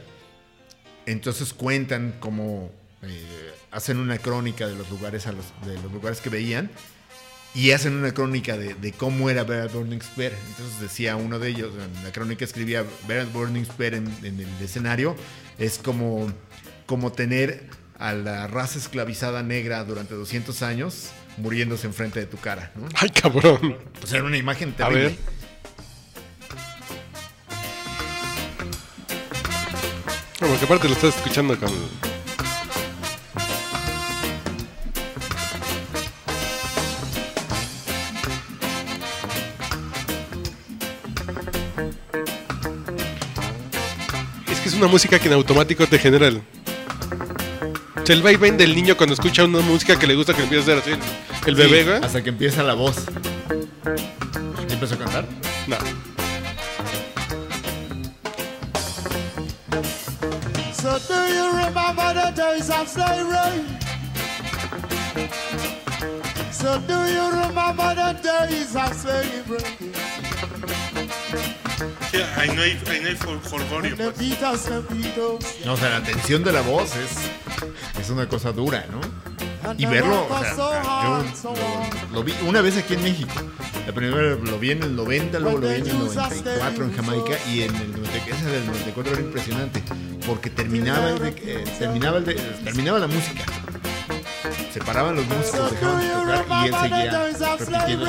Entonces 1.07 1.53
cuentan 1.53 2.17
cómo 2.19 2.73
eh, 3.03 3.53
hacen 3.73 3.99
una 3.99 4.19
crónica 4.19 4.67
de 4.67 4.77
los 4.77 4.89
lugares 4.91 5.27
a 5.27 5.33
los, 5.33 5.47
de 5.67 5.75
los 5.83 5.91
lugares 5.93 6.21
que 6.21 6.29
veían 6.31 6.71
y 7.55 7.73
hacen 7.73 7.95
una 7.95 8.13
crónica 8.15 8.57
de, 8.57 8.75
de 8.75 8.93
cómo 8.93 9.29
era 9.29 9.45
ver 9.45 9.63
a 9.63 9.67
Burning 9.67 10.01
Spear. 10.01 10.33
Entonces 10.49 10.81
decía 10.81 11.17
uno 11.17 11.39
de 11.39 11.49
ellos, 11.49 11.73
en 11.75 12.05
la 12.05 12.13
crónica 12.13 12.45
escribía 12.45 12.85
ver 13.09 13.21
a 13.21 13.25
Burning 13.25 13.65
Spear 13.65 13.95
en, 13.95 14.07
en 14.23 14.41
el 14.41 14.63
escenario 14.65 15.17
es 15.59 15.79
como, 15.79 16.33
como 16.87 17.13
tener 17.13 17.69
a 17.99 18.13
la 18.15 18.47
raza 18.47 18.79
esclavizada 18.79 19.43
negra 19.43 19.85
durante 19.85 20.15
200 20.15 20.63
años 20.63 21.11
muriéndose 21.37 21.87
enfrente 21.87 22.21
de 22.21 22.27
tu 22.27 22.37
cara. 22.37 22.73
¿no? 22.75 22.89
Ay, 22.95 23.11
cabrón. 23.11 23.77
Sea, 24.05 24.19
era 24.19 24.27
una 24.27 24.37
imagen 24.37 24.71
A 24.71 24.77
terrible. 24.77 25.03
ver. 25.03 25.17
No, 30.41 30.49
porque 30.49 30.65
aparte 30.65 30.89
lo 30.89 30.95
estás 30.95 31.17
escuchando 31.17 31.59
con. 31.59 31.71
Una 44.83 44.91
música 44.91 45.17
que 45.21 45.29
en 45.29 45.35
automático 45.35 45.87
te 45.87 45.97
genera 45.97 46.27
el. 46.27 46.39
O 46.39 48.05
sea, 48.05 48.17
el 48.17 48.23
vaivén 48.23 48.57
del 48.57 48.75
niño 48.75 48.97
cuando 48.97 49.15
escucha 49.15 49.45
una 49.45 49.61
música 49.61 49.97
que 49.97 50.09
le 50.09 50.17
gusta 50.17 50.35
que 50.35 50.43
empieza 50.43 50.73
a 50.73 50.79
hacer 50.79 50.95
así. 50.97 51.03
El, 51.47 51.51
el 51.51 51.55
bebé, 51.55 51.83
Sí, 51.83 51.89
güey. 51.89 52.03
Hasta 52.03 52.23
que 52.23 52.31
empieza 52.31 52.65
la 52.65 52.75
voz. 52.75 52.97
¿Y 54.69 54.73
empezó 54.73 54.97
a 54.97 54.99
cantar? 54.99 55.25
No. 55.69 55.77
So 60.75 60.99
do 61.07 61.29
you 61.29 61.53
remember 61.53 62.13
the 62.13 62.33
days 62.35 62.69
of 62.69 62.89
slavery? 62.89 63.63
So 66.51 66.81
do 66.89 67.07
you 67.07 67.31
remember 67.31 67.95
the 67.95 68.19
days 68.21 68.75
of 68.75 68.93
slavery? 68.97 70.32
Ahí 72.37 72.49
no 72.55 72.63
hay, 72.63 72.81
ahí 72.91 73.01
no 73.01 73.09
hay 73.09 73.17
folgorio. 73.17 73.97
The 73.97 74.05
pues. 74.05 74.17
No, 75.65 75.73
o 75.75 75.77
sea, 75.77 75.91
la 75.91 76.03
tensión 76.03 76.45
de 76.45 76.53
la 76.53 76.61
voz 76.63 76.95
es, 76.97 78.01
es 78.01 78.11
una 78.11 78.29
cosa 78.29 78.53
dura, 78.53 78.85
¿no? 78.91 79.01
Y 79.79 79.87
verlo, 79.87 80.27
o 80.29 80.41
sea, 80.41 80.55
yo 81.05 81.25
lo, 82.11 82.15
lo 82.15 82.25
vi 82.25 82.35
una 82.47 82.61
vez 82.61 82.77
aquí 82.77 82.95
en 82.95 83.03
México. 83.03 83.33
La 83.87 83.93
primera 83.93 84.37
lo 84.37 84.59
vi 84.59 84.73
en 84.73 84.83
el 84.83 84.95
90, 84.97 85.39
luego 85.39 85.59
lo 85.59 85.69
vi 85.69 85.75
en 85.75 85.87
el 85.87 85.99
94 85.99 86.85
en 86.85 86.97
Jamaica 86.97 87.39
y 87.51 87.63
en 87.63 87.75
el 87.77 87.93
90, 88.03 88.17
ese 88.37 88.45
del 88.47 88.67
94 88.67 89.13
era 89.13 89.21
impresionante 89.23 89.83
porque 90.27 90.51
terminaba 90.51 91.11
el 91.11 91.19
de- 91.19 91.29
eh, 91.63 91.65
terminaba 91.79 92.19
el 92.19 92.25
de- 92.25 92.35
terminaba 92.35 92.99
la 92.99 93.07
música. 93.09 93.45
Se 94.73 94.81
paraban 94.81 95.17
los 95.17 95.27
músicos, 95.27 95.71
dejaban 95.71 96.01
de 96.01 96.07
tocar 96.09 96.47
y 96.65 96.69
él 96.69 96.75
seguía 96.83 97.11
repitiendo. 97.87 98.05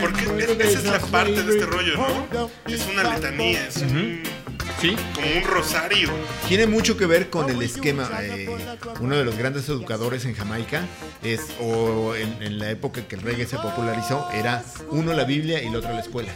Porque 0.00 0.22
es- 0.24 0.50
esa 0.60 0.78
es 0.78 0.84
la 0.84 0.98
parte 1.00 1.42
de 1.42 1.52
este 1.52 1.66
rollo, 1.66 1.94
¿no? 1.96 2.50
Es 2.66 2.86
una 2.92 3.14
letanía, 3.14 3.66
es 3.66 3.76
un- 3.78 4.22
Sí, 4.80 4.94
como 5.14 5.26
un 5.38 5.42
rosario. 5.44 6.10
Tiene 6.48 6.66
mucho 6.66 6.98
que 6.98 7.06
ver 7.06 7.30
con 7.30 7.48
el 7.48 7.62
esquema. 7.62 8.10
eh, 8.20 8.46
uno 9.00 9.16
de 9.16 9.24
los 9.24 9.36
grandes 9.36 9.66
educadores 9.70 10.26
en 10.26 10.34
Jamaica 10.34 10.84
es, 11.22 11.40
o 11.60 12.14
en, 12.14 12.42
en 12.42 12.58
la 12.58 12.70
época 12.70 13.08
que 13.08 13.16
el 13.16 13.22
reggae 13.22 13.46
se 13.46 13.56
popularizó, 13.56 14.28
era 14.34 14.62
uno 14.90 15.14
la 15.14 15.24
Biblia 15.24 15.62
y 15.62 15.68
el 15.68 15.76
otro 15.76 15.92
la 15.92 16.00
escuela. 16.00 16.30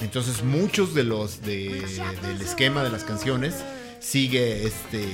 Entonces 0.00 0.42
muchos 0.44 0.94
de 0.94 1.04
los 1.04 1.40
de- 1.42 1.82
del 2.26 2.40
esquema 2.42 2.84
de 2.84 2.90
las 2.90 3.04
canciones 3.04 3.54
sigue 3.98 4.66
este 4.66 5.06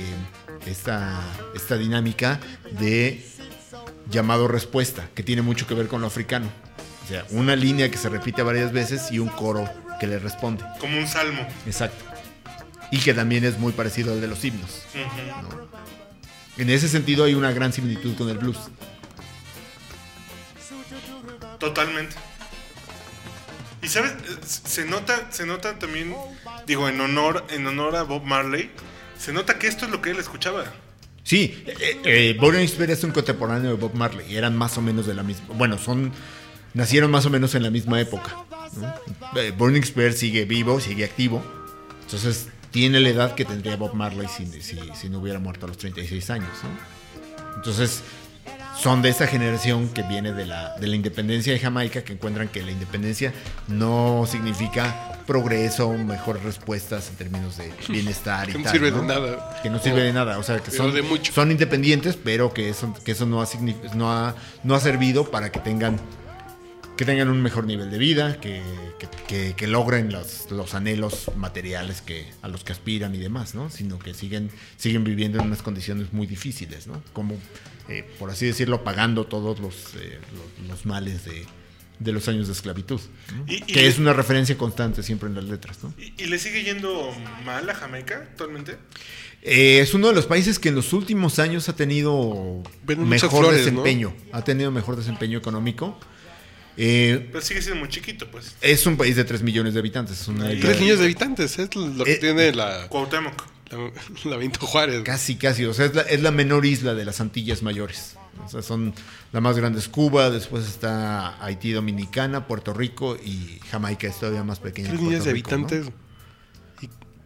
esta, 0.67 1.21
esta 1.55 1.77
dinámica 1.77 2.39
de 2.79 3.23
llamado 4.09 4.47
respuesta, 4.47 5.09
que 5.15 5.23
tiene 5.23 5.41
mucho 5.41 5.67
que 5.67 5.73
ver 5.73 5.87
con 5.87 6.01
lo 6.01 6.07
africano. 6.07 6.49
O 7.03 7.07
sea, 7.07 7.25
una 7.29 7.55
línea 7.55 7.91
que 7.91 7.97
se 7.97 8.09
repite 8.09 8.41
varias 8.41 8.71
veces 8.71 9.11
y 9.11 9.19
un 9.19 9.29
coro 9.29 9.69
que 9.99 10.07
le 10.07 10.19
responde. 10.19 10.63
Como 10.79 10.97
un 10.97 11.07
salmo. 11.07 11.45
Exacto. 11.65 12.03
Y 12.91 12.99
que 12.99 13.13
también 13.13 13.43
es 13.45 13.59
muy 13.59 13.73
parecido 13.73 14.13
al 14.13 14.21
de 14.21 14.27
los 14.27 14.43
himnos. 14.43 14.83
En 16.57 16.69
ese 16.69 16.87
sentido 16.87 17.25
hay 17.25 17.35
una 17.35 17.51
gran 17.51 17.73
similitud 17.73 18.15
con 18.15 18.29
el 18.29 18.37
blues. 18.37 18.57
Totalmente. 21.59 22.15
Y 23.81 23.87
sabes, 23.87 24.13
se 24.43 24.85
nota, 24.85 25.31
se 25.31 25.45
nota 25.45 25.77
también, 25.77 26.15
digo, 26.65 26.89
en 26.89 26.99
honor, 27.01 27.45
en 27.49 27.67
honor 27.67 27.95
a 27.95 28.03
Bob 28.03 28.23
Marley, 28.23 28.71
se 29.19 29.31
nota 29.31 29.59
que 29.59 29.67
esto 29.67 29.85
es 29.85 29.91
lo 29.91 30.01
que 30.01 30.09
él 30.09 30.17
escuchaba. 30.17 30.65
Sí, 31.25 31.63
eh, 31.65 32.37
eh, 32.37 32.85
es 32.87 33.03
un 33.03 33.11
contemporáneo 33.11 33.71
de 33.71 33.77
Bob 33.77 33.95
Marley. 33.95 34.35
Eran 34.35 34.55
más 34.55 34.77
o 34.77 34.81
menos 34.81 35.07
de 35.07 35.15
la 35.15 35.23
misma. 35.23 35.55
Bueno, 35.55 35.79
son. 35.79 36.11
Nacieron 36.75 37.09
más 37.09 37.25
o 37.25 37.31
menos 37.31 37.55
en 37.55 37.63
la 37.63 37.71
misma 37.71 37.99
época. 37.99 38.45
¿no? 38.75 39.41
Eh, 39.41 39.51
Burning 39.51 39.81
Spear 39.81 40.13
sigue 40.13 40.45
vivo, 40.45 40.79
sigue 40.79 41.03
activo. 41.03 41.43
Entonces 42.03 42.49
tiene 42.69 42.99
la 42.99 43.09
edad 43.09 43.33
que 43.33 43.43
tendría 43.43 43.75
Bob 43.75 43.95
Marley 43.95 44.27
si, 44.27 44.45
si, 44.61 44.77
si 44.93 45.09
no 45.09 45.19
hubiera 45.19 45.39
muerto 45.39 45.65
a 45.65 45.69
los 45.69 45.77
36 45.77 46.29
años. 46.29 46.49
¿no? 46.61 47.55
Entonces 47.55 48.03
son 48.77 49.01
de 49.01 49.09
esa 49.09 49.25
generación 49.27 49.89
que 49.89 50.03
viene 50.03 50.33
de 50.33 50.45
la, 50.45 50.75
de 50.77 50.87
la 50.87 50.95
independencia 50.95 51.53
de 51.53 51.59
Jamaica, 51.59 52.03
que 52.03 52.13
encuentran 52.13 52.47
que 52.49 52.61
la 52.61 52.71
independencia 52.71 53.33
no 53.67 54.25
significa 54.29 55.11
progreso, 55.25 55.91
mejores 55.93 56.43
respuestas 56.43 57.09
en 57.09 57.15
términos 57.15 57.57
de 57.57 57.71
bienestar 57.89 58.49
y 58.49 58.53
Que 58.53 58.57
no 58.59 58.63
tal. 58.65 58.71
sirve 58.73 58.91
de 58.91 59.01
nada. 59.01 59.59
Que 59.63 59.69
no 59.69 59.79
sirve 59.79 60.03
de 60.03 60.13
nada. 60.13 60.37
O 60.37 60.43
sea, 60.43 60.59
que 60.59 60.71
son, 60.71 60.93
de 60.93 61.01
mucho. 61.01 61.31
son 61.33 61.51
independientes, 61.51 62.17
pero 62.21 62.53
que 62.53 62.69
eso, 62.69 62.93
que 63.03 63.13
eso 63.13 63.25
no, 63.25 63.41
ha, 63.41 63.47
no, 63.95 64.11
ha, 64.11 64.35
no 64.63 64.75
ha 64.75 64.79
servido 64.79 65.31
para 65.31 65.51
que 65.51 65.59
tengan 65.59 65.99
que 66.97 67.03
tengan 67.03 67.27
un 67.27 67.41
mejor 67.41 67.65
nivel 67.65 67.91
de 67.91 67.97
vida, 67.97 68.39
que, 68.39 68.61
que- 68.99 69.09
que- 69.27 69.53
que 69.53 69.67
logren 69.67 70.13
los, 70.13 70.49
los 70.49 70.73
anhelos 70.75 71.29
materiales 71.35 71.99
que, 72.01 72.25
a 72.41 72.47
los 72.47 72.63
que 72.63 72.71
aspiran 72.71 73.13
y 73.13 73.17
demás, 73.17 73.53
¿no? 73.53 73.69
Sino 73.69 73.99
que 73.99 74.13
siguen, 74.13 74.49
siguen 74.77 75.03
viviendo 75.03 75.37
en 75.39 75.47
unas 75.47 75.61
condiciones 75.61 76.13
muy 76.13 76.25
difíciles, 76.25 76.87
¿no? 76.87 77.01
Como, 77.11 77.35
eh, 77.89 78.07
por 78.19 78.29
así 78.29 78.45
decirlo, 78.45 78.83
pagando 78.83 79.25
todos 79.25 79.59
los, 79.59 79.95
eh, 79.95 80.19
los, 80.59 80.67
los 80.69 80.85
males 80.85 81.25
de, 81.25 81.45
de 81.99 82.11
los 82.11 82.27
años 82.27 82.47
de 82.47 82.53
esclavitud. 82.53 82.99
¿no? 83.35 83.45
Y- 83.47 83.55
y 83.57 83.61
que 83.61 83.81
le- 83.81 83.87
es 83.87 83.99
una 83.99 84.13
referencia 84.13 84.57
constante 84.57 85.03
siempre 85.03 85.29
en 85.29 85.35
las 85.35 85.43
letras, 85.45 85.77
¿no? 85.83 85.93
¿Y, 85.97 86.13
y 86.21 86.25
le 86.27 86.39
sigue 86.39 86.63
yendo 86.63 87.11
mal 87.45 87.69
a 87.69 87.75
Jamaica 87.75 88.15
actualmente? 88.31 88.77
Eh, 89.41 89.79
es 89.79 89.93
uno 89.93 90.07
de 90.07 90.13
los 90.15 90.25
países 90.25 90.57
que 90.57 90.69
en 90.69 90.75
los 90.75 90.91
últimos 90.93 91.37
años 91.39 91.69
ha 91.69 91.75
tenido 91.75 92.63
mejor 92.87 93.29
flores, 93.29 93.59
¿no? 93.59 93.83
desempeño, 93.83 94.15
ha 94.31 94.43
tenido 94.43 94.71
mejor 94.71 94.95
desempeño 94.95 95.37
económico. 95.37 95.99
Eh, 96.77 97.29
Pero 97.31 97.41
sigue 97.43 97.61
siendo 97.61 97.79
muy 97.79 97.89
chiquito, 97.89 98.29
pues. 98.29 98.55
es 98.61 98.85
un 98.85 98.97
país 98.97 99.15
de 99.15 99.23
3 99.23 99.41
millones 99.43 99.73
de 99.73 99.79
habitantes. 99.79 100.21
Es 100.21 100.27
una 100.27 100.51
isla 100.51 100.61
Tres 100.65 100.75
de- 100.75 100.81
millones 100.81 100.99
de 100.99 101.05
habitantes, 101.05 101.57
es 101.59 101.75
lo 101.75 102.03
que 102.03 102.13
Eh, 102.13 102.17
tiene 102.17 102.51
la, 102.53 102.87
Cuauhtémoc. 102.89 103.43
la, 103.71 103.91
la 104.31 104.37
Benito 104.37 104.65
Juárez. 104.65 105.01
Casi, 105.03 105.35
casi. 105.35 105.65
O 105.65 105.73
sea, 105.73 105.85
es 105.85 105.95
la, 105.95 106.01
es 106.01 106.21
la 106.21 106.31
menor 106.31 106.65
isla 106.65 106.93
de 106.93 107.05
las 107.05 107.21
Antillas 107.21 107.63
Mayores. 107.63 108.17
O 108.45 108.49
sea, 108.49 108.61
son 108.61 108.93
la 109.31 109.39
más 109.39 109.55
grande 109.57 109.79
es 109.79 109.87
Cuba, 109.87 110.29
después 110.29 110.65
está 110.67 111.41
Haití 111.43 111.71
Dominicana, 111.71 112.47
Puerto 112.47 112.73
Rico 112.73 113.15
y 113.23 113.59
Jamaica 113.71 114.07
es 114.07 114.19
todavía 114.19 114.43
más 114.43 114.59
pequeña. 114.59 114.89
Tres 114.89 114.99
millones 114.99 115.23
de 115.23 115.29
habitantes. 115.31 115.85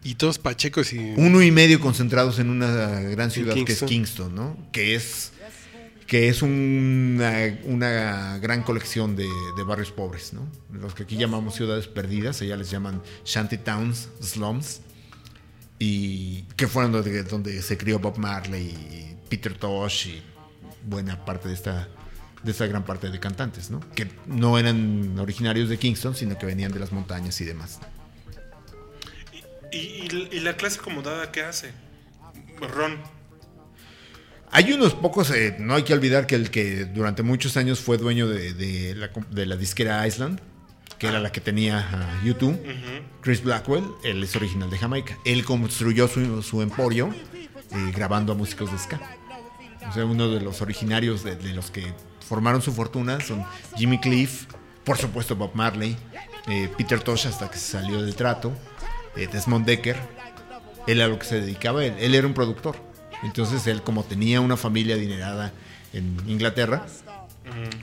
Y, 0.02 0.14
todos 0.14 0.38
pachecos 0.38 0.92
y. 0.94 0.98
Uno 1.16 1.42
y 1.42 1.50
medio 1.50 1.78
concentrados 1.80 2.38
en 2.38 2.48
una 2.48 3.00
gran 3.00 3.30
ciudad 3.30 3.54
que 3.54 3.72
es. 3.72 3.82
Kingston, 3.82 4.34
¿no? 4.34 4.56
Que 4.72 4.94
es 4.94 5.32
que 6.10 6.28
es 6.28 6.42
una, 6.42 7.32
una 7.66 8.38
gran 8.38 8.64
colección 8.64 9.14
de, 9.14 9.28
de 9.56 9.62
barrios 9.62 9.92
pobres, 9.92 10.32
¿no? 10.32 10.44
Los 10.72 10.92
que 10.92 11.04
aquí 11.04 11.16
llamamos 11.16 11.54
ciudades 11.54 11.86
perdidas, 11.86 12.42
allá 12.42 12.56
les 12.56 12.68
llaman 12.68 13.00
shanty 13.24 13.58
towns, 13.58 14.08
slums, 14.20 14.80
y 15.78 16.42
que 16.56 16.66
fueron 16.66 16.90
donde, 16.90 17.22
donde 17.22 17.62
se 17.62 17.78
crió 17.78 18.00
Bob 18.00 18.18
Marley 18.18 18.66
y 18.66 19.16
Peter 19.28 19.54
Tosh 19.56 20.08
y 20.08 20.22
buena 20.84 21.24
parte 21.24 21.46
de 21.46 21.54
esta 21.54 21.86
de 22.42 22.50
esta 22.50 22.66
gran 22.66 22.84
parte 22.84 23.08
de 23.08 23.20
cantantes, 23.20 23.70
¿no? 23.70 23.78
Que 23.94 24.10
no 24.26 24.58
eran 24.58 25.16
originarios 25.16 25.68
de 25.68 25.78
Kingston, 25.78 26.16
sino 26.16 26.36
que 26.38 26.44
venían 26.46 26.72
de 26.72 26.80
las 26.80 26.90
montañas 26.90 27.40
y 27.40 27.44
demás. 27.44 27.78
¿Y, 29.70 29.76
y- 29.78 30.28
y 30.32 30.40
la 30.40 30.56
clase 30.56 30.80
acomodada 30.80 31.30
qué 31.30 31.42
hace? 31.42 31.70
Ron. 32.60 32.98
Hay 34.52 34.72
unos 34.72 34.94
pocos, 34.94 35.30
eh, 35.30 35.56
no 35.58 35.74
hay 35.74 35.84
que 35.84 35.94
olvidar 35.94 36.26
que 36.26 36.34
el 36.34 36.50
que 36.50 36.84
durante 36.86 37.22
muchos 37.22 37.56
años 37.56 37.80
fue 37.80 37.98
dueño 37.98 38.28
de, 38.28 38.52
de 38.52 38.94
la, 38.94 39.10
de 39.30 39.46
la 39.46 39.56
disquera 39.56 40.06
Island 40.06 40.40
que 41.00 41.06
era 41.06 41.18
la 41.18 41.32
que 41.32 41.40
tenía 41.40 41.78
a 41.78 42.22
YouTube. 42.22 42.60
Chris 43.22 43.42
Blackwell, 43.42 43.84
él 44.04 44.22
es 44.22 44.36
original 44.36 44.68
de 44.68 44.76
Jamaica. 44.76 45.16
Él 45.24 45.44
construyó 45.46 46.06
su, 46.06 46.42
su 46.42 46.60
emporio 46.60 47.08
eh, 47.34 47.92
grabando 47.96 48.34
a 48.34 48.36
músicos 48.36 48.70
de 48.70 48.78
ska. 48.78 49.00
O 49.88 49.92
sea, 49.94 50.04
uno 50.04 50.28
de 50.28 50.42
los 50.42 50.60
originarios 50.60 51.24
de, 51.24 51.36
de 51.36 51.54
los 51.54 51.70
que 51.70 51.94
formaron 52.28 52.60
su 52.60 52.72
fortuna 52.74 53.18
son 53.20 53.44
Jimmy 53.76 53.98
Cliff, 53.98 54.44
por 54.84 54.98
supuesto 54.98 55.34
Bob 55.34 55.52
Marley, 55.54 55.96
eh, 56.48 56.68
Peter 56.76 57.00
Tosh 57.00 57.26
hasta 57.26 57.50
que 57.50 57.56
se 57.56 57.72
salió 57.72 58.02
del 58.02 58.14
trato, 58.14 58.52
eh, 59.16 59.26
Desmond 59.32 59.64
Decker. 59.64 59.96
Él 60.86 61.00
a 61.00 61.08
lo 61.08 61.18
que 61.18 61.24
se 61.24 61.40
dedicaba, 61.40 61.82
él, 61.82 61.94
él 61.98 62.14
era 62.14 62.26
un 62.26 62.34
productor. 62.34 62.76
Entonces 63.22 63.66
él 63.66 63.82
como 63.82 64.04
tenía 64.04 64.40
una 64.40 64.56
familia 64.56 64.94
adinerada 64.94 65.52
en 65.92 66.16
Inglaterra, 66.26 66.86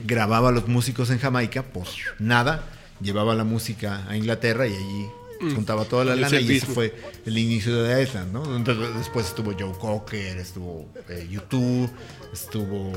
grababa 0.04 0.48
a 0.48 0.52
los 0.52 0.68
músicos 0.68 1.10
en 1.10 1.18
Jamaica 1.18 1.62
por 1.62 1.86
nada, 2.18 2.64
llevaba 3.00 3.34
la 3.34 3.44
música 3.44 4.04
a 4.08 4.16
Inglaterra 4.16 4.66
y 4.66 4.74
allí 4.74 5.06
juntaba 5.54 5.84
toda 5.84 6.04
la 6.04 6.16
lana 6.16 6.40
y 6.40 6.56
ese 6.56 6.66
fue 6.66 6.94
el 7.24 7.38
inicio 7.38 7.82
de 7.82 8.02
Island, 8.02 8.32
¿no? 8.32 8.56
Entonces, 8.56 8.94
después 8.96 9.26
estuvo 9.26 9.52
Joe 9.52 9.72
Cocker, 9.78 10.36
estuvo 10.38 10.88
eh, 11.08 11.28
YouTube, 11.30 11.90
estuvo 12.32 12.92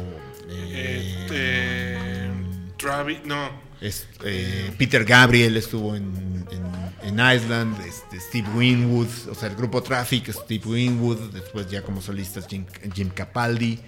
eh, 0.50 1.18
Este, 1.22 2.61
Travis, 2.82 3.20
no. 3.26 3.50
es- 3.80 4.08
eh, 4.24 4.72
Peter 4.78 5.04
Gabriel 5.06 5.56
estuvo 5.58 5.96
en, 5.96 6.46
en- 6.52 6.72
en 7.04 7.14
Island, 7.36 7.80
este, 7.86 8.20
Steve 8.20 8.48
Winwood, 8.56 9.08
o 9.30 9.36
sea, 9.36 9.50
el 9.50 9.56
grupo 9.56 9.82
Traffic, 9.82 10.32
Steve 10.32 10.62
Winwood, 10.66 11.32
después 11.34 11.70
ya 11.70 11.82
como 11.82 12.02
solistas 12.02 12.46
Jim, 12.48 12.66
Jim 12.94 13.10
Capaldi, 13.10 13.80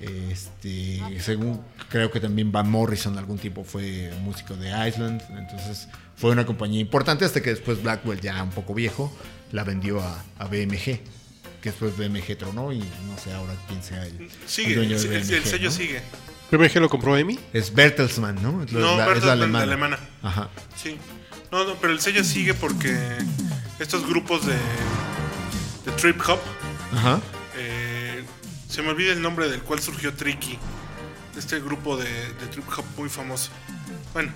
este, 0.00 1.00
según 1.20 1.60
creo 1.88 2.10
que 2.10 2.20
también 2.20 2.50
Van 2.52 2.70
Morrison 2.70 3.16
algún 3.18 3.38
tiempo 3.38 3.64
fue 3.64 4.12
músico 4.22 4.56
de 4.56 4.68
Island, 4.88 5.22
entonces 5.30 5.88
fue 6.16 6.30
una 6.30 6.46
compañía 6.46 6.80
importante 6.80 7.24
hasta 7.24 7.40
que 7.40 7.50
después 7.50 7.82
Blackwell 7.82 8.20
ya 8.20 8.42
un 8.42 8.50
poco 8.50 8.74
viejo 8.74 9.12
la 9.52 9.64
vendió 9.64 10.00
a, 10.00 10.24
a 10.38 10.44
BMG, 10.46 10.82
que 11.60 11.70
después 11.70 11.96
BMG 11.96 12.36
tronó 12.36 12.72
y 12.72 12.78
no 12.78 13.18
sé 13.22 13.32
ahora 13.32 13.54
quién 13.68 13.82
sea 13.82 14.04
el, 14.06 14.20
el 14.22 14.30
Sigue, 14.46 14.74
dueño 14.76 14.96
el, 14.96 15.24
sello 15.44 15.70
¿no? 15.70 15.74
sigue. 15.76 16.00
¿PMG 16.50 16.76
lo 16.80 16.88
compró 16.88 17.16
Emi? 17.16 17.38
Es 17.52 17.74
Bertelsmann, 17.74 18.42
¿no? 18.42 18.62
Es 18.62 18.72
No, 18.72 18.96
la- 18.96 19.02
es 19.02 19.06
Bertelsmann, 19.20 19.22
la 19.22 19.46
la 19.58 19.62
alemana. 19.62 19.62
alemana. 19.62 19.98
Ajá. 20.22 20.48
Sí. 20.76 20.96
No, 21.52 21.64
no, 21.64 21.74
pero 21.74 21.92
el 21.92 22.00
sello 22.00 22.24
sigue 22.24 22.54
porque 22.54 22.96
estos 23.78 24.06
grupos 24.06 24.46
de, 24.46 24.54
de 24.54 25.92
trip 25.96 26.20
hop, 26.28 26.38
Ajá. 26.94 27.20
eh, 27.56 28.22
se 28.68 28.82
me 28.82 28.90
olvida 28.90 29.12
el 29.12 29.22
nombre 29.22 29.48
del 29.48 29.62
cual 29.62 29.80
surgió 29.80 30.12
Tricky, 30.14 30.58
este 31.36 31.60
grupo 31.60 31.96
de, 31.96 32.04
de 32.10 32.46
trip 32.50 32.64
hop 32.76 32.84
muy 32.96 33.08
famoso. 33.08 33.50
Bueno, 34.12 34.30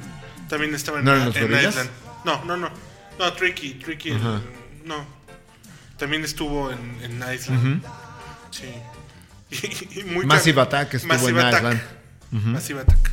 también 0.49 0.75
estaba 0.75 0.99
en, 1.01 1.05
¿No 1.05 1.15
en? 1.15 1.29
Island. 1.29 1.91
No, 2.25 2.45
no, 2.45 2.57
no. 2.57 2.71
No, 3.19 3.33
Tricky, 3.35 3.75
Tricky, 3.75 4.11
el- 4.11 4.23
no. 4.85 5.05
También 5.99 6.25
estuvo 6.25 6.71
en, 6.71 6.99
en 7.03 7.35
Island. 7.35 7.81
Ujú. 7.81 7.93
Sí. 8.51 8.67
Y, 9.53 10.01
y 10.01 10.05
muy 10.05 10.25
Massive 10.25 10.63
Attack 10.63 10.95
estuvo 10.95 11.13
Massive 11.13 11.39
en 11.41 11.47
Attack. 11.47 11.61
Island. 11.63 11.81
Massive 12.33 12.81
Attack. 12.81 13.11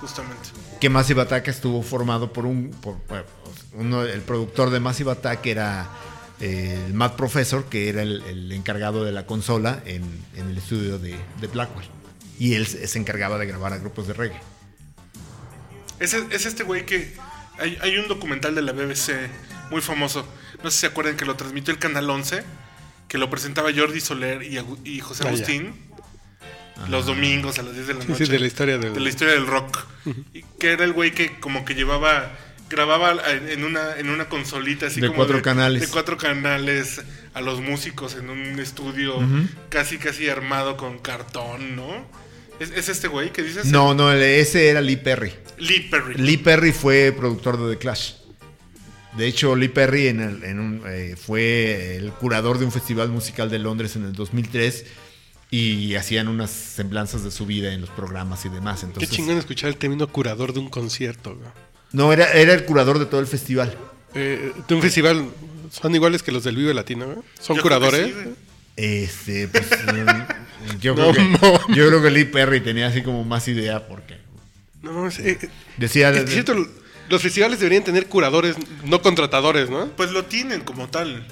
Justamente. 0.00 0.50
Que 0.80 0.88
Massive 0.90 1.22
Attack 1.22 1.48
estuvo 1.48 1.82
formado 1.82 2.32
por 2.32 2.46
un. 2.46 2.70
Por, 2.70 2.98
por- 3.02 3.26
uno, 3.74 4.02
el 4.02 4.20
productor 4.20 4.70
de 4.70 4.80
Massive 4.80 5.10
Attack 5.12 5.46
era 5.46 5.88
eh, 6.40 6.82
el 6.86 6.94
Matt 6.94 7.16
Professor, 7.16 7.64
que 7.64 7.88
era 7.88 8.02
el, 8.02 8.22
el 8.22 8.52
encargado 8.52 9.04
de 9.04 9.12
la 9.12 9.26
consola 9.26 9.82
en, 9.86 10.02
en 10.36 10.48
el 10.50 10.58
estudio 10.58 10.98
de, 10.98 11.16
de 11.40 11.46
Blackwell. 11.48 11.88
Y 12.38 12.54
él 12.54 12.66
se 12.66 12.98
encargaba 12.98 13.38
de 13.38 13.46
grabar 13.46 13.72
a 13.72 13.78
grupos 13.78 14.06
de 14.06 14.12
reggae. 14.14 14.40
Es, 16.00 16.14
es 16.14 16.46
este 16.46 16.62
güey 16.64 16.84
que. 16.86 17.14
Hay, 17.58 17.78
hay 17.82 17.96
un 17.98 18.08
documental 18.08 18.54
de 18.54 18.62
la 18.62 18.72
BBC 18.72 19.12
muy 19.70 19.80
famoso. 19.80 20.26
No 20.62 20.70
sé 20.70 20.76
si 20.76 20.80
se 20.82 20.86
acuerdan 20.88 21.16
que 21.16 21.24
lo 21.24 21.36
transmitió 21.36 21.72
el 21.72 21.78
Canal 21.78 22.08
11. 22.10 22.42
Que 23.08 23.18
lo 23.18 23.30
presentaba 23.30 23.70
Jordi 23.74 24.00
Soler 24.00 24.42
y, 24.42 24.98
José 25.00 25.22
Ah, 25.26 25.30
ya. 25.30 25.44
Los 26.88 27.06
domingos 27.06 27.58
a 27.58 27.62
las 27.62 27.74
10 27.74 27.86
de 27.86 27.94
la 27.94 28.02
Sí, 28.02 28.08
noche. 28.08 28.26
sí, 28.26 28.32
de 28.32 28.38
la 28.40 28.46
historia 28.46 28.78
del- 28.78 28.92
De 28.94 29.00
la 29.00 29.08
historia 29.08 29.34
del 29.34 29.46
rock. 29.46 29.78
Y 30.34 30.42
que 30.58 30.72
era 30.72 30.84
el 30.84 30.92
güey 30.92 31.12
que 31.12 31.38
como 31.40 31.64
que 31.64 31.74
llevaba. 31.74 32.32
Grababa 32.70 33.14
en 33.30 33.62
una, 33.62 33.96
en 33.98 34.08
una 34.08 34.28
consolita 34.28 34.86
así 34.86 35.00
De 35.00 35.08
como 35.08 35.18
cuatro 35.18 35.42
canales. 35.42 35.82
De 35.82 35.88
cuatro 35.88 36.16
canales 36.16 37.02
a 37.34 37.40
los 37.42 37.60
músicos 37.60 38.14
en 38.16 38.30
un 38.30 38.58
estudio 38.58 39.16
casi 39.68 39.98
casi 39.98 40.28
armado 40.28 40.76
con 40.76 40.98
cartón, 40.98 41.76
¿no? 41.76 42.06
¿Es, 42.58 42.70
es 42.70 42.88
este 42.88 43.06
güey 43.06 43.32
que 43.32 43.42
dices? 43.42 43.66
No, 43.66 43.94
no, 43.94 44.10
ese 44.12 44.68
era 44.70 44.80
Lee 44.80 44.96
Perry. 44.96 45.32
Lee 45.58 45.86
Perry. 45.90 46.14
Lee 46.14 46.38
Perry 46.38 46.72
fue 46.72 47.12
productor 47.16 47.58
de 47.64 47.74
The 47.74 47.78
Clash. 47.78 48.12
De 49.16 49.26
hecho, 49.26 49.54
Lee 49.54 49.68
Perry 49.68 50.08
en 50.08 50.20
el- 50.20 50.42
en 50.44 50.58
un, 50.58 50.82
eh, 50.86 51.16
fue 51.16 51.96
el 51.96 52.10
curador 52.12 52.58
de 52.58 52.64
un 52.64 52.72
festival 52.72 53.10
musical 53.10 53.50
de 53.50 53.58
Londres 53.60 53.94
en 53.94 54.04
el 54.04 54.12
2003 54.14 54.86
y 55.56 55.94
hacían 55.96 56.28
unas 56.28 56.50
semblanzas 56.50 57.22
de 57.22 57.30
su 57.30 57.46
vida 57.46 57.72
en 57.72 57.80
los 57.80 57.90
programas 57.90 58.44
y 58.44 58.48
demás. 58.48 58.80
Qué 58.80 58.86
Entonces, 58.86 59.10
chingón 59.10 59.36
escuchar 59.38 59.68
el 59.68 59.76
término 59.76 60.06
curador 60.08 60.52
de 60.52 60.60
un 60.60 60.68
concierto. 60.68 61.36
güey. 61.36 61.48
No, 61.92 62.12
era, 62.12 62.32
era 62.32 62.54
el 62.54 62.64
curador 62.64 62.98
de 62.98 63.06
todo 63.06 63.20
el 63.20 63.26
festival. 63.26 63.76
Eh, 64.14 64.52
de 64.66 64.74
un 64.74 64.82
festival 64.82 65.28
son 65.70 65.94
iguales 65.94 66.22
que 66.22 66.32
los 66.32 66.44
del 66.44 66.56
Vive 66.56 66.74
Latino? 66.74 67.22
Son 67.40 67.56
Yo 67.56 67.62
creo 67.62 67.80
que 67.80 67.86
curadores. 67.86 68.06
sí. 68.24 68.34
Este, 68.76 69.46
pues, 69.48 69.66
yo, 70.80 70.94
No, 70.96 71.12
creo 71.12 71.12
que, 71.12 71.22
no. 71.22 71.68
yo 71.74 71.86
creo 71.88 72.02
que 72.02 72.10
Lee 72.10 72.24
Perry 72.24 72.60
tenía 72.60 72.88
así 72.88 73.02
como 73.02 73.22
más 73.24 73.46
idea 73.46 73.86
porque 73.86 74.16
no, 74.82 75.06
es, 75.06 75.18
eh, 75.20 75.38
eh, 75.40 75.48
decía... 75.76 76.10
es 76.10 76.28
cierto, 76.30 76.54
los 77.08 77.22
festivales 77.22 77.60
deberían 77.60 77.84
tener 77.84 78.06
curadores, 78.08 78.56
no 78.84 79.00
contratadores, 79.02 79.70
¿no? 79.70 79.86
Pues 79.96 80.10
lo 80.10 80.24
tienen 80.24 80.62
como 80.62 80.88
tal. 80.88 81.24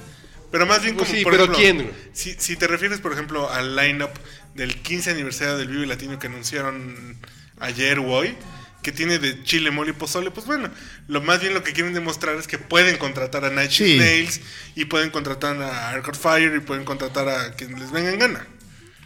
Pero 0.53 0.67
más 0.67 0.83
bien 0.83 0.95
Pues 0.95 1.09
como 1.09 1.19
sí, 1.19 1.25
por 1.25 1.33
pero 1.33 1.53
ejemplo. 1.53 1.91
Si, 2.13 2.35
si 2.39 2.57
te 2.57 2.69
refieres, 2.69 3.01
por 3.01 3.13
ejemplo, 3.13 3.51
al 3.51 3.75
line-up 3.75 4.11
del 4.55 4.77
15 4.77 5.11
aniversario 5.11 5.57
del 5.57 5.69
Vive 5.69 5.87
Latino 5.87 6.19
que 6.19 6.27
anunciaron 6.29 7.17
ayer 7.59 7.99
o 7.99 8.07
hoy, 8.07 8.37
que 8.83 8.93
tiene 8.93 9.19
de 9.19 9.43
chile, 9.45 9.71
mole 9.71 9.91
y 9.91 9.95
pozole, 9.95 10.31
pues 10.31 10.47
bueno, 10.47 10.69
lo 11.09 11.23
más 11.23 11.41
bien 11.41 11.55
lo 11.55 11.63
que 11.63 11.73
quieren 11.73 11.95
demostrar 11.95 12.37
es 12.37 12.47
que 12.47 12.59
pueden 12.59 12.99
contratar 12.99 13.45
a 13.45 13.51
Night 13.51 13.71
Sí. 13.71 13.97
Nails 13.97 14.41
y 14.75 14.85
pueden 14.85 15.11
contratar 15.11 15.61
a 15.63 15.89
Arcade 15.91 16.19
Fire 16.19 16.55
y 16.55 16.61
pueden 16.61 16.85
contratar 16.85 17.29
a 17.29 17.53
quien 17.55 17.79
les 17.81 17.91
venga 17.91 18.11
en 18.11 18.19
gana. 18.19 18.47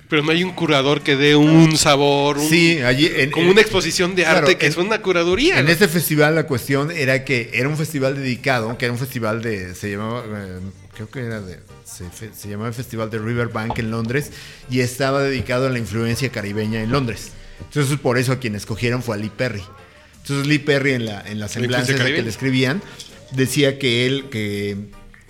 Pero 0.09 0.23
no 0.23 0.31
hay 0.31 0.45
un 0.45 0.53
curador 0.53 1.03
que 1.03 1.17
dé 1.17 1.35
un 1.35 1.77
sabor, 1.77 2.39
un- 2.39 2.49
Sí, 2.49 2.79
allí... 2.81 3.11
en- 3.17 3.31
como 3.31 3.47
en- 3.47 3.53
una 3.53 3.61
exposición 3.61 4.15
de 4.15 4.23
Claro, 4.23 4.39
arte 4.39 4.57
que 4.57 4.67
en- 4.67 4.73
es 4.73 4.79
una 4.79 5.03
curaduría. 5.03 5.59
En 5.59 5.67
¿no? 5.67 5.73
este 5.73 5.89
festival 5.89 6.35
la 6.35 6.47
cuestión 6.47 6.91
era 6.91 7.25
que 7.25 7.51
era 7.55 7.69
un 7.69 7.77
festival 7.77 8.15
dedicado, 8.15 8.77
que 8.79 8.85
era 8.85 8.93
un 8.93 8.99
festival 9.01 9.43
de, 9.43 9.75
se 9.75 9.91
llamaba, 9.91 10.23
eh, 10.27 10.61
creo 10.95 11.11
que 11.11 11.21
era 11.21 11.41
de, 11.41 11.59
se, 11.85 12.49
llamaba 12.49 12.69
el 12.69 12.75
Festival 12.75 13.11
de 13.11 13.19
Riverbank 13.19 13.79
en 13.79 13.91
Londres 13.91 14.31
y 14.71 14.81
estaba 14.81 15.23
dedicado 15.23 15.67
a 15.67 15.71
la 15.71 15.79
influencia 15.79 16.29
caribeña 16.31 16.83
en 16.83 16.91
Londres. 16.93 17.31
Entonces 17.61 17.99
por 17.99 18.19
eso 18.19 18.33
a 18.33 18.39
quien 18.39 18.55
escogieron 18.55 19.03
fue 19.03 19.17
a 19.17 19.19
Lee 19.19 19.31
Perry. 19.35 19.63
Entonces 20.23 20.47
Lee 20.47 20.59
Perry 20.59 20.93
en 20.93 21.07
la, 21.07 21.21
en 21.23 21.41
la 21.41 21.49
semblanza 21.49 21.95
que 21.95 22.23
le 22.23 22.29
escribían 22.29 22.83
decía 23.33 23.79
que 23.79 24.07
él, 24.07 24.27
que 24.31 24.77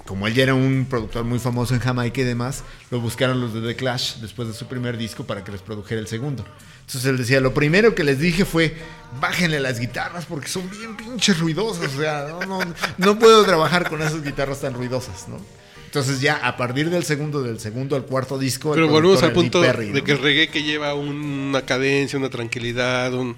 como 0.06 0.26
él 0.26 0.34
ya 0.34 0.44
era 0.44 0.54
un 0.54 0.86
productor 0.88 1.24
muy 1.24 1.38
famoso 1.38 1.74
en 1.74 1.80
Jamaica 1.80 2.20
y 2.20 2.24
demás, 2.24 2.64
lo 2.90 3.00
buscaron 3.00 3.40
los 3.40 3.52
de 3.52 3.60
The 3.60 3.76
Clash 3.76 4.16
después 4.16 4.48
de 4.48 4.54
su 4.54 4.66
primer 4.66 4.96
disco 4.96 5.24
para 5.24 5.44
que 5.44 5.52
les 5.52 5.60
produjera 5.60 6.00
el 6.00 6.06
segundo. 6.06 6.44
Entonces 6.80 7.04
él 7.04 7.18
decía, 7.18 7.40
lo 7.40 7.52
primero 7.52 7.94
que 7.94 8.04
les 8.04 8.18
dije 8.18 8.44
fue, 8.44 8.76
bájenle 9.20 9.60
las 9.60 9.80
guitarras 9.80 10.24
porque 10.26 10.48
son 10.48 10.70
bien 10.70 10.96
pinches 10.96 11.38
ruidosas. 11.38 11.94
O 11.94 12.00
sea, 12.00 12.28
no, 12.28 12.40
no, 12.46 12.74
no 12.96 13.18
puedo 13.18 13.44
trabajar 13.44 13.88
con 13.88 14.00
esas 14.00 14.22
guitarras 14.22 14.60
tan 14.60 14.74
ruidosas, 14.74 15.28
¿no? 15.28 15.38
Entonces 15.84 16.20
ya 16.20 16.36
a 16.36 16.56
partir 16.56 16.90
del 16.90 17.04
segundo, 17.04 17.42
del 17.42 17.58
segundo 17.58 17.96
al 17.96 18.04
cuarto 18.04 18.38
disco... 18.38 18.72
Pero 18.72 18.88
volvemos 18.88 19.22
al 19.22 19.32
punto 19.32 19.60
de 19.60 20.02
que 20.04 20.12
el 20.12 20.18
reggae 20.18 20.48
que 20.48 20.62
lleva 20.62 20.94
una 20.94 21.62
cadencia, 21.62 22.18
una 22.18 22.30
tranquilidad, 22.30 23.14
un 23.14 23.36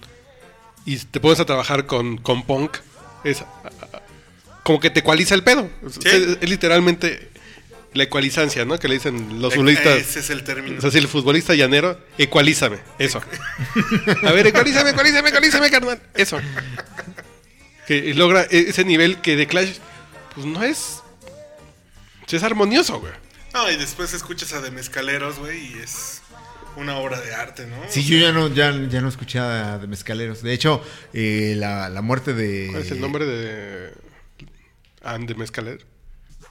y 0.89 0.97
te 0.97 1.21
pones 1.21 1.39
a 1.39 1.45
trabajar 1.45 1.85
con, 1.85 2.17
con 2.17 2.45
punk, 2.45 2.79
es 3.23 3.45
como 4.69 4.81
que 4.81 4.91
te 4.91 5.01
ecualiza 5.01 5.35
el 5.35 5.43
pedo. 5.43 5.71
Es, 5.87 5.97
es- 6.05 6.39
es 6.43 6.49
literalmente 6.51 7.31
la 7.95 8.03
ecualizancia, 8.05 8.67
¿no? 8.67 8.79
Que 8.79 8.87
le 8.87 8.95
dicen 8.95 9.41
los 9.41 9.55
futbolistas. 9.55 9.97
Ese 9.99 10.21
es 10.21 10.29
el 10.29 10.45
término. 10.45 10.77
O 10.77 10.81
sea, 10.83 10.91
si 10.91 10.99
el 10.99 11.09
futbolista 11.09 11.55
llanero, 11.55 11.99
ecualízame, 12.19 12.79
eso. 12.99 13.23
A 14.27 14.33
ver, 14.33 14.47
ecualízame, 14.47 14.91
ecualízame, 14.91 15.31
ecualízame, 15.31 15.71
carnal. 15.71 15.99
Eso. 16.15 16.39
Que 17.87 18.13
logra 18.13 18.43
e- 18.51 18.67
ese 18.69 18.85
nivel 18.85 19.23
que 19.23 19.37
de 19.37 19.47
Clash, 19.47 19.79
pues 20.35 20.47
no 20.47 20.63
es. 20.63 20.99
Es 22.31 22.43
armonioso, 22.43 23.01
güey. 23.01 23.13
No, 23.55 23.71
y 23.71 23.77
después 23.77 24.13
escuchas 24.13 24.53
a 24.53 24.61
de 24.61 24.71
mezcaleros, 24.71 25.39
güey, 25.39 25.73
y 25.73 25.79
es 25.79 26.21
una 26.77 26.99
obra 26.99 27.19
de 27.19 27.35
arte, 27.35 27.67
¿no? 27.67 27.77
Sí, 27.89 28.05
yo 28.05 28.19
ya 28.19 28.33
no, 28.33 28.49
ya, 28.55 28.71
ya 28.91 29.01
no 29.01 29.09
escuchaba 29.09 29.79
de 29.79 29.87
Mezcaleros. 29.87 30.43
De 30.43 30.53
hecho, 30.53 30.83
eh, 31.15 31.55
la, 31.57 31.89
la 31.89 32.03
muerte 32.03 32.35
de... 32.35 32.69
¿Cuál 32.71 32.83
es 32.83 32.91
el 32.91 33.01
nombre 33.01 33.25
de. 33.25 33.91
And 35.03 35.35
Mezcaler? 35.37 35.85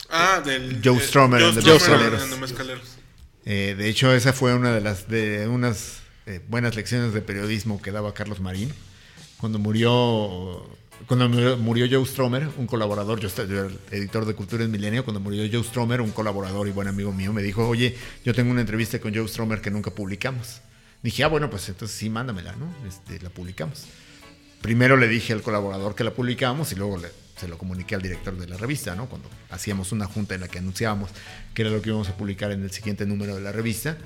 Ah, 0.10 0.42
del... 0.46 0.82
Joe 0.84 0.98
eh, 0.98 1.02
Strummer 1.02 1.40
Joe 1.42 1.50
and 1.50 1.64
the 1.64 1.72
and 2.24 2.34
the 2.34 2.40
Mezcaleros. 2.40 2.98
Eh, 3.46 3.76
de 3.78 3.90
hecho, 3.90 4.12
esa 4.14 4.34
fue 4.34 4.54
una 4.54 4.74
de 4.74 4.82
las 4.82 5.08
de 5.08 5.48
unas 5.48 6.00
eh, 6.26 6.42
buenas 6.48 6.76
lecciones 6.76 7.14
de 7.14 7.22
periodismo 7.22 7.82
que 7.82 7.92
daba 7.92 8.14
Carlos 8.14 8.40
Marín. 8.40 8.74
cuando 9.38 9.60
murió 9.60 10.68
cuando 11.08 11.30
murió- 11.30 11.88
Joe 11.90 12.06
Stromer, 12.06 12.50
un 12.58 12.66
colaborador, 12.66 13.20
yo 13.20 13.28
estaba- 13.28 13.48
yo 13.48 13.60
era 13.60 13.68
el 13.68 13.80
editor 13.92 14.26
de 14.26 14.34
Cultura 14.34 14.64
en 14.64 14.72
Milenio, 14.72 15.04
cuando 15.06 15.20
murió 15.20 15.48
Joe 15.52 15.64
Stromer, 15.64 16.02
un 16.02 16.10
colaborador 16.12 16.68
y 16.68 16.72
buen 16.72 16.88
amigo 16.88 17.14
mío, 17.14 17.32
me 17.34 17.44
dijo, 17.44 17.68
oye, 17.68 17.96
yo 18.26 18.34
tengo 18.34 18.50
una 18.52 18.62
entrevista 18.62 19.00
con 19.00 19.14
Joe 19.14 19.28
Stromer 19.28 19.62
que 19.62 19.70
nunca 19.70 19.92
publicamos. 19.92 20.60
Dije, 21.04 21.24
ah, 21.24 21.28
bueno, 21.28 21.52
pues 21.52 21.70
entonces 21.70 21.96
sí, 21.96 22.10
mándamela, 22.10 22.56
¿no? 22.56 22.74
Este, 22.88 23.20
la 23.24 23.30
publicamos. 23.30 23.84
Primero 24.62 24.98
le 24.98 25.08
dije 25.08 25.34
al 25.34 25.44
colaborador 25.44 25.94
que 25.94 26.04
la 26.04 26.12
publicábamos 26.12 26.72
y 26.72 26.76
luego 26.76 26.98
le- 26.98 27.12
se 27.40 27.48
lo 27.48 27.58
comuniqué 27.58 27.96
al 27.96 28.02
director 28.02 28.36
de 28.38 28.48
la 28.48 28.58
revista, 28.58 28.96
¿no? 28.96 29.08
Cuando 29.08 29.30
hacíamos 29.50 29.92
una 29.92 30.06
junta 30.06 30.36
en 30.36 30.42
la 30.42 30.48
que 30.48 30.60
anunciábamos 30.60 31.12
que 31.54 31.62
era 31.62 31.72
lo 31.72 31.82
que 31.82 31.90
íbamos 31.90 32.10
a 32.10 32.18
publicar 32.18 32.52
en 32.52 32.64
el 32.64 32.72
siguiente 32.72 33.06
número 33.06 33.36
de 33.36 33.42
la 33.42 33.52
revista. 33.52 33.98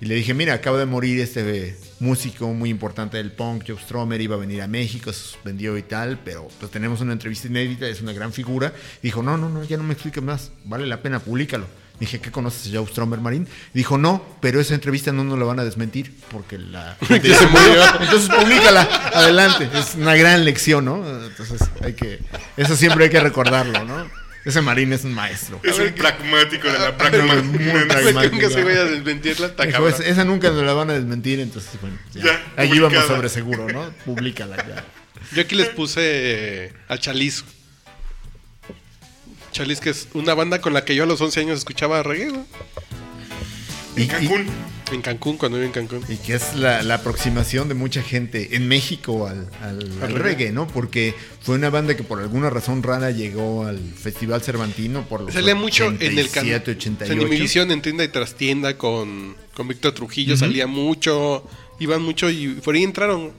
Y 0.00 0.06
le 0.06 0.14
dije, 0.14 0.34
mira, 0.34 0.52
acaba 0.52 0.78
de 0.78 0.84
morir 0.84 1.20
este 1.20 1.74
músico 2.00 2.48
muy 2.48 2.68
importante 2.68 3.16
del 3.16 3.32
punk, 3.32 3.64
Joe 3.66 3.78
Stromer, 3.78 4.20
iba 4.20 4.36
a 4.36 4.38
venir 4.38 4.60
a 4.60 4.68
México, 4.68 5.10
se 5.10 5.20
suspendió 5.20 5.78
y 5.78 5.82
tal, 5.82 6.18
pero 6.22 6.48
pues 6.60 6.70
tenemos 6.70 7.00
una 7.00 7.14
entrevista 7.14 7.48
inédita, 7.48 7.88
es 7.88 8.02
una 8.02 8.12
gran 8.12 8.32
figura. 8.32 8.74
Dijo, 9.02 9.22
no, 9.22 9.38
no, 9.38 9.48
no, 9.48 9.64
ya 9.64 9.78
no 9.78 9.84
me 9.84 9.94
expliques 9.94 10.22
más, 10.22 10.52
vale 10.64 10.86
la 10.86 11.00
pena, 11.00 11.18
públicalo. 11.20 11.66
Dije, 11.98 12.20
¿qué 12.20 12.30
conoces 12.30 12.72
a 12.72 12.76
Joe 12.78 12.86
Stromer, 12.88 13.20
Marín? 13.20 13.48
Dijo, 13.72 13.96
no, 13.96 14.22
pero 14.40 14.60
esa 14.60 14.74
entrevista 14.74 15.12
no 15.12 15.24
nos 15.24 15.38
la 15.38 15.44
van 15.46 15.58
a 15.60 15.64
desmentir 15.64 16.14
porque 16.30 16.58
la 16.58 16.96
gente 17.08 17.34
se 17.34 17.46
murió. 17.46 17.82
Entonces, 18.00 18.28
públicala, 18.28 18.82
adelante. 19.14 19.68
Es 19.74 19.94
una 19.94 20.14
gran 20.14 20.44
lección, 20.44 20.84
¿no? 20.84 20.96
Entonces, 21.24 21.60
hay 21.82 21.94
que, 21.94 22.20
eso 22.58 22.76
siempre 22.76 23.04
hay 23.04 23.10
que 23.10 23.20
recordarlo, 23.20 23.84
¿no? 23.84 24.10
Ese 24.44 24.60
Marín 24.60 24.92
es 24.92 25.02
un 25.04 25.12
maestro. 25.12 25.58
Es 25.64 25.76
un 25.78 25.90
pragmático 25.92 26.68
de 26.68 26.78
la 26.78 26.90
Muy 26.92 26.98
pragmática. 26.98 27.86
pragmático. 27.88 28.38
que 28.38 28.50
se 28.50 28.62
vaya 28.62 28.80
a 28.82 28.84
desmentirla, 28.84 29.46
está 29.48 29.64
Dijo, 29.64 29.72
cabrón. 29.78 29.94
"Es- 29.98 30.06
esa 30.06 30.24
nunca 30.24 30.50
nos 30.50 30.64
la 30.64 30.72
van 30.72 30.90
a 30.90 30.92
desmentir, 30.92 31.40
entonces, 31.40 31.72
bueno, 31.80 31.98
ya. 32.14 32.22
Ya, 32.24 32.44
Ahí 32.56 32.70
íbamos 32.72 33.04
sobre 33.06 33.28
seguro, 33.28 33.66
¿no? 33.72 33.90
Públicala 34.04 34.56
ya. 34.58 34.84
Yo 35.34 35.42
aquí 35.42 35.56
les 35.56 35.68
puse 35.70 36.00
eh, 36.02 36.72
a 36.88 36.96
Chaliz. 36.98 37.42
Chaliz, 39.56 39.80
que 39.80 39.90
es 39.90 40.08
una 40.14 40.34
banda 40.34 40.60
con 40.60 40.72
la 40.74 40.84
que 40.84 40.94
yo 40.94 41.04
a 41.04 41.06
los 41.06 41.20
11 41.20 41.40
años 41.40 41.58
escuchaba 41.58 42.02
reggae. 42.02 42.32
Y- 43.96 44.02
En 44.02 44.08
Cancún. 44.08 44.46
En 44.92 45.02
Cancún, 45.02 45.36
cuando 45.36 45.56
viví 45.58 45.66
en 45.66 45.72
Cancún. 45.72 46.04
Y 46.08 46.16
que 46.18 46.34
es 46.34 46.54
la, 46.54 46.82
la 46.84 46.94
aproximación 46.96 47.66
de 47.68 47.74
mucha 47.74 48.02
gente 48.02 48.54
en 48.54 48.68
México 48.68 49.26
al, 49.26 49.48
al- 49.62 49.90
al 50.02 50.14
reggae, 50.14 50.52
¿no? 50.52 50.66
Porque 50.68 51.12
fue 51.42 51.56
una 51.56 51.70
banda 51.70 51.96
que 51.96 52.04
por 52.04 52.20
alguna 52.20 52.50
razón 52.50 52.82
rara 52.84 53.10
llegó 53.10 53.64
al 53.66 53.80
Festival 53.80 54.42
Cervantino 54.42 55.02
por 55.08 55.22
los 55.22 55.34
Salía 55.34 55.56
mucho 55.56 55.86
en 55.86 55.94
el 56.18 56.30
canal. 56.30 56.54
87, 56.60 56.70
88. 56.72 57.12
En 57.12 57.20
Univisión, 57.26 57.70
en 57.72 57.82
tienda 57.82 58.04
y 58.04 58.08
trastienda 58.08 58.78
con, 58.78 59.34
con 59.54 59.66
Víctor 59.66 59.92
Trujillo, 59.92 60.36
salía 60.36 60.66
mucho. 60.68 61.42
Iban 61.80 62.02
mucho 62.02 62.30
y 62.30 62.48
por 62.62 62.74
ahí 62.76 62.84
entraron. 62.84 63.32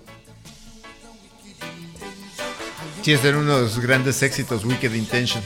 Sí, 3.03 3.13
ese 3.13 3.29
era 3.29 3.37
uno 3.37 3.61
de 3.61 3.69
sus 3.69 3.79
grandes 3.81 4.21
éxitos, 4.21 4.65
Wicked 4.65 4.93
Intention. 4.93 5.41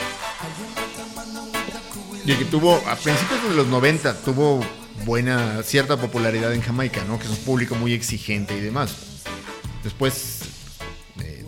Y 2.26 2.36
que 2.36 2.46
tuvo, 2.46 2.76
a 2.88 2.96
principios 2.96 3.50
de 3.50 3.56
los 3.56 3.68
90, 3.68 4.22
tuvo 4.22 4.62
buena, 5.06 5.64
cierta 5.64 5.98
popularidad 5.98 6.54
en 6.54 6.62
Jamaica, 6.62 7.04
¿no? 7.08 7.18
Que 7.18 7.26
es 7.26 7.32
un 7.32 7.38
público 7.38 7.76
muy 7.76 7.94
exigente 7.94 8.56
y 8.56 8.62
demás. 8.62 8.96
Después 9.84 10.42
eh, 11.20 11.44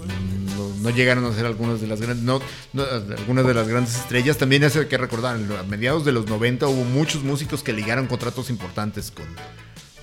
no, 0.56 0.70
no 0.82 0.90
llegaron 0.90 1.26
a 1.26 1.34
ser 1.34 1.46
algunas 1.46 1.80
de 1.80 1.88
las 1.88 2.02
grandes, 2.02 2.26
no, 2.26 2.42
no, 2.74 2.84
algunas 3.18 3.46
de 3.46 3.54
las 3.54 3.68
grandes 3.68 3.96
estrellas. 3.96 4.38
También 4.38 4.64
hay 4.64 4.72
que 4.88 4.98
recordar, 4.98 5.36
a 5.36 5.64
mediados 5.64 6.06
de 6.06 6.12
los 6.12 6.28
90 6.28 6.68
hubo 6.68 6.84
muchos 6.86 7.24
músicos 7.24 7.62
que 7.62 7.74
ligaron 7.74 8.08
contratos 8.08 8.50
importantes 8.50 9.12
con, 9.12 9.28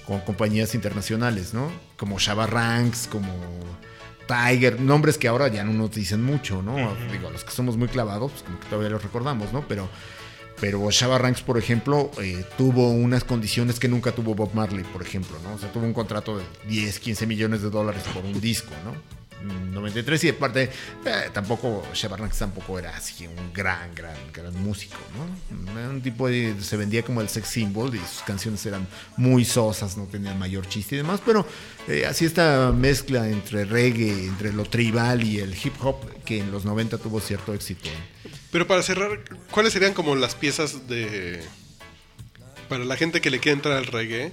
con 0.06 0.20
compañías 0.20 0.74
internacionales, 0.74 1.52
¿no? 1.52 1.70
Como 1.96 2.18
Shabba 2.18 2.46
Ranks, 2.46 3.08
como 3.08 3.32
Tiger, 4.30 4.80
nombres 4.80 5.18
que 5.18 5.26
ahora 5.26 5.48
ya 5.48 5.64
no 5.64 5.72
nos 5.72 5.90
dicen 5.90 6.22
mucho, 6.22 6.62
¿no? 6.62 6.76
Digo, 7.10 7.30
los 7.30 7.42
que 7.42 7.50
somos 7.50 7.76
muy 7.76 7.88
clavados, 7.88 8.30
pues 8.30 8.44
como 8.44 8.60
que 8.60 8.66
todavía 8.68 8.90
los 8.90 9.02
recordamos, 9.02 9.52
¿no? 9.52 9.66
Pero, 9.66 9.88
pero 10.60 10.90
Shabba 10.90 11.18
Ranks, 11.18 11.42
por 11.42 11.58
ejemplo, 11.58 12.10
eh, 12.20 12.44
tuvo 12.58 12.90
unas 12.90 13.24
condiciones 13.24 13.80
que 13.80 13.88
nunca 13.88 14.12
tuvo 14.12 14.34
Bob 14.34 14.54
Marley, 14.54 14.84
por 14.84 15.02
ejemplo, 15.02 15.36
¿no? 15.42 15.54
O 15.54 15.58
sea, 15.58 15.72
tuvo 15.72 15.84
un 15.84 15.94
contrato 15.94 16.36
de 16.36 16.44
10, 16.68 17.00
15 17.00 17.26
millones 17.26 17.62
de 17.62 17.70
dólares 17.70 18.02
por 18.14 18.24
un 18.24 18.40
disco, 18.40 18.72
¿no? 18.84 19.19
Mm, 19.42 19.72
93 19.72 20.24
y 20.24 20.28
aparte 20.28 20.70
eh, 21.04 21.30
tampoco 21.32 21.86
Shabba 21.94 22.18
Ranks 22.18 22.38
tampoco 22.38 22.78
era 22.78 22.94
así 22.94 23.26
un 23.26 23.52
gran 23.54 23.94
gran 23.94 24.16
gran 24.32 24.54
músico 24.62 24.98
no 25.14 25.90
un 25.90 26.02
tipo 26.02 26.28
de, 26.28 26.54
se 26.60 26.76
vendía 26.76 27.02
como 27.02 27.22
el 27.22 27.28
sex 27.28 27.48
symbol 27.48 27.94
y 27.94 27.98
sus 27.98 28.22
canciones 28.26 28.64
eran 28.66 28.86
muy 29.16 29.46
sosas 29.46 29.96
no 29.96 30.04
tenían 30.04 30.38
mayor 30.38 30.68
chiste 30.68 30.96
y 30.96 30.98
demás 30.98 31.20
pero 31.24 31.46
eh, 31.88 32.04
así 32.06 32.26
esta 32.26 32.70
mezcla 32.72 33.28
entre 33.28 33.64
reggae 33.64 34.26
entre 34.26 34.52
lo 34.52 34.64
tribal 34.64 35.24
y 35.24 35.38
el 35.38 35.54
hip 35.54 35.74
hop 35.80 35.96
que 36.24 36.40
en 36.40 36.50
los 36.50 36.64
90 36.64 36.98
tuvo 36.98 37.20
cierto 37.20 37.54
éxito 37.54 37.88
Pero 38.52 38.66
para 38.66 38.82
cerrar, 38.82 39.20
¿cuáles 39.50 39.72
serían 39.72 39.94
como 39.94 40.14
las 40.14 40.34
piezas 40.34 40.88
de. 40.88 41.42
Para 42.68 42.84
la 42.84 42.96
gente 42.96 43.20
que 43.20 43.30
le 43.30 43.40
quiere 43.40 43.56
entrar 43.56 43.76
al 43.76 43.86
reggae? 43.86 44.32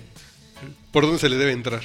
¿Por 0.91 1.05
dónde 1.05 1.19
se 1.19 1.29
le 1.29 1.37
debe 1.37 1.51
entrar? 1.51 1.81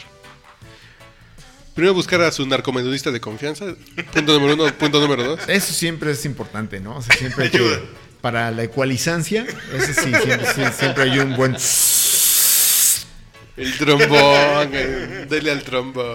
Primero 1.74 1.94
buscar 1.94 2.20
a 2.22 2.30
su 2.32 2.46
narcomenudista 2.46 3.10
de 3.10 3.20
confianza. 3.20 3.64
Punto 4.12 4.32
número 4.38 4.54
uno. 4.54 4.72
Punto 4.76 5.00
número 5.00 5.24
dos. 5.24 5.40
eso 5.48 5.72
siempre 5.72 6.10
es 6.12 6.24
importante 6.24 6.80
no 6.80 6.96
o 6.98 7.02
sea, 7.02 7.16
siempre 7.16 7.44
hay 7.44 7.50
Ayuda. 7.54 7.80
para 8.20 8.50
la 8.50 8.62
ecualizancia 8.64 9.46
eso 9.74 9.86
sí 10.02 10.10
siempre, 10.22 10.46
sí, 10.54 10.62
siempre 10.78 11.04
hay 11.04 11.18
un 11.18 11.34
buen 11.36 11.56
El 13.56 13.78
trombón. 13.78 14.70
eh, 14.72 15.26
Dele 15.28 15.50
al 15.50 15.62
trombón. 15.62 16.06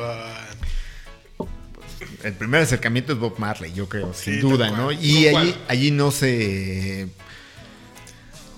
El 2.24 2.34
primer 2.34 2.62
acercamiento 2.64 3.14
es 3.14 3.20
Bob 3.20 3.36
Marley, 3.38 3.72
yo 3.74 3.88
creo, 3.88 4.14
sin 4.14 4.36
Sí, 4.36 4.39
duda, 4.39 4.72
¿no? 4.72 4.91
Y 4.91 5.28
allí, 5.28 5.55
allí 5.68 5.91
no 5.91 6.10
se... 6.12 7.08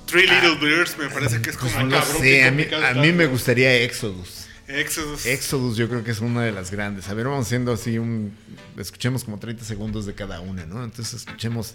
Three 0.05 0.23
Little 0.27 0.55
Birds 0.55 0.97
me 0.97 1.07
parece 1.09 1.41
que 1.41 1.49
es 1.51 1.57
como 1.57 1.71
pues 1.71 1.83
no 1.85 1.91
cabrón. 1.99 2.21
sé, 2.21 2.43
a 2.45 2.51
mí, 2.51 2.65
a 2.71 2.93
mí 2.93 3.11
me 3.11 3.27
gustaría 3.27 3.73
Exodus. 3.75 4.47
Exodus. 4.69 5.25
Exodus 5.25 5.77
yo 5.77 5.89
creo 5.89 6.03
que 6.03 6.11
es 6.11 6.19
una 6.19 6.43
de 6.43 6.51
las 6.51 6.69
grandes. 6.71 7.09
A 7.09 7.13
ver, 7.15 7.25
vamos 7.27 7.47
haciendo 7.47 7.73
así 7.73 7.97
un... 7.97 8.35
Escuchemos 8.77 9.23
como 9.23 9.39
30 9.39 9.63
segundos 9.65 10.05
de 10.05 10.13
cada 10.13 10.39
una, 10.41 10.65
¿no? 10.65 10.83
Entonces 10.83 11.13
escuchemos... 11.25 11.73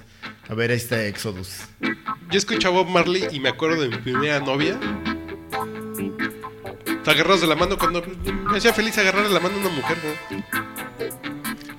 A 0.49 0.55
ver, 0.55 0.71
ahí 0.71 0.77
está 0.77 1.05
Exodus. 1.05 1.49
Yo 2.31 2.39
escucho 2.39 2.69
a 2.69 2.71
Bob 2.71 2.89
Marley 2.89 3.27
y 3.33 3.41
me 3.41 3.49
acuerdo 3.49 3.83
de 3.83 3.89
mi 3.89 3.97
primera 3.99 4.39
novia. 4.41 4.79
Agarrados 7.07 7.41
de 7.43 7.47
la 7.47 7.55
mano 7.57 7.77
cuando 7.79 8.03
me 8.27 8.57
hacía 8.59 8.73
feliz 8.73 8.97
agarrar 8.99 9.27
la 9.31 9.41
mano 9.41 9.57
a 9.57 9.59
una 9.59 9.69
mujer, 9.71 9.99
¿no? 10.03 10.45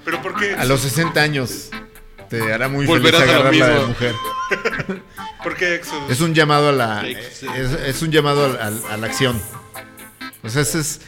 Pero 0.06 0.22
¿por 0.22 0.36
qué? 0.36 0.54
A 0.54 0.66
los 0.66 0.82
60 0.82 1.20
años 1.20 1.70
te 2.30 2.54
hará 2.54 2.68
muy 2.68 2.86
Volverás 2.86 3.22
feliz 3.22 3.34
a 3.36 3.40
agarrarla 3.40 3.68
de 3.68 3.74
mismo. 3.74 3.88
mujer. 3.88 4.16
¿Por 5.44 5.56
qué 5.56 5.76
Exodus? 5.76 6.12
Es 6.12 6.22
un 6.22 6.34
llamado 6.36 6.70
a 6.70 6.72
la... 6.72 7.08
Es, 7.08 7.42
es 7.44 8.02
un 8.04 8.12
llamado 8.12 8.46
a, 8.46 8.66
a- 8.66 8.94
a 8.94 8.98
la 8.98 9.08
acción. 9.08 9.42
O 10.46 10.50
sea, 10.50 10.62
es, 10.62 10.76
es, 10.76 11.02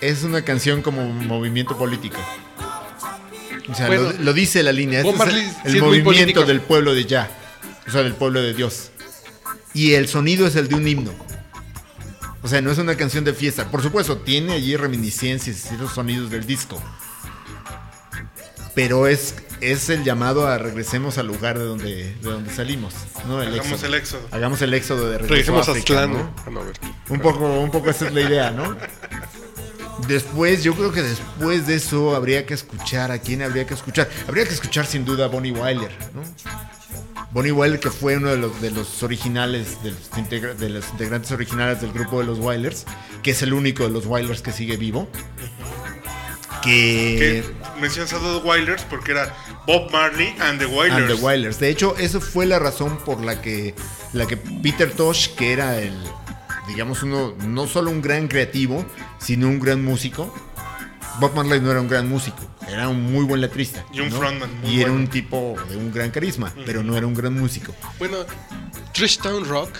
es 0.00 0.22
una 0.22 0.42
canción 0.42 0.82
como 0.82 1.04
movimiento 1.12 1.76
político. 1.76 2.16
O 3.68 3.74
sea, 3.74 3.86
Bueno, 3.86 4.12
lo, 4.12 4.12
lo 4.12 4.32
dice 4.32 4.62
la 4.62 4.72
línea. 4.72 5.00
Es 5.00 5.06
el, 5.06 5.30
sí 5.30 5.52
el 5.64 5.76
es 5.76 5.82
muy 5.82 6.02
movimiento 6.02 6.44
del 6.44 6.60
pueblo 6.60 6.94
de 6.94 7.04
Ya. 7.04 7.30
O 7.86 7.90
sea, 7.90 8.02
del 8.02 8.14
pueblo 8.14 8.40
de 8.40 8.54
Dios. 8.54 8.90
Y 9.74 9.92
el 9.94 10.08
sonido 10.08 10.46
es 10.46 10.56
el 10.56 10.68
de 10.68 10.76
un 10.76 10.88
himno. 10.88 11.12
O 12.42 12.48
sea, 12.48 12.60
no 12.60 12.70
es 12.70 12.78
una 12.78 12.96
canción 12.96 13.24
de 13.24 13.34
fiesta. 13.34 13.70
Por 13.70 13.82
supuesto, 13.82 14.18
tiene 14.18 14.52
allí 14.52 14.76
reminiscencias 14.76 15.70
y 15.72 15.76
los 15.76 15.92
sonidos 15.92 16.30
del 16.30 16.46
disco. 16.46 16.82
Pero 18.74 19.06
es, 19.06 19.34
es 19.60 19.88
el 19.90 20.04
llamado 20.04 20.46
a 20.46 20.58
regresemos 20.58 21.18
al 21.18 21.26
lugar 21.26 21.58
de 21.58 21.64
donde, 21.64 21.94
de 22.14 22.20
donde 22.20 22.52
salimos. 22.54 22.94
¿no? 23.26 23.40
El 23.42 23.48
Hagamos 23.48 23.72
éxodo. 23.72 23.86
el 23.88 23.94
éxodo. 23.94 24.28
Hagamos 24.30 24.62
el 24.62 24.74
éxodo 24.74 25.10
de 25.10 25.18
regreso 25.18 25.32
Regresemos 25.34 25.68
a 25.68 25.70
África, 25.72 25.94
Aztlán, 25.94 26.12
¿no? 26.12 26.18
¿no? 26.18 26.34
Ah, 26.38 26.50
no, 26.50 26.60
a 26.60 26.64
ver. 26.64 26.74
Un 27.08 27.20
poco, 27.20 27.60
un 27.60 27.70
poco 27.70 27.90
esa 27.90 28.06
es 28.06 28.12
la 28.14 28.20
idea, 28.20 28.50
¿no? 28.50 28.76
Después, 30.08 30.62
yo 30.64 30.74
creo 30.74 30.92
que 30.92 31.02
después 31.02 31.66
de 31.66 31.76
eso 31.76 32.14
habría 32.16 32.44
que 32.46 32.54
escuchar 32.54 33.10
a 33.10 33.18
quién 33.20 33.42
habría 33.42 33.66
que 33.66 33.74
escuchar. 33.74 34.08
Habría 34.28 34.44
que 34.44 34.52
escuchar 34.54 34.86
sin 34.86 35.04
duda 35.04 35.26
a 35.26 35.28
Bonnie 35.28 35.52
Wyler, 35.52 35.90
¿no? 36.14 36.22
Bonnie 37.30 37.52
Wyler, 37.52 37.80
que 37.80 37.90
fue 37.90 38.16
uno 38.16 38.28
de 38.28 38.36
los, 38.36 38.60
de 38.60 38.70
los 38.70 39.02
originales, 39.02 39.82
de 39.82 39.90
los, 39.92 40.10
integra- 40.12 40.54
de 40.54 40.68
los 40.68 40.88
integrantes 40.90 41.32
originales 41.32 41.80
del 41.80 41.92
grupo 41.92 42.20
de 42.20 42.26
los 42.26 42.38
Wylers, 42.38 42.84
que 43.22 43.30
es 43.32 43.42
el 43.42 43.52
único 43.54 43.84
de 43.84 43.90
los 43.90 44.04
Wylers 44.06 44.42
que 44.42 44.52
sigue 44.52 44.76
vivo. 44.76 45.08
Que 46.64 47.42
Que. 47.44 47.80
mencionas 47.80 48.12
a 48.12 48.18
los 48.18 48.42
Wilders 48.44 48.82
porque 48.84 49.12
era 49.12 49.34
Bob 49.66 49.90
Marley 49.92 50.34
and 50.40 50.58
the 50.58 50.66
Wilders. 50.66 50.92
And 50.94 51.08
the 51.08 51.14
Wailers. 51.24 51.58
De 51.58 51.68
hecho, 51.68 51.94
eso 51.98 52.20
fue 52.20 52.46
la 52.46 52.58
razón 52.58 52.98
por 53.04 53.22
la 53.22 53.40
que, 53.42 53.74
la 54.12 54.26
que 54.26 54.36
Peter 54.36 54.90
Tosh, 54.90 55.28
que 55.34 55.52
era 55.52 55.78
el, 55.78 55.96
digamos, 56.68 57.02
uno, 57.02 57.34
no 57.46 57.66
solo 57.66 57.90
un 57.90 58.00
gran 58.02 58.28
creativo, 58.28 58.84
sino 59.18 59.48
un 59.48 59.60
gran 59.60 59.84
músico. 59.84 60.32
Bob 61.20 61.34
Marley 61.36 61.60
no 61.60 61.70
era 61.70 61.80
un 61.80 61.86
gran 61.88 62.08
músico, 62.08 62.38
era 62.68 62.88
un 62.88 63.12
muy 63.12 63.24
buen 63.24 63.40
letrista. 63.40 63.84
Y 63.92 64.00
un 64.00 64.10
¿no? 64.10 64.16
frontman 64.18 64.50
muy 64.60 64.70
Y 64.70 64.80
era 64.80 64.90
bueno. 64.90 65.04
un 65.04 65.08
tipo 65.10 65.54
de 65.68 65.76
un 65.76 65.92
gran 65.92 66.10
carisma, 66.10 66.52
pero 66.66 66.82
no 66.82 66.96
era 66.96 67.06
un 67.06 67.14
gran 67.14 67.38
músico. 67.38 67.72
Bueno, 68.00 68.16
Trish 68.92 69.18
Town 69.18 69.44
Rock. 69.44 69.70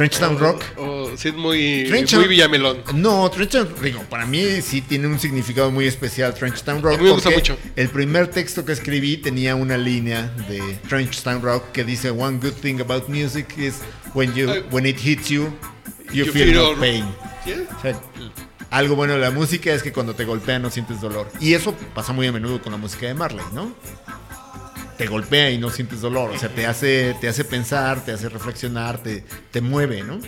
Trenchtown 0.00 0.38
Rock. 0.38 0.64
O 0.78 1.10
sí 1.14 1.28
es 1.28 1.34
muy, 1.34 1.84
Trench 1.86 2.14
muy 2.14 2.26
Villamelón. 2.26 2.82
No, 2.94 3.30
Trenchtown, 3.30 3.68
digo, 3.82 4.00
para 4.08 4.24
mí 4.24 4.62
sí 4.62 4.80
tiene 4.80 5.06
un 5.06 5.20
significado 5.20 5.70
muy 5.70 5.86
especial 5.86 6.32
Trenchtown 6.32 6.80
Rock. 6.80 6.94
A 6.94 6.96
mí 6.96 7.04
me 7.04 7.10
gusta 7.10 7.28
mucho. 7.28 7.58
El 7.76 7.90
primer 7.90 8.28
texto 8.28 8.64
que 8.64 8.72
escribí 8.72 9.18
tenía 9.18 9.56
una 9.56 9.76
línea 9.76 10.34
de 10.48 10.58
Trenchtown 10.88 11.42
Rock 11.42 11.72
que 11.72 11.84
dice 11.84 12.10
One 12.10 12.38
good 12.38 12.54
thing 12.62 12.80
about 12.80 13.10
music 13.10 13.58
is 13.58 13.82
when 14.14 14.32
you 14.34 14.48
when 14.70 14.86
it 14.86 14.96
hits 14.98 15.28
you, 15.28 15.52
you, 16.10 16.24
You 16.24 16.32
feel, 16.32 16.46
feel 16.46 16.54
no 16.54 16.80
pain. 16.80 17.04
¿Sí? 17.44 17.52
O 17.76 17.82
sea, 17.82 18.00
algo 18.70 18.96
bueno 18.96 19.12
de 19.12 19.18
la 19.18 19.30
música 19.30 19.74
es 19.74 19.82
que 19.82 19.92
cuando 19.92 20.14
te 20.14 20.24
golpea 20.24 20.58
no 20.58 20.70
sientes 20.70 21.02
dolor. 21.02 21.30
Y 21.40 21.52
eso 21.52 21.74
pasa 21.94 22.14
muy 22.14 22.26
a 22.26 22.32
menudo 22.32 22.62
con 22.62 22.72
la 22.72 22.78
música 22.78 23.06
de 23.06 23.12
Marley, 23.12 23.44
¿no? 23.52 23.74
Te 25.00 25.06
golpea 25.06 25.50
y 25.50 25.56
no 25.56 25.70
sientes 25.70 26.02
dolor. 26.02 26.30
O 26.30 26.36
sea, 26.36 26.50
te 26.50 26.66
hace, 26.66 27.16
te 27.22 27.26
hace 27.26 27.42
pensar, 27.42 28.04
te 28.04 28.12
hace 28.12 28.28
reflexionar, 28.28 29.02
te, 29.02 29.24
te 29.50 29.62
mueve, 29.62 30.02
¿no? 30.02 30.20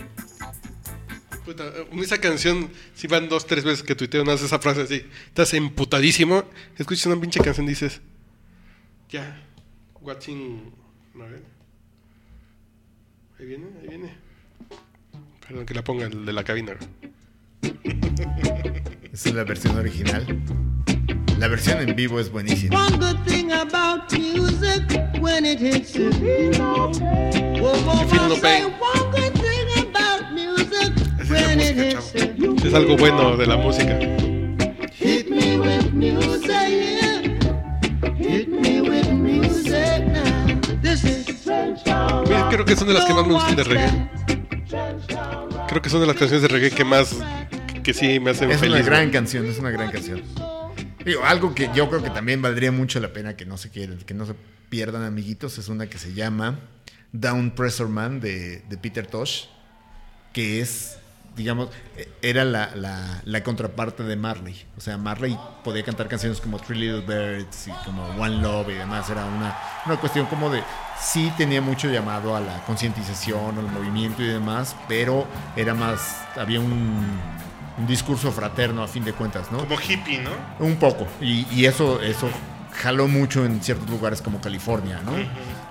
Puta, 1.45 1.71
esa 2.01 2.19
canción, 2.19 2.71
si 2.95 3.05
van 3.05 3.29
dos, 3.29 3.45
tres 3.45 3.63
veces 3.65 3.83
que 3.83 3.93
tuiteo, 3.93 4.25
no 4.25 4.31
haces 4.31 4.47
esa 4.47 4.57
frase 4.57 4.81
así. 4.81 5.05
Estás 5.27 5.53
emputadísimo. 5.53 6.45
Escuchas 6.75 7.05
una 7.05 7.21
pinche 7.21 7.39
canción 7.39 7.67
y 7.67 7.69
dices, 7.69 8.01
ya, 9.09 9.45
watching. 10.01 10.73
Ahí 13.37 13.45
viene, 13.45 13.67
ahí 13.79 13.89
viene. 13.89 14.17
Perdón 15.47 15.67
que 15.67 15.75
la 15.75 15.83
ponga 15.83 16.07
el 16.07 16.25
de 16.25 16.33
la 16.33 16.43
cabina. 16.43 16.73
Esa 19.13 19.29
es 19.29 19.35
la 19.35 19.43
versión 19.43 19.77
original. 19.77 20.25
La 21.39 21.47
versión 21.47 21.79
en 21.81 21.95
vivo 21.95 22.19
es 22.19 22.31
buenísima. 22.31 22.75
One 22.87 22.97
good 22.97 23.17
thing 23.25 23.51
about 23.51 24.11
music 24.13 24.83
when 25.19 25.45
it 25.45 25.59
hits 25.59 25.93
you. 25.93 26.09
Whoa, 26.59 26.91
whoa, 27.73 28.01
You 28.01 28.07
feel 28.07 28.21
no 28.23 28.35
whoa, 28.35 28.35
say 28.35 28.61
pain. 28.61 28.73
one 28.79 29.11
good 29.11 29.33
thing 29.33 29.87
about 29.89 30.31
music 30.31 30.93
Esa 31.19 31.23
es 31.23 31.29
when 31.29 31.57
la 31.57 31.63
it 31.63 31.75
música, 31.95 32.19
hits 32.19 32.37
you. 32.37 32.55
Es 32.67 32.73
algo 32.73 32.97
bueno 32.97 33.35
de 33.37 33.45
la 33.47 33.57
música. 33.57 33.99
Hit 34.93 35.29
me 35.29 35.57
with 35.57 35.91
music, 35.91 36.49
yeah. 36.69 37.21
Hit 38.17 38.47
me 38.47 38.81
with 38.81 39.09
music 39.11 40.05
now. 40.07 40.61
This 40.81 41.03
is 41.03 41.47
Oye, 41.47 42.43
Creo 42.51 42.65
que 42.65 42.75
son 42.75 42.87
de 42.87 42.93
las 42.93 43.05
que 43.05 43.13
más 43.13 43.27
me 43.27 43.33
gustan 43.33 43.55
de 43.57 43.63
reggae. 43.63 44.09
Creo 45.67 45.81
que 45.81 45.89
son 45.89 45.99
de 46.01 46.07
las 46.07 46.15
canciones 46.15 46.41
de 46.41 46.47
reggae 46.47 46.71
que 46.71 46.85
más. 46.85 47.17
que 47.83 47.93
sí 47.93 48.17
me 48.21 48.31
hacen 48.31 48.49
Es 48.49 48.59
feliz. 48.61 48.75
una 48.77 48.85
gran 48.85 49.09
canción, 49.09 49.45
es 49.45 49.59
una 49.59 49.69
gran 49.71 49.91
canción. 49.91 50.21
Algo 51.25 51.53
que 51.55 51.69
yo 51.73 51.89
creo 51.89 52.01
que 52.03 52.09
también 52.09 52.41
valdría 52.41 52.71
mucho 52.71 52.99
la 52.99 53.11
pena 53.13 53.35
que 53.35 53.45
no 53.45 53.57
se 53.57 53.69
quieran, 53.69 53.97
que 53.99 54.13
no 54.13 54.25
se 54.25 54.35
pierdan 54.69 55.03
amiguitos, 55.03 55.57
es 55.57 55.67
una 55.69 55.87
que 55.87 55.97
se 55.97 56.13
llama 56.13 56.59
Down 57.11 57.51
Pressure 57.51 57.89
Man 57.89 58.19
de, 58.19 58.63
Peter 58.81 59.05
Tosh, 59.05 59.45
que 60.33 60.61
es, 60.61 60.97
digamos, 61.35 61.69
eh, 61.97 62.09
era 62.21 62.43
la, 62.43 62.75
la- 62.75 63.21
la 63.25 63.43
contraparte 63.43 64.03
de 64.03 64.15
Marley. 64.15 64.65
O 64.77 64.81
sea, 64.81 64.97
Marley 64.97 65.37
podía 65.63 65.83
cantar 65.83 66.07
canciones 66.07 66.39
como 66.41 66.57
Three 66.59 66.79
Little 66.79 67.01
Birds 67.01 67.67
y 67.67 67.71
como 67.85 68.05
One 68.19 68.37
Love 68.41 68.69
y 68.69 68.73
demás. 68.73 69.09
Era 69.09 69.25
una, 69.25 69.55
una 69.85 69.97
cuestión 69.97 70.25
como 70.27 70.49
de, 70.49 70.63
sí 70.99 71.31
tenía 71.37 71.61
mucho 71.61 71.89
llamado 71.91 72.35
a 72.35 72.41
la 72.41 72.63
concientización, 72.65 73.59
al 73.59 73.67
movimiento 73.71 74.23
y 74.23 74.27
demás, 74.27 74.75
pero 74.87 75.27
era 75.55 75.73
más, 75.75 76.23
había 76.35 76.59
un, 76.59 77.05
un 77.77 77.87
discurso 77.87 78.31
fraterno 78.31 78.83
a 78.83 78.87
fin 78.87 79.03
de 79.03 79.13
cuentas, 79.13 79.51
¿no? 79.51 79.59
Como 79.59 79.75
hippie, 79.79 80.19
¿no? 80.19 80.29
Un 80.59 80.75
poco. 80.75 81.07
Y, 81.21 81.45
y 81.51 81.65
eso, 81.65 82.01
eso 82.01 82.29
jaló 82.81 83.07
mucho 83.07 83.45
en 83.45 83.61
ciertos 83.61 83.89
lugares 83.89 84.21
como 84.21 84.39
California, 84.41 84.99
¿no? 85.05 85.11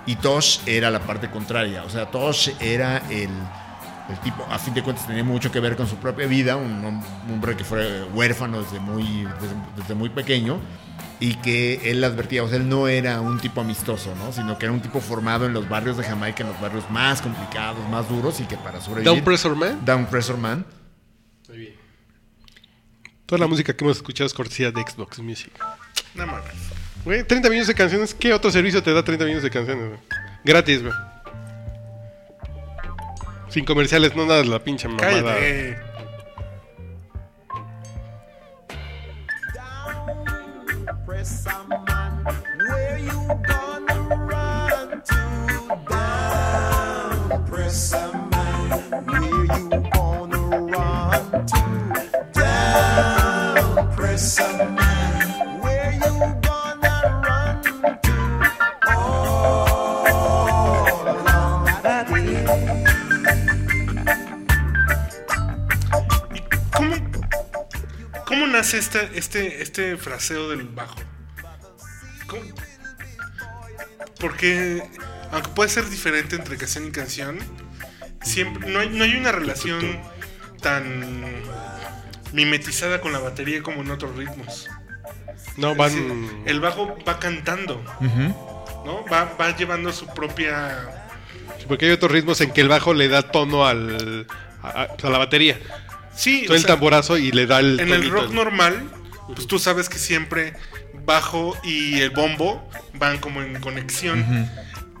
Y 0.05 0.15
Tosh 0.17 0.59
era 0.65 0.91
la 0.91 0.99
parte 0.99 1.29
contraria. 1.29 1.83
O 1.83 1.89
sea, 1.89 2.11
Tosh 2.11 2.49
era 2.59 2.97
el, 3.09 3.29
el 4.09 4.17
tipo, 4.23 4.45
a 4.49 4.59
fin 4.59 4.73
de 4.73 4.83
cuentas, 4.83 5.07
tenía 5.07 5.23
mucho 5.23 5.49
que 5.51 5.59
ver 5.61 5.75
con 5.77 5.87
su 5.87 5.95
propia 5.95 6.27
vida. 6.27 6.57
Un, 6.57 6.83
hom- 6.83 7.03
un 7.27 7.33
hombre 7.33 7.55
que 7.55 7.63
fue 7.63 8.03
huérfano 8.13 8.61
desde 8.63 8.79
muy, 8.79 9.03
desde, 9.39 9.55
desde 9.77 9.95
muy 9.95 10.09
pequeño. 10.09 10.59
Y 11.19 11.35
que 11.35 11.89
él 11.89 12.03
advertía, 12.03 12.43
o 12.43 12.49
sea, 12.49 12.57
él 12.57 12.67
no 12.67 12.89
era 12.89 13.21
un 13.21 13.39
tipo 13.39 13.61
amistoso, 13.61 14.13
¿no? 14.17 14.33
Sino 14.33 14.57
que 14.57 14.65
era 14.65 14.73
un 14.73 14.81
tipo 14.81 14.99
formado 14.99 15.45
en 15.45 15.53
los 15.53 15.69
barrios 15.69 15.95
de 15.95 16.03
Jamaica, 16.03 16.43
en 16.43 16.49
los 16.49 16.59
barrios 16.59 16.83
más 16.89 17.21
complicados, 17.21 17.79
más 17.89 18.09
duros, 18.09 18.41
y 18.41 18.43
que 18.43 18.57
para 18.57 18.81
sobrevivir. 18.81 19.05
Down 19.13 19.23
Pressure 19.23 19.55
Man. 19.55 19.79
Down 19.85 20.05
Pressure 20.07 20.37
Man. 20.37 20.65
Toda 23.33 23.45
la 23.45 23.47
música 23.47 23.75
que 23.75 23.83
hemos 23.83 23.97
escuchado 23.97 24.27
es 24.27 24.33
cortesía 24.35 24.69
de 24.69 24.79
Xbox 24.79 25.17
Music. 25.17 25.51
No 26.13 26.27
mames. 26.27 26.53
Güey, 27.03 27.23
30 27.23 27.49
minutos 27.49 27.67
de 27.67 27.73
canciones. 27.73 28.13
¿Qué 28.13 28.31
otro 28.31 28.51
servicio 28.51 28.83
te 28.83 28.93
da 28.93 29.03
30 29.03 29.25
minutos 29.25 29.41
de 29.41 29.49
canciones? 29.49 29.87
güey? 29.87 29.99
Gratis, 30.43 30.83
güey. 30.83 30.93
Sin 33.49 33.65
comerciales, 33.65 34.15
no 34.15 34.27
nada 34.27 34.43
de 34.43 34.45
la 34.45 34.63
pinche 34.63 34.87
mamada. 34.87 35.09
Cállate. 35.09 35.79
Press 41.07 41.43
cómo 68.63 68.71
nace 68.71 68.77
este, 68.77 69.09
este, 69.15 69.61
este 69.61 69.97
fraseo 69.97 70.49
del 70.49 70.63
bajo? 70.63 70.95
¿Cómo? 72.27 72.43
Porque, 74.19 74.81
aunque 75.31 75.49
puede 75.49 75.69
ser 75.69 75.89
diferente 75.89 76.37
entre 76.37 76.55
canción 76.55 76.87
y 76.87 76.91
canción, 76.91 77.39
siempre 78.21 78.69
no 78.69 78.79
hay, 78.79 78.89
no 78.89 79.03
hay 79.03 79.15
una 79.15 79.33
relación 79.33 79.99
tan 80.61 81.43
mimetizada 82.31 83.01
con 83.01 83.11
la 83.11 83.19
batería 83.19 83.61
como 83.61 83.81
en 83.81 83.91
otros 83.91 84.15
ritmos. 84.15 84.69
No, 85.57 85.75
van. 85.75 85.89
decir, 85.93 86.29
el 86.45 86.61
bajo 86.61 86.97
va 87.05 87.19
cantando, 87.19 87.83
¿no? 88.85 89.03
Va, 89.11 89.35
va 89.39 89.55
llevando 89.55 89.91
su 89.91 90.07
propia... 90.07 90.89
Sí, 91.59 91.65
Porque 91.67 91.87
hay 91.87 91.91
otros 91.91 92.11
ritmos 92.11 92.39
en 92.39 92.51
que 92.51 92.61
el 92.61 92.69
bajo 92.69 92.93
le 92.93 93.09
da 93.09 93.23
tono 93.23 93.67
al, 93.67 94.25
a 94.61 94.87
la 95.01 95.17
batería. 95.17 95.59
Sí, 96.15 96.39
Suena 96.45 96.51
o 96.51 96.55
el 96.55 96.61
sea, 96.61 96.67
tamborazo 96.69 97.17
y 97.17 97.31
le 97.31 97.45
da 97.45 97.59
el. 97.59 97.79
En 97.79 97.91
el 97.91 98.09
rock 98.09 98.31
normal, 98.31 98.89
pues 99.33 99.47
tú 99.47 99.59
sabes 99.59 99.89
que 99.89 99.97
siempre 99.97 100.53
bajo 101.05 101.57
y 101.63 101.99
el 102.01 102.11
bombo 102.11 102.67
van 102.95 103.19
como 103.19 103.41
en 103.41 103.59
conexión. 103.59 104.49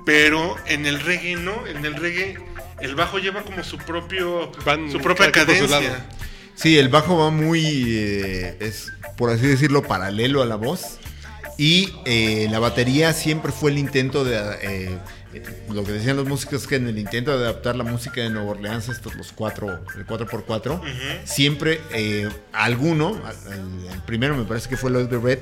Pero 0.05 0.55
en 0.65 0.85
el 0.85 0.99
reggae 0.99 1.35
no, 1.37 1.65
en 1.65 1.85
el 1.85 1.95
reggae 1.95 2.37
el 2.81 2.95
bajo 2.95 3.19
lleva 3.19 3.43
como 3.43 3.63
su 3.63 3.77
propio 3.77 4.51
Van 4.65 4.91
su 4.91 4.99
propia 4.99 5.31
cadencia. 5.31 5.67
lado. 5.79 5.95
Sí, 6.55 6.77
el 6.77 6.89
bajo 6.89 7.17
va 7.17 7.29
muy, 7.29 7.63
eh, 7.97 8.57
es 8.59 8.91
por 9.17 9.29
así 9.29 9.47
decirlo, 9.47 9.83
paralelo 9.83 10.41
a 10.41 10.45
la 10.45 10.55
voz. 10.55 10.99
Y 11.57 11.93
eh, 12.05 12.47
la 12.51 12.59
batería 12.59 13.13
siempre 13.13 13.51
fue 13.51 13.71
el 13.71 13.77
intento 13.77 14.23
de, 14.25 14.37
eh, 14.61 14.97
lo 15.69 15.83
que 15.83 15.91
decían 15.93 16.17
los 16.17 16.27
músicos, 16.27 16.67
que 16.67 16.75
en 16.75 16.87
el 16.87 16.97
intento 16.99 17.37
de 17.37 17.43
adaptar 17.45 17.75
la 17.75 17.83
música 17.83 18.21
de 18.21 18.29
Nueva 18.29 18.51
Orleans, 18.51 18.89
estos 18.89 19.15
los 19.15 19.31
cuatro, 19.31 19.79
el 19.95 20.05
4x4, 20.05 20.81
siempre 21.25 21.81
eh, 21.91 22.29
alguno, 22.51 23.19
al- 23.25 23.53
al- 23.53 23.85
el 23.93 24.01
primero 24.05 24.35
me 24.35 24.43
parece 24.43 24.69
que 24.69 24.77
fue 24.77 24.91
Lloyd 24.91 25.07
the 25.07 25.17
Red, 25.19 25.39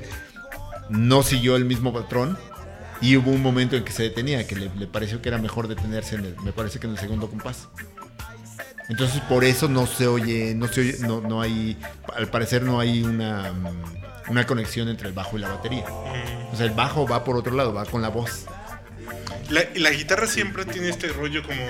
no 0.88 1.22
siguió 1.22 1.56
el 1.56 1.64
mismo 1.64 1.92
patrón. 1.92 2.38
Y 3.00 3.16
hubo 3.16 3.32
un 3.32 3.42
momento 3.42 3.74
en 3.74 3.82
que 3.82 3.90
se 3.90 4.04
detenía, 4.04 4.46
que 4.46 4.54
le, 4.54 4.70
le 4.78 4.86
pareció 4.86 5.20
que 5.20 5.28
era 5.28 5.36
mejor 5.38 5.66
detenerse, 5.66 6.14
en 6.14 6.24
el, 6.24 6.36
me 6.44 6.52
parece 6.52 6.78
que 6.78 6.86
en 6.86 6.92
el 6.92 6.98
segundo 7.00 7.28
compás. 7.28 7.66
Entonces 8.88 9.20
por 9.22 9.44
eso 9.44 9.68
no 9.68 9.86
se 9.86 10.06
oye, 10.06 10.54
no 10.54 10.68
se 10.68 10.80
oye, 10.82 10.96
no, 11.00 11.20
no 11.20 11.40
hay, 11.40 11.76
al 12.14 12.28
parecer 12.28 12.62
no 12.62 12.78
hay 12.80 13.02
una, 13.02 13.52
una 14.28 14.46
conexión 14.46 14.88
entre 14.88 15.08
el 15.08 15.14
bajo 15.14 15.36
y 15.36 15.40
la 15.40 15.48
batería. 15.48 15.84
O 16.52 16.56
sea, 16.56 16.66
el 16.66 16.72
bajo 16.72 17.06
va 17.06 17.24
por 17.24 17.36
otro 17.36 17.54
lado, 17.54 17.72
va 17.72 17.84
con 17.86 18.02
la 18.02 18.08
voz. 18.08 18.44
La, 19.50 19.64
la, 19.74 19.90
guitarra 19.90 20.26
siempre 20.26 20.64
tiene 20.64 20.88
este 20.88 21.08
rollo 21.08 21.42
como 21.42 21.62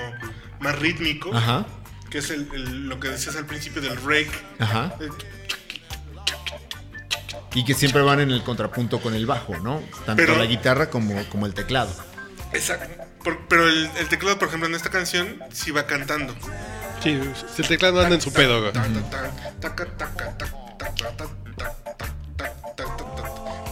más 0.59 0.77
rítmico. 0.79 1.35
Ajá. 1.35 1.65
Que 2.09 2.19
es 2.19 2.29
el, 2.29 2.87
lo 2.87 2.99
que 2.99 3.09
decías 3.09 3.35
al 3.35 3.45
principio 3.45 3.81
del 3.81 3.97
reg. 3.97 4.29
Ajá. 4.59 4.95
Y 7.55 7.65
que 7.65 7.73
siempre 7.73 8.01
van 8.01 8.19
en 8.19 8.31
el 8.31 8.43
contrapunto 8.43 8.99
con 8.99 9.13
el 9.13 9.25
bajo, 9.25 9.57
¿no? 9.59 9.81
Tanto 10.05 10.35
la 10.35 10.45
guitarra 10.45 10.89
como, 10.89 11.23
como 11.29 11.45
el 11.45 11.53
teclado. 11.53 11.93
Exacto. 12.53 12.87
pero 13.49 13.67
el, 13.67 13.89
el, 13.97 14.07
teclado, 14.07 14.37
por 14.37 14.47
ejemplo, 14.47 14.67
en 14.67 14.75
esta 14.75 14.89
canción 14.89 15.39
sí 15.51 15.71
va 15.71 15.85
cantando. 15.85 16.35
Sí, 17.03 17.19
el 17.57 17.67
teclado 17.67 18.01
anda 18.01 18.15
en 18.15 18.21
su 18.21 18.31
pedo. 18.31 18.71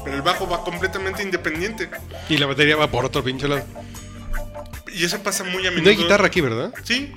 Pero 0.04 0.16
el 0.16 0.22
bajo 0.22 0.49
va 0.49 0.64
completamente 0.64 1.24
independiente. 1.24 1.89
Y 2.28 2.38
la 2.38 2.47
batería 2.47 2.76
va 2.76 2.91
por 2.91 3.06
otro 3.06 3.24
pinche 3.24 3.47
lado. 3.47 3.64
Y 4.94 5.04
eso 5.06 5.22
pasa 5.24 5.44
muy 5.44 5.66
a 5.66 5.72
menudo. 5.72 5.84
no 5.84 5.89
hay 5.89 5.96
guitarra 5.96 6.28
aquí, 6.28 6.42
¿verdad? 6.42 6.74
Sí. 6.84 7.14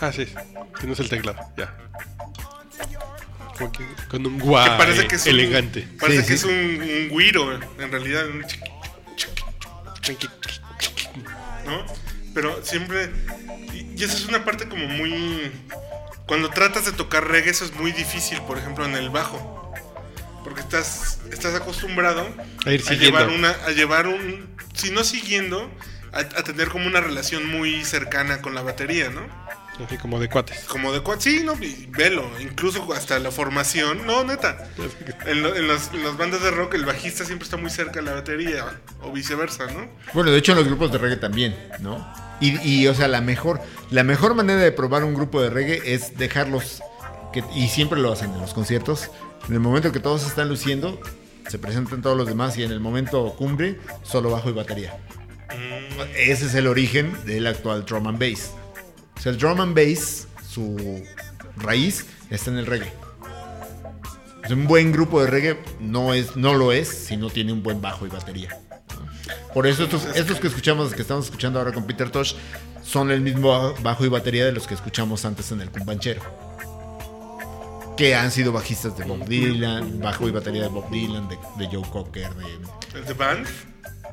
Ah, 0.00 0.12
sí. 0.12 0.26
Que 0.80 0.86
no 0.86 0.92
es 0.92 1.00
el 1.00 1.08
teclado, 1.08 1.38
ya. 1.56 1.74
Como 3.58 3.72
que 3.72 3.84
con 4.10 4.26
un 4.26 4.38
guay 4.38 4.70
que 4.70 4.76
parece 4.76 5.08
que 5.08 5.14
es 5.16 5.24
un- 5.24 5.30
elegante. 5.30 5.88
parece 5.98 6.22
Sí, 6.22 6.28
que 6.28 6.36
sí. 6.36 6.46
es 6.48 6.52
un, 6.52 6.82
un 6.82 7.08
güiro, 7.08 7.54
en 7.54 7.90
realidad. 7.90 8.26
un 8.28 8.44
¿no? 11.66 11.84
Pero 12.34 12.62
siempre. 12.62 13.10
Y, 13.72 14.02
eso 14.04 14.16
es 14.16 14.26
una 14.26 14.44
parte 14.44 14.68
como 14.68 14.86
muy. 14.86 15.50
Cuando 16.26 16.50
tratas 16.50 16.84
de 16.84 16.92
tocar 16.92 17.26
reggae, 17.26 17.50
eso 17.50 17.64
es 17.64 17.72
muy 17.74 17.92
difícil, 17.92 18.40
por 18.42 18.58
ejemplo, 18.58 18.84
en 18.84 18.94
el 18.94 19.08
bajo. 19.10 19.55
Porque 20.46 20.60
estás, 20.60 21.18
estás 21.32 21.56
acostumbrado 21.56 22.24
A 22.64 22.70
ir 22.70 22.80
siguiendo. 22.80 23.18
llevar 23.18 23.36
una. 23.36 23.50
A 23.66 23.70
llevar 23.70 24.06
un. 24.06 24.46
Si 24.74 24.90
no 24.92 25.02
siguiendo, 25.02 25.68
a, 26.12 26.20
a 26.20 26.24
tener 26.44 26.68
como 26.68 26.86
una 26.86 27.00
relación 27.00 27.48
muy 27.50 27.84
cercana 27.84 28.40
con 28.40 28.54
la 28.54 28.62
batería, 28.62 29.10
¿no? 29.10 29.22
Así 29.84 29.98
como 29.98 30.20
de 30.20 30.28
cuates. 30.28 30.60
Como 30.68 30.92
de 30.92 31.00
cuál, 31.00 31.20
sí, 31.20 31.42
no, 31.44 31.52
y 31.62 31.86
velo, 31.90 32.30
incluso 32.40 32.90
hasta 32.94 33.18
la 33.18 33.30
formación, 33.32 34.06
no, 34.06 34.22
neta. 34.24 34.68
En, 35.26 35.42
lo- 35.42 35.54
en 35.56 35.66
las, 35.68 35.92
en 35.92 36.02
las 36.04 36.16
bandas 36.16 36.42
de 36.42 36.50
rock, 36.52 36.74
el 36.74 36.86
bajista 36.86 37.24
siempre 37.26 37.44
está 37.44 37.56
muy 37.58 37.68
cerca 37.70 37.94
de 38.00 38.02
la 38.02 38.14
batería, 38.14 38.64
o 39.02 39.10
viceversa, 39.12 39.66
¿no? 39.66 39.86
Bueno, 40.14 40.30
de 40.30 40.38
hecho 40.38 40.52
en 40.52 40.58
los 40.58 40.66
grupos 40.68 40.92
de 40.92 40.98
reggae 40.98 41.16
también, 41.16 41.54
¿no? 41.80 42.06
Y, 42.40 42.56
y, 42.66 42.86
o 42.88 42.94
sea, 42.94 43.08
la 43.08 43.20
mejor, 43.20 43.60
la 43.90 44.02
mejor 44.04 44.34
manera 44.34 44.60
de 44.60 44.72
probar 44.72 45.04
un 45.04 45.12
grupo 45.14 45.42
de 45.42 45.50
reggae 45.50 45.82
es 45.84 46.16
dejarlos, 46.16 46.82
que, 47.34 47.44
y 47.54 47.68
siempre 47.68 47.98
lo 48.00 48.10
hacen 48.12 48.32
en 48.32 48.40
los 48.40 48.54
conciertos, 48.54 49.10
en 49.48 49.54
el 49.54 49.60
momento 49.60 49.92
que 49.92 50.00
todos 50.00 50.26
están 50.26 50.48
luciendo, 50.48 51.00
se 51.48 51.58
presentan 51.58 52.02
todos 52.02 52.16
los 52.16 52.26
demás 52.26 52.58
y 52.58 52.64
en 52.64 52.72
el 52.72 52.80
momento 52.80 53.34
cumbre, 53.36 53.78
solo 54.02 54.30
bajo 54.30 54.50
y 54.50 54.52
batería. 54.52 54.98
Ese 56.16 56.46
es 56.46 56.54
el 56.54 56.66
origen 56.66 57.16
del 57.24 57.46
actual 57.46 57.84
drum 57.84 58.08
and 58.08 58.18
bass. 58.18 58.52
O 59.16 59.20
sea, 59.20 59.32
el 59.32 59.38
drum 59.38 59.60
and 59.60 59.74
bass, 59.74 60.26
su 60.48 61.04
raíz 61.56 62.06
está 62.30 62.50
en 62.50 62.58
el 62.58 62.66
reggae. 62.66 62.92
O 64.44 64.46
sea, 64.46 64.56
un 64.56 64.66
buen 64.66 64.92
grupo 64.92 65.20
de 65.20 65.28
reggae 65.28 65.58
no, 65.80 66.14
es, 66.14 66.36
no 66.36 66.54
lo 66.54 66.72
es 66.72 66.88
si 66.88 67.16
no 67.16 67.30
tiene 67.30 67.52
un 67.52 67.62
buen 67.62 67.80
bajo 67.80 68.06
y 68.06 68.08
batería. 68.08 68.58
Por 69.54 69.66
eso 69.66 69.84
estos, 69.84 70.04
estos 70.14 70.38
que 70.38 70.48
escuchamos, 70.48 70.92
que 70.92 71.02
estamos 71.02 71.26
escuchando 71.26 71.58
ahora 71.58 71.72
con 71.72 71.84
Peter 71.84 72.10
Tosh, 72.10 72.34
son 72.82 73.10
el 73.10 73.20
mismo 73.20 73.74
bajo 73.82 74.04
y 74.04 74.08
batería 74.08 74.44
de 74.44 74.52
los 74.52 74.66
que 74.66 74.74
escuchamos 74.74 75.24
antes 75.24 75.50
en 75.50 75.60
el 75.60 75.70
cumbanchero. 75.70 76.45
Que 77.96 78.14
han 78.14 78.30
sido 78.30 78.52
bajistas 78.52 78.96
de 78.98 79.04
Bob 79.04 79.26
Dylan, 79.26 80.00
bajo 80.00 80.28
y 80.28 80.30
batería 80.30 80.62
de 80.62 80.68
Bob 80.68 80.90
Dylan, 80.90 81.28
de, 81.28 81.38
de 81.56 81.66
Joe 81.66 81.88
Cocker, 81.90 82.30
de, 82.34 83.02
de 83.02 83.12
band, 83.14 83.46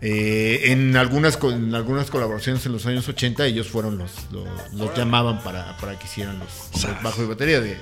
eh, 0.06 0.72
en, 0.72 0.98
algunas, 0.98 1.40
en 1.44 1.74
algunas 1.74 2.10
colaboraciones 2.10 2.66
en 2.66 2.74
los 2.74 2.86
años 2.86 3.08
80 3.08 3.46
ellos 3.46 3.70
fueron 3.70 3.98
los, 3.98 4.12
los, 4.32 4.74
los 4.74 4.94
llamaban 4.98 5.42
para, 5.42 5.78
para 5.78 5.98
que 5.98 6.06
hicieran 6.06 6.40
los, 6.40 6.84
los 6.84 7.02
bajo 7.02 7.24
y 7.24 7.26
batería 7.26 7.62
de 7.62 7.78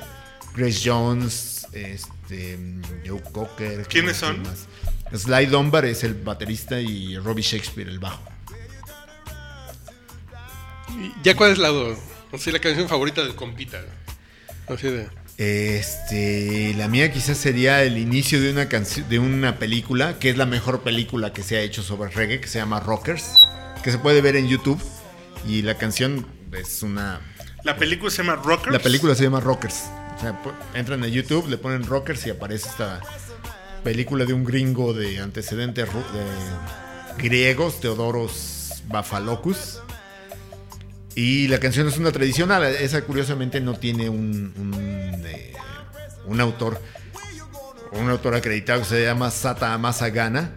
Grace 0.56 0.82
Jones, 0.86 1.66
este, 1.74 2.60
Joe 3.08 3.24
Cocker. 3.32 3.88
¿Quiénes 3.88 4.20
¿quién 4.20 4.36
son? 4.36 4.44
más? 4.44 4.68
Sly 5.20 5.48
Dunbar 5.48 5.86
es 5.86 6.04
el 6.04 6.14
baterista 6.14 6.80
y 6.80 7.18
Robbie 7.18 7.42
Shakespeare 7.42 7.90
el 7.90 7.98
bajo. 7.98 8.22
¿Y 10.90 11.12
¿Ya 11.24 11.36
cuál 11.36 11.54
es 11.54 11.58
la, 11.58 11.72
así, 12.34 12.52
la 12.52 12.60
canción 12.60 12.88
favorita 12.88 13.24
del 13.24 13.34
compita? 13.34 13.82
Así 14.68 14.90
de... 14.90 15.10
Este, 15.44 16.76
la 16.78 16.88
mía 16.88 17.12
quizás 17.12 17.36
sería 17.36 17.82
el 17.82 17.98
inicio 17.98 18.40
de 18.40 18.52
una 18.52 18.70
canción, 18.70 19.10
de 19.10 19.18
una 19.18 19.58
película 19.58 20.20
que 20.20 20.30
es 20.30 20.38
la 20.38 20.46
mejor 20.46 20.82
película 20.82 21.34
que 21.34 21.42
se 21.42 21.58
ha 21.58 21.62
hecho 21.62 21.82
sobre 21.82 22.12
reggae, 22.12 22.40
que 22.40 22.48
se 22.48 22.60
llama 22.60 22.80
Rockers, 22.80 23.38
que 23.84 23.92
se 23.92 23.98
puede 23.98 24.22
ver 24.22 24.36
en 24.36 24.48
YouTube 24.48 24.80
y 25.48 25.64
la 25.64 25.80
canción 25.80 26.28
es 26.52 26.84
una 26.84 27.22
la 27.64 27.76
película 27.76 28.12
se 28.12 28.18
llama 28.24 28.36
Rockers. 28.36 28.72
La 28.72 28.80
película 28.80 29.16
se 29.16 29.24
llama 29.24 29.40
Rockers. 29.40 29.86
O 30.16 30.20
sea, 30.20 30.40
entran 30.76 31.04
a 31.04 31.08
YouTube, 31.08 31.50
le 31.50 31.58
ponen 31.58 31.88
Rockers 31.88 32.28
y 32.28 32.30
aparece 32.30 32.70
esta 32.70 33.02
película 33.84 34.26
de 34.26 34.34
un 34.34 34.44
gringo 34.44 34.94
de 34.94 35.22
antecedentes 35.22 35.88
de 35.88 37.18
griegos, 37.18 37.80
Teodoros 37.82 38.84
Bafalocus. 38.90 39.80
Y 41.16 41.48
la 41.48 41.60
canción 41.60 41.88
es 41.88 41.98
una 41.98 42.12
tradicional. 42.12 42.64
Esa 42.64 43.02
curiosamente 43.04 43.60
no 43.60 43.76
tiene 43.76 44.10
un, 44.10 44.54
un, 44.58 45.26
eh, 45.26 45.54
autor. 46.40 46.82
Un 47.92 48.10
autor 48.10 48.36
acreditado 48.36 48.80
que 48.80 48.86
se 48.88 49.04
llama 49.04 49.30
Sata 49.32 49.74
Amasa 49.74 50.10
Gana, 50.10 50.56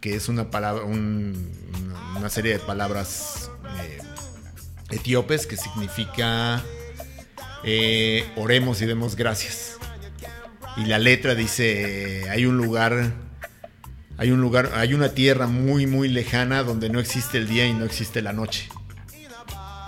que 0.00 0.14
es 0.14 0.28
una 0.28 0.50
palabra, 0.50 0.84
un- 0.84 1.50
una 2.16 2.28
serie 2.28 2.52
de 2.52 2.58
palabras 2.58 3.50
eh, 3.82 3.98
etíopes 4.90 5.46
que 5.46 5.56
significa 5.56 6.62
eh, 7.64 8.24
oremos 8.36 8.82
y 8.82 8.86
demos 8.86 9.16
gracias. 9.16 9.78
Y 10.76 10.84
la 10.86 10.98
letra 10.98 11.34
dice, 11.34 12.28
hay 12.30 12.44
un 12.46 12.56
lugar, 12.58 13.12
hay 14.18 14.30
un 14.30 14.40
lugar, 14.42 14.72
hay 14.74 14.92
una 14.92 15.10
tierra 15.10 15.46
muy, 15.46 15.86
muy 15.86 16.08
lejana 16.08 16.62
donde 16.62 16.90
no 16.90 17.00
existe 17.00 17.38
el 17.38 17.48
día 17.48 17.66
y 17.66 17.72
no 17.72 17.84
existe 17.86 18.20
la 18.22 18.32
noche. 18.34 18.68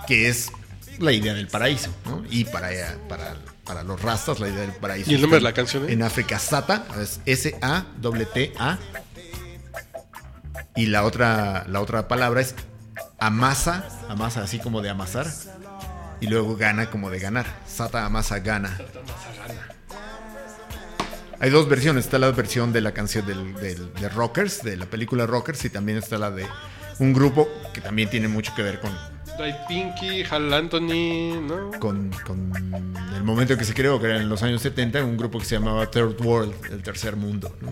Que 0.07 0.29
es 0.29 0.51
la 0.99 1.11
idea 1.11 1.33
del 1.33 1.47
paraíso, 1.47 1.89
¿no? 2.05 2.23
Y 2.29 2.45
para, 2.45 2.69
para, 3.09 3.35
para 3.65 3.83
los 3.83 4.01
rastas, 4.01 4.39
la 4.39 4.47
idea 4.47 4.61
del 4.61 4.71
paraíso. 4.71 5.11
¿Y 5.11 5.15
el 5.15 5.21
nombre 5.21 5.39
de 5.39 5.43
la 5.43 5.53
canción, 5.53 5.87
eh? 5.89 5.93
En 5.93 6.01
África, 6.03 6.39
Sata, 6.39 6.85
es 7.01 7.19
S-A-T-T-A. 7.25 8.77
Y 10.75 10.85
la 10.87 11.03
otra, 11.03 11.65
la 11.67 11.81
otra 11.81 12.07
palabra 12.07 12.41
es 12.41 12.55
amasa, 13.19 13.87
amasa 14.09 14.43
así 14.43 14.59
como 14.59 14.81
de 14.81 14.89
amasar. 14.89 15.27
Y 16.21 16.27
luego 16.27 16.55
gana 16.55 16.89
como 16.89 17.09
de 17.09 17.19
ganar. 17.19 17.45
Sata 17.67 18.05
amasa 18.05 18.39
gana. 18.39 18.77
Hay 21.39 21.49
dos 21.51 21.67
versiones. 21.69 22.05
Está 22.05 22.17
la 22.17 22.31
versión 22.31 22.73
de 22.73 22.81
la 22.81 22.91
canción 22.93 23.25
del, 23.27 23.53
del- 23.55 23.93
de 23.93 24.09
Rockers, 24.09 24.63
de 24.63 24.77
la 24.77 24.85
película 24.87 25.25
Rockers, 25.27 25.63
y 25.65 25.69
también 25.69 25.97
está 25.99 26.17
la 26.17 26.31
de 26.31 26.47
un 26.99 27.13
grupo 27.13 27.47
que 27.73 27.81
también 27.81 28.09
tiene 28.09 28.27
mucho 28.27 28.53
que 28.55 28.63
ver 28.63 28.79
con, 28.79 28.91
Hay 29.39 29.55
Pinky, 29.67 30.23
Hal 30.29 30.51
Anthony, 30.53 31.39
¿no? 31.41 31.71
con, 31.79 32.11
con 32.25 32.51
el 33.15 33.23
momento 33.23 33.53
en 33.53 33.59
que 33.59 33.65
se 33.65 33.73
creó, 33.73 33.99
que 33.99 34.07
era 34.07 34.17
en 34.21 34.29
los 34.29 34.41
años 34.43 34.61
70, 34.61 35.03
un 35.03 35.17
grupo 35.17 35.39
que 35.39 35.45
se 35.45 35.55
llamaba 35.55 35.89
Third 35.91 36.19
World, 36.21 36.53
el 36.71 36.81
tercer 36.83 37.15
mundo, 37.15 37.55
¿no? 37.61 37.71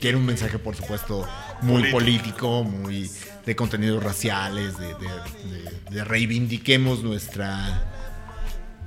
que 0.00 0.08
era 0.08 0.18
un 0.18 0.26
mensaje, 0.26 0.58
por 0.58 0.74
supuesto, 0.76 1.26
muy 1.62 1.90
político, 1.90 2.64
muy 2.64 3.10
de 3.46 3.56
contenidos 3.56 4.02
raciales, 4.02 4.76
de, 4.78 4.88
de- 4.88 4.94
de- 4.94 5.90
de 5.90 6.04
reivindiquemos 6.04 7.02
nuestra 7.02 7.90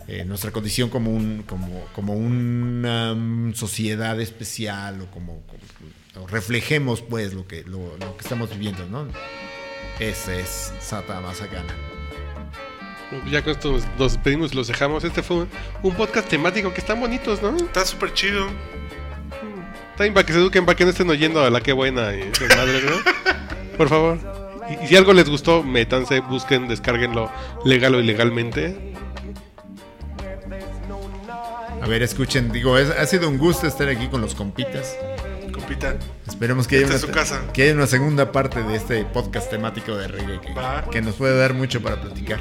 eh, 0.10 0.24
nuestra 0.26 0.52
condición 0.52 0.90
como 0.90 1.12
un 1.12 1.44
como, 1.44 1.86
como 1.94 2.14
una 2.14 3.14
mm, 3.14 3.54
sociedad 3.56 4.20
especial 4.22 5.02
o 5.02 5.06
como, 5.12 5.42
como- 5.48 6.24
o 6.24 6.28
reflejemos 6.28 7.02
pues 7.02 7.34
lo 7.34 7.46
que 7.48 7.64
lo, 7.64 7.98
lo 7.98 8.16
que 8.18 8.22
estamos 8.24 8.50
viviendo, 8.50 8.86
¿no? 8.88 9.08
Ese 10.00 10.42
es 10.42 10.72
Sata 10.80 11.20
Masakana. 11.22 11.74
Ya 13.32 13.42
con 13.42 13.52
esto 13.54 13.72
nos, 13.72 13.84
despedimos 13.98 14.52
y 14.54 14.56
los 14.56 14.68
dejamos. 14.68 15.04
Este 15.04 15.24
fue 15.24 15.38
un, 15.38 15.50
un 15.84 15.94
podcast 15.96 16.28
temático 16.28 16.74
que 16.74 16.80
están 16.82 17.00
bonitos, 17.00 17.42
¿no? 17.42 17.56
Está 17.56 17.86
súper 17.86 18.14
chido. 18.14 18.48
Está 19.92 20.04
bien 20.04 20.14
para 20.14 20.26
que 20.26 20.34
se 20.34 20.40
eduquen, 20.40 20.66
para 20.66 20.76
que 20.76 20.84
no 20.84 20.92
estén 20.92 21.10
oyendo 21.10 21.42
a 21.44 21.50
la 21.50 21.62
que 21.62 21.74
buena 21.74 22.14
y 22.16 22.22
esas 22.22 22.56
madres, 22.56 22.84
¿no? 22.84 22.98
Por 23.78 23.90
favor. 23.90 24.20
Y, 24.70 24.84
y 24.84 24.88
si 24.88 24.96
algo 24.98 25.14
les 25.14 25.30
gustó, 25.30 25.64
métanse, 25.64 26.20
busquen, 26.20 26.68
descárguenlo 26.68 27.32
legal 27.66 27.96
o 27.96 28.00
ilegalmente. 28.00 28.94
A 31.82 31.88
ver, 31.88 32.04
escuchen, 32.04 32.52
digo, 32.52 32.78
es- 32.78 32.90
ha 32.90 33.06
sido 33.06 33.30
un 33.30 33.38
gusto 33.38 33.66
estar 33.68 33.88
aquí 33.88 34.08
con 34.08 34.20
los 34.22 34.36
compitas. 34.36 34.98
Compita. 35.54 35.96
Esperemos 36.28 36.68
que 36.68 36.78
haya, 36.78 36.88
una, 36.88 36.98
su 37.00 37.10
casa. 37.10 37.42
que 37.54 37.64
haya 37.64 37.74
una 37.74 37.88
segunda 37.88 38.32
parte 38.32 38.62
de 38.62 38.76
este 38.76 39.06
podcast 39.06 39.50
temático 39.50 39.96
de 39.96 40.08
reggae 40.08 40.40
que, 40.42 40.54
que 40.92 41.02
nos 41.02 41.16
puede 41.16 41.38
dar 41.38 41.54
mucho 41.54 41.82
para 41.82 42.00
platicar. 42.02 42.40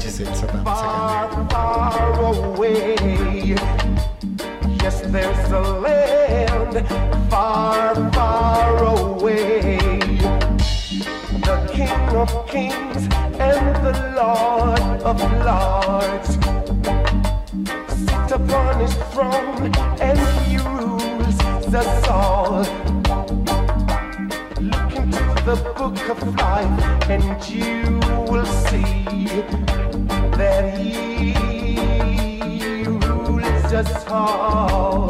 Échese 0.00 0.22
el 0.24 0.34
Sata 0.34 0.62
Masakana. 0.64 1.50
far 1.50 2.24
away. 2.24 3.54
Yes, 4.82 5.02
there's 5.02 5.50
a 5.50 5.60
land 5.60 6.86
far, 7.30 7.94
far 8.12 8.84
away. 8.84 9.78
The 11.46 11.56
King 11.70 12.16
of 12.16 12.30
Kings 12.48 13.02
and 13.38 13.76
the 13.84 13.94
Lord 14.16 15.02
of 15.02 15.20
Lords 15.44 16.30
sit 17.94 18.32
upon 18.32 18.80
his 18.80 18.94
throne 19.12 19.70
and 20.00 20.18
he 20.46 20.56
rules 20.56 21.74
us 21.74 22.08
all 22.08 22.99
the 25.44 25.56
book 25.76 26.08
of 26.10 26.22
life, 26.36 27.10
and 27.10 27.48
you 27.48 27.98
will 28.30 28.44
see 28.44 29.04
that 30.36 30.76
He 30.78 31.32
rules 32.84 33.72
us 33.72 34.06
all. 34.08 35.08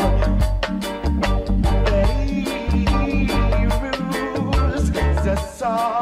That 1.86 2.08
He 2.28 2.86
rules 3.82 4.90
us 5.26 5.62
all. 5.62 5.99